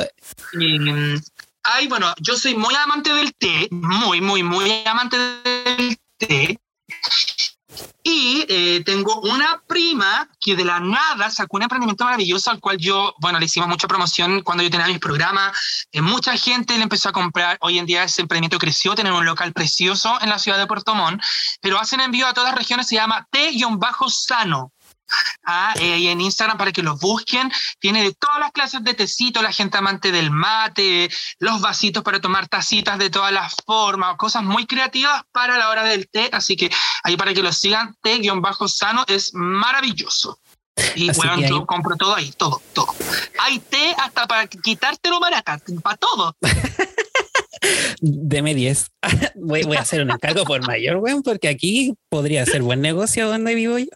Mm, 0.51 1.15
ay, 1.63 1.87
bueno, 1.87 2.13
yo 2.19 2.35
soy 2.35 2.55
muy 2.55 2.75
amante 2.75 3.13
del 3.13 3.33
té, 3.35 3.69
muy, 3.71 4.19
muy, 4.19 4.43
muy 4.43 4.69
amante 4.85 5.15
del 5.17 5.97
té. 6.17 6.59
Y 8.03 8.45
eh, 8.49 8.83
tengo 8.85 9.19
una 9.21 9.63
prima 9.67 10.29
que 10.39 10.55
de 10.55 10.63
la 10.63 10.79
nada 10.79 11.31
sacó 11.31 11.57
un 11.57 11.63
emprendimiento 11.63 12.05
maravilloso 12.05 12.51
al 12.51 12.59
cual 12.59 12.77
yo, 12.77 13.15
bueno, 13.19 13.39
le 13.39 13.45
hicimos 13.45 13.67
mucha 13.67 13.87
promoción 13.87 14.41
cuando 14.43 14.63
yo 14.63 14.69
tenía 14.69 14.87
mis 14.87 14.99
programas. 14.99 15.87
Eh, 15.91 16.01
mucha 16.01 16.37
gente 16.37 16.77
le 16.77 16.83
empezó 16.83 17.09
a 17.09 17.13
comprar. 17.13 17.57
Hoy 17.61 17.79
en 17.79 17.87
día 17.87 18.03
ese 18.03 18.21
emprendimiento 18.21 18.59
creció, 18.59 18.93
tener 18.93 19.11
un 19.11 19.25
local 19.25 19.53
precioso 19.53 20.17
en 20.21 20.29
la 20.29 20.37
ciudad 20.37 20.59
de 20.59 20.67
Puerto 20.67 20.93
Montt, 20.93 21.21
pero 21.61 21.79
hacen 21.79 21.99
envío 21.99 22.27
a 22.27 22.33
todas 22.33 22.51
las 22.51 22.57
regiones, 22.59 22.87
se 22.87 22.95
llama 22.95 23.27
T-Sano. 23.31 24.71
Ah, 25.43 25.73
eh, 25.79 26.09
en 26.09 26.21
Instagram 26.21 26.57
para 26.57 26.71
que 26.71 26.81
los 26.81 26.99
busquen. 26.99 27.51
Tiene 27.79 28.03
de 28.03 28.13
todas 28.13 28.39
las 28.39 28.51
clases 28.51 28.83
de 28.83 28.93
tecito, 28.93 29.41
la 29.41 29.51
gente 29.51 29.77
amante 29.77 30.11
del 30.11 30.31
mate, 30.31 31.09
los 31.39 31.61
vasitos 31.61 32.03
para 32.03 32.19
tomar 32.19 32.47
tacitas 32.47 32.97
de 32.97 33.09
todas 33.09 33.31
las 33.31 33.55
formas, 33.65 34.15
cosas 34.17 34.43
muy 34.43 34.65
creativas 34.65 35.23
para 35.31 35.57
la 35.57 35.69
hora 35.69 35.83
del 35.83 36.09
té. 36.09 36.29
Así 36.31 36.55
que 36.55 36.71
ahí 37.03 37.17
para 37.17 37.33
que 37.33 37.43
lo 37.43 37.51
sigan, 37.53 37.95
té-sano 38.01 39.05
es 39.07 39.33
maravilloso. 39.33 40.39
Y 40.95 41.11
bueno, 41.13 41.39
yo 41.39 41.65
compro 41.65 41.95
todo 41.95 42.15
ahí, 42.15 42.33
todo, 42.35 42.61
todo. 42.73 42.87
Hay 43.39 43.59
té 43.59 43.95
hasta 43.97 44.27
para 44.27 44.47
quitártelo 44.47 45.19
para 45.19 45.97
todo. 45.97 46.35
Deme 48.01 48.53
10. 48.53 48.91
voy, 49.35 49.63
voy, 49.63 49.77
a 49.77 49.81
hacer 49.81 50.01
un 50.01 50.11
encargo 50.11 50.43
por 50.43 50.65
mayor, 50.67 50.97
weón, 50.97 51.23
porque 51.23 51.47
aquí 51.47 51.95
podría 52.09 52.45
ser 52.45 52.61
buen 52.61 52.81
negocio 52.81 53.27
donde 53.29 53.55
vivo 53.55 53.77
yo. 53.77 53.87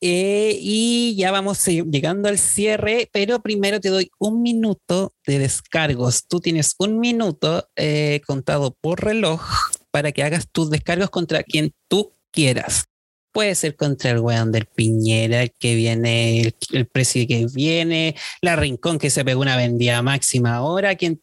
Eh, 0.00 0.56
y 0.60 1.16
ya 1.16 1.30
vamos 1.30 1.64
llegando 1.66 2.28
al 2.28 2.38
cierre, 2.38 3.08
pero 3.12 3.40
primero 3.40 3.80
te 3.80 3.88
doy 3.88 4.10
un 4.18 4.42
minuto 4.42 5.12
de 5.26 5.38
descargos. 5.38 6.26
Tú 6.28 6.40
tienes 6.40 6.74
un 6.78 7.00
minuto 7.00 7.68
eh, 7.76 8.20
contado 8.26 8.76
por 8.80 9.04
reloj 9.04 9.42
para 9.90 10.12
que 10.12 10.22
hagas 10.22 10.48
tus 10.50 10.70
descargos 10.70 11.10
contra 11.10 11.42
quien 11.42 11.72
tú 11.88 12.12
quieras. 12.30 12.84
Puede 13.32 13.54
ser 13.54 13.76
contra 13.76 14.10
el 14.10 14.20
weón 14.20 14.52
del 14.52 14.66
Piñera, 14.66 15.42
el 15.42 15.52
que 15.58 15.74
viene, 15.74 16.40
el, 16.40 16.54
el 16.72 16.86
precio 16.86 17.26
que 17.26 17.46
viene, 17.52 18.14
la 18.40 18.56
Rincón 18.56 18.98
que 18.98 19.10
se 19.10 19.24
pegó 19.24 19.40
una 19.40 19.56
vendida 19.56 20.00
máxima 20.02 20.54
ahora, 20.54 20.94
quien, 20.96 21.20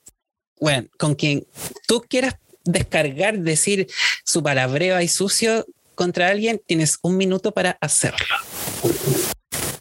bueno, 0.59 0.87
con 0.97 1.15
quien 1.15 1.47
tú 1.87 2.03
quieras 2.07 2.35
descargar, 2.65 3.39
decir 3.39 3.87
su 4.23 4.43
palabreo 4.43 4.99
y 5.01 5.07
sucio 5.07 5.65
contra 5.95 6.27
alguien, 6.29 6.61
tienes 6.65 6.99
un 7.01 7.17
minuto 7.17 7.51
para 7.51 7.77
hacerlo. 7.81 8.35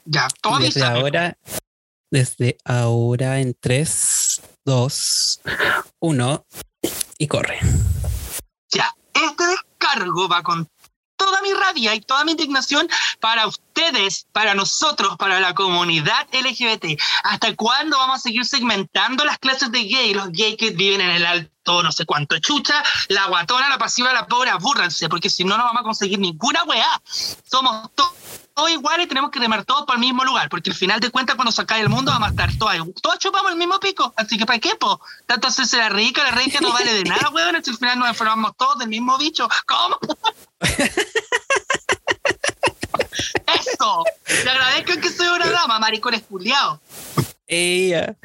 Ya, 0.05 0.29
todo 0.43 0.59
desde 0.59 0.83
ahora, 0.83 1.39
desde 2.11 2.57
ahora 2.65 3.41
en 3.41 3.57
3, 3.59 4.43
2, 4.65 5.41
1 6.01 6.47
y 7.19 7.27
corre. 7.27 7.59
Ya, 8.73 8.95
este 9.15 9.45
descargo 9.47 10.29
va 10.29 10.43
con 10.43 10.69
toda 11.25 11.41
mi 11.41 11.55
rabia 11.55 11.95
y 11.95 12.01
toda 12.03 12.23
mi 12.25 12.33
indignación 12.33 12.87
para 13.19 13.47
ustedes, 13.47 14.27
para 14.33 14.55
nosotros, 14.55 15.17
para 15.17 15.41
la 15.41 15.55
comunidad 15.55 16.29
LGBT. 16.33 17.01
¿Hasta 17.23 17.57
cuándo 17.57 17.97
vamos 17.97 18.17
a 18.17 18.21
seguir 18.21 18.45
segmentando 18.45 19.25
las 19.25 19.39
clases 19.39 19.73
de 19.73 19.85
gay? 19.85 20.13
Los 20.13 20.31
gays 20.33 20.59
que 20.59 20.71
viven 20.71 21.01
en 21.01 21.11
el 21.11 21.25
alto, 21.25 21.83
no 21.83 21.93
sé 21.93 22.05
cuánto 22.05 22.39
chucha, 22.41 22.83
la 23.09 23.27
guatona, 23.29 23.71
la 23.71 23.79
pasiva, 23.79 24.13
la 24.13 24.27
pobre, 24.27 24.51
abúrranse, 24.51 25.09
porque 25.09 25.31
si 25.31 25.45
no, 25.45 25.57
no 25.57 25.65
vamos 25.65 25.81
a 25.81 25.85
conseguir 25.85 26.19
ninguna 26.19 26.63
weá. 26.65 27.01
Somos 27.43 27.91
todos 27.95 28.13
iguales 28.69 29.07
y 29.07 29.09
tenemos 29.09 29.31
que 29.31 29.39
remar 29.39 29.65
todos 29.65 29.85
para 29.85 29.97
el 29.97 30.01
mismo 30.01 30.25
lugar, 30.25 30.49
porque 30.49 30.71
al 30.71 30.77
final 30.77 31.01
de 31.01 31.11
cuentas, 31.11 31.37
cuando 31.37 31.53
se 31.53 31.63
acabe 31.63 31.83
el 31.83 31.89
mundo, 31.89 32.13
vamos 32.13 32.29
a 32.29 32.31
estar 32.31 32.57
todos, 32.57 32.77
todos 33.03 33.19
chupamos 33.19 33.53
el 33.53 33.59
mismo 33.59 33.81
pico. 33.81 34.13
Así 34.17 34.39
que, 34.39 34.47
¿para 34.47 34.59
qué, 34.59 34.75
po? 34.77 35.01
Tanto 35.27 35.49
hacerse 35.49 35.77
la 35.77 35.89
rica, 35.89 36.23
la 36.23 36.31
rica 36.31 36.61
no 36.61 36.73
vale 36.73 36.93
de 36.93 37.05
nada, 37.09 37.31
weón, 37.31 37.63
si 37.63 37.71
al 37.71 37.77
final 37.77 37.99
nos 37.99 38.09
enfermamos 38.09 38.57
todos 38.57 38.79
del 38.79 38.89
mismo 38.89 39.19
bicho. 39.19 39.49
¿Cómo? 39.67 39.99
Eso. 43.55 44.05
Le 44.45 44.51
agradezco 44.51 45.01
que 45.01 45.11
soy 45.11 45.27
una 45.29 45.51
dama, 45.51 45.79
maricón 45.79 46.15
espuliado. 46.15 46.81
Ella. 47.47 48.17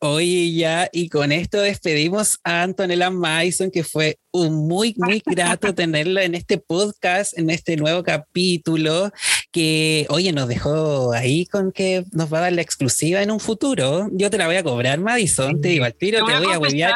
Oye, 0.00 0.52
ya, 0.52 0.88
y 0.92 1.08
con 1.08 1.32
esto 1.32 1.58
despedimos 1.58 2.38
a 2.44 2.62
Antonella 2.62 3.10
Mason, 3.10 3.70
que 3.70 3.84
fue 3.84 4.18
muy, 4.34 4.94
muy 4.98 5.22
grato 5.24 5.74
tenerla 5.74 6.24
en 6.24 6.34
este 6.34 6.58
podcast, 6.58 7.38
en 7.38 7.50
este 7.50 7.76
nuevo 7.76 8.02
capítulo, 8.02 9.12
que, 9.52 10.06
oye, 10.10 10.32
nos 10.32 10.48
dejó 10.48 11.12
ahí 11.12 11.46
con 11.46 11.70
que 11.70 12.04
nos 12.12 12.32
va 12.32 12.38
a 12.38 12.40
dar 12.42 12.52
la 12.52 12.62
exclusiva 12.62 13.22
en 13.22 13.30
un 13.30 13.40
futuro. 13.40 14.08
Yo 14.12 14.30
te 14.30 14.38
la 14.38 14.46
voy 14.46 14.56
a 14.56 14.64
cobrar, 14.64 14.98
Madison, 14.98 15.60
te 15.60 15.68
digo 15.68 15.84
al 15.84 15.94
tiro, 15.94 16.24
te 16.26 16.36
voy 16.38 16.52
a 16.52 16.58
huevear. 16.58 16.94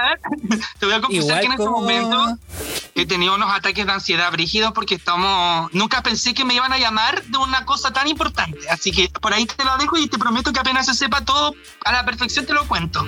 Te 0.78 0.86
voy 0.86 0.94
a 0.94 1.00
confesar 1.00 1.40
que 1.40 1.46
en 1.46 1.52
este 1.52 1.68
momento 1.68 2.38
he 2.94 3.06
tenido 3.06 3.36
unos 3.36 3.50
ataques 3.52 3.86
de 3.86 3.92
ansiedad 3.92 4.30
brígidos 4.32 4.72
porque 4.72 4.96
estamos, 4.96 5.72
nunca 5.72 6.02
pensé 6.02 6.34
que 6.34 6.44
me 6.44 6.54
iban 6.54 6.72
a 6.72 6.78
llamar 6.78 7.22
de 7.22 7.38
una 7.38 7.64
cosa 7.64 7.92
tan 7.92 8.08
importante. 8.08 8.58
Así 8.68 8.90
que 8.90 9.08
por 9.20 9.32
ahí 9.32 9.46
te 9.46 9.64
lo 9.64 9.76
dejo 9.78 9.96
y 9.96 10.08
te 10.08 10.18
prometo 10.18 10.52
que 10.52 10.58
apenas 10.60 10.86
se 10.86 10.94
sepa 10.94 11.24
todo 11.24 11.54
a 11.84 11.92
la 11.92 12.04
perfección 12.04 12.46
te 12.46 12.52
lo 12.52 12.66
cuento. 12.66 13.06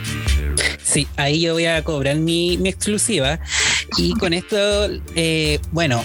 Sí, 0.83 1.09
ahí 1.17 1.41
yo 1.41 1.55
voy 1.55 1.67
a 1.67 1.83
cobrar 1.83 2.17
mi, 2.17 2.57
mi 2.59 2.69
exclusiva. 2.69 3.41
Y 3.97 4.13
con 4.15 4.33
esto, 4.33 4.57
eh, 5.15 5.59
bueno, 5.73 6.03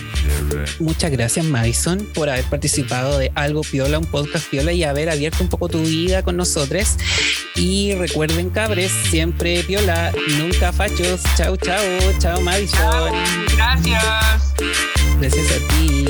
muchas 0.79 1.11
gracias 1.11 1.45
Madison 1.45 2.05
por 2.13 2.29
haber 2.29 2.45
participado 2.45 3.17
de 3.17 3.31
Algo 3.36 3.61
Piola, 3.61 3.99
un 3.99 4.05
podcast 4.05 4.49
Piola 4.49 4.73
y 4.73 4.83
haber 4.83 5.09
abierto 5.09 5.43
un 5.43 5.49
poco 5.49 5.69
tu 5.69 5.81
vida 5.81 6.23
con 6.23 6.38
nosotros. 6.38 6.97
Y 7.55 7.93
recuerden, 7.95 8.49
cabres, 8.49 8.91
siempre 9.09 9.63
Piola, 9.63 10.11
nunca 10.38 10.71
fachos. 10.73 11.21
Chao, 11.38 11.55
chao, 11.57 11.79
chao 12.19 12.41
Madison. 12.41 13.13
Gracias. 13.55 14.53
Gracias 15.19 15.51
a 15.51 15.57
ti. 15.67 16.05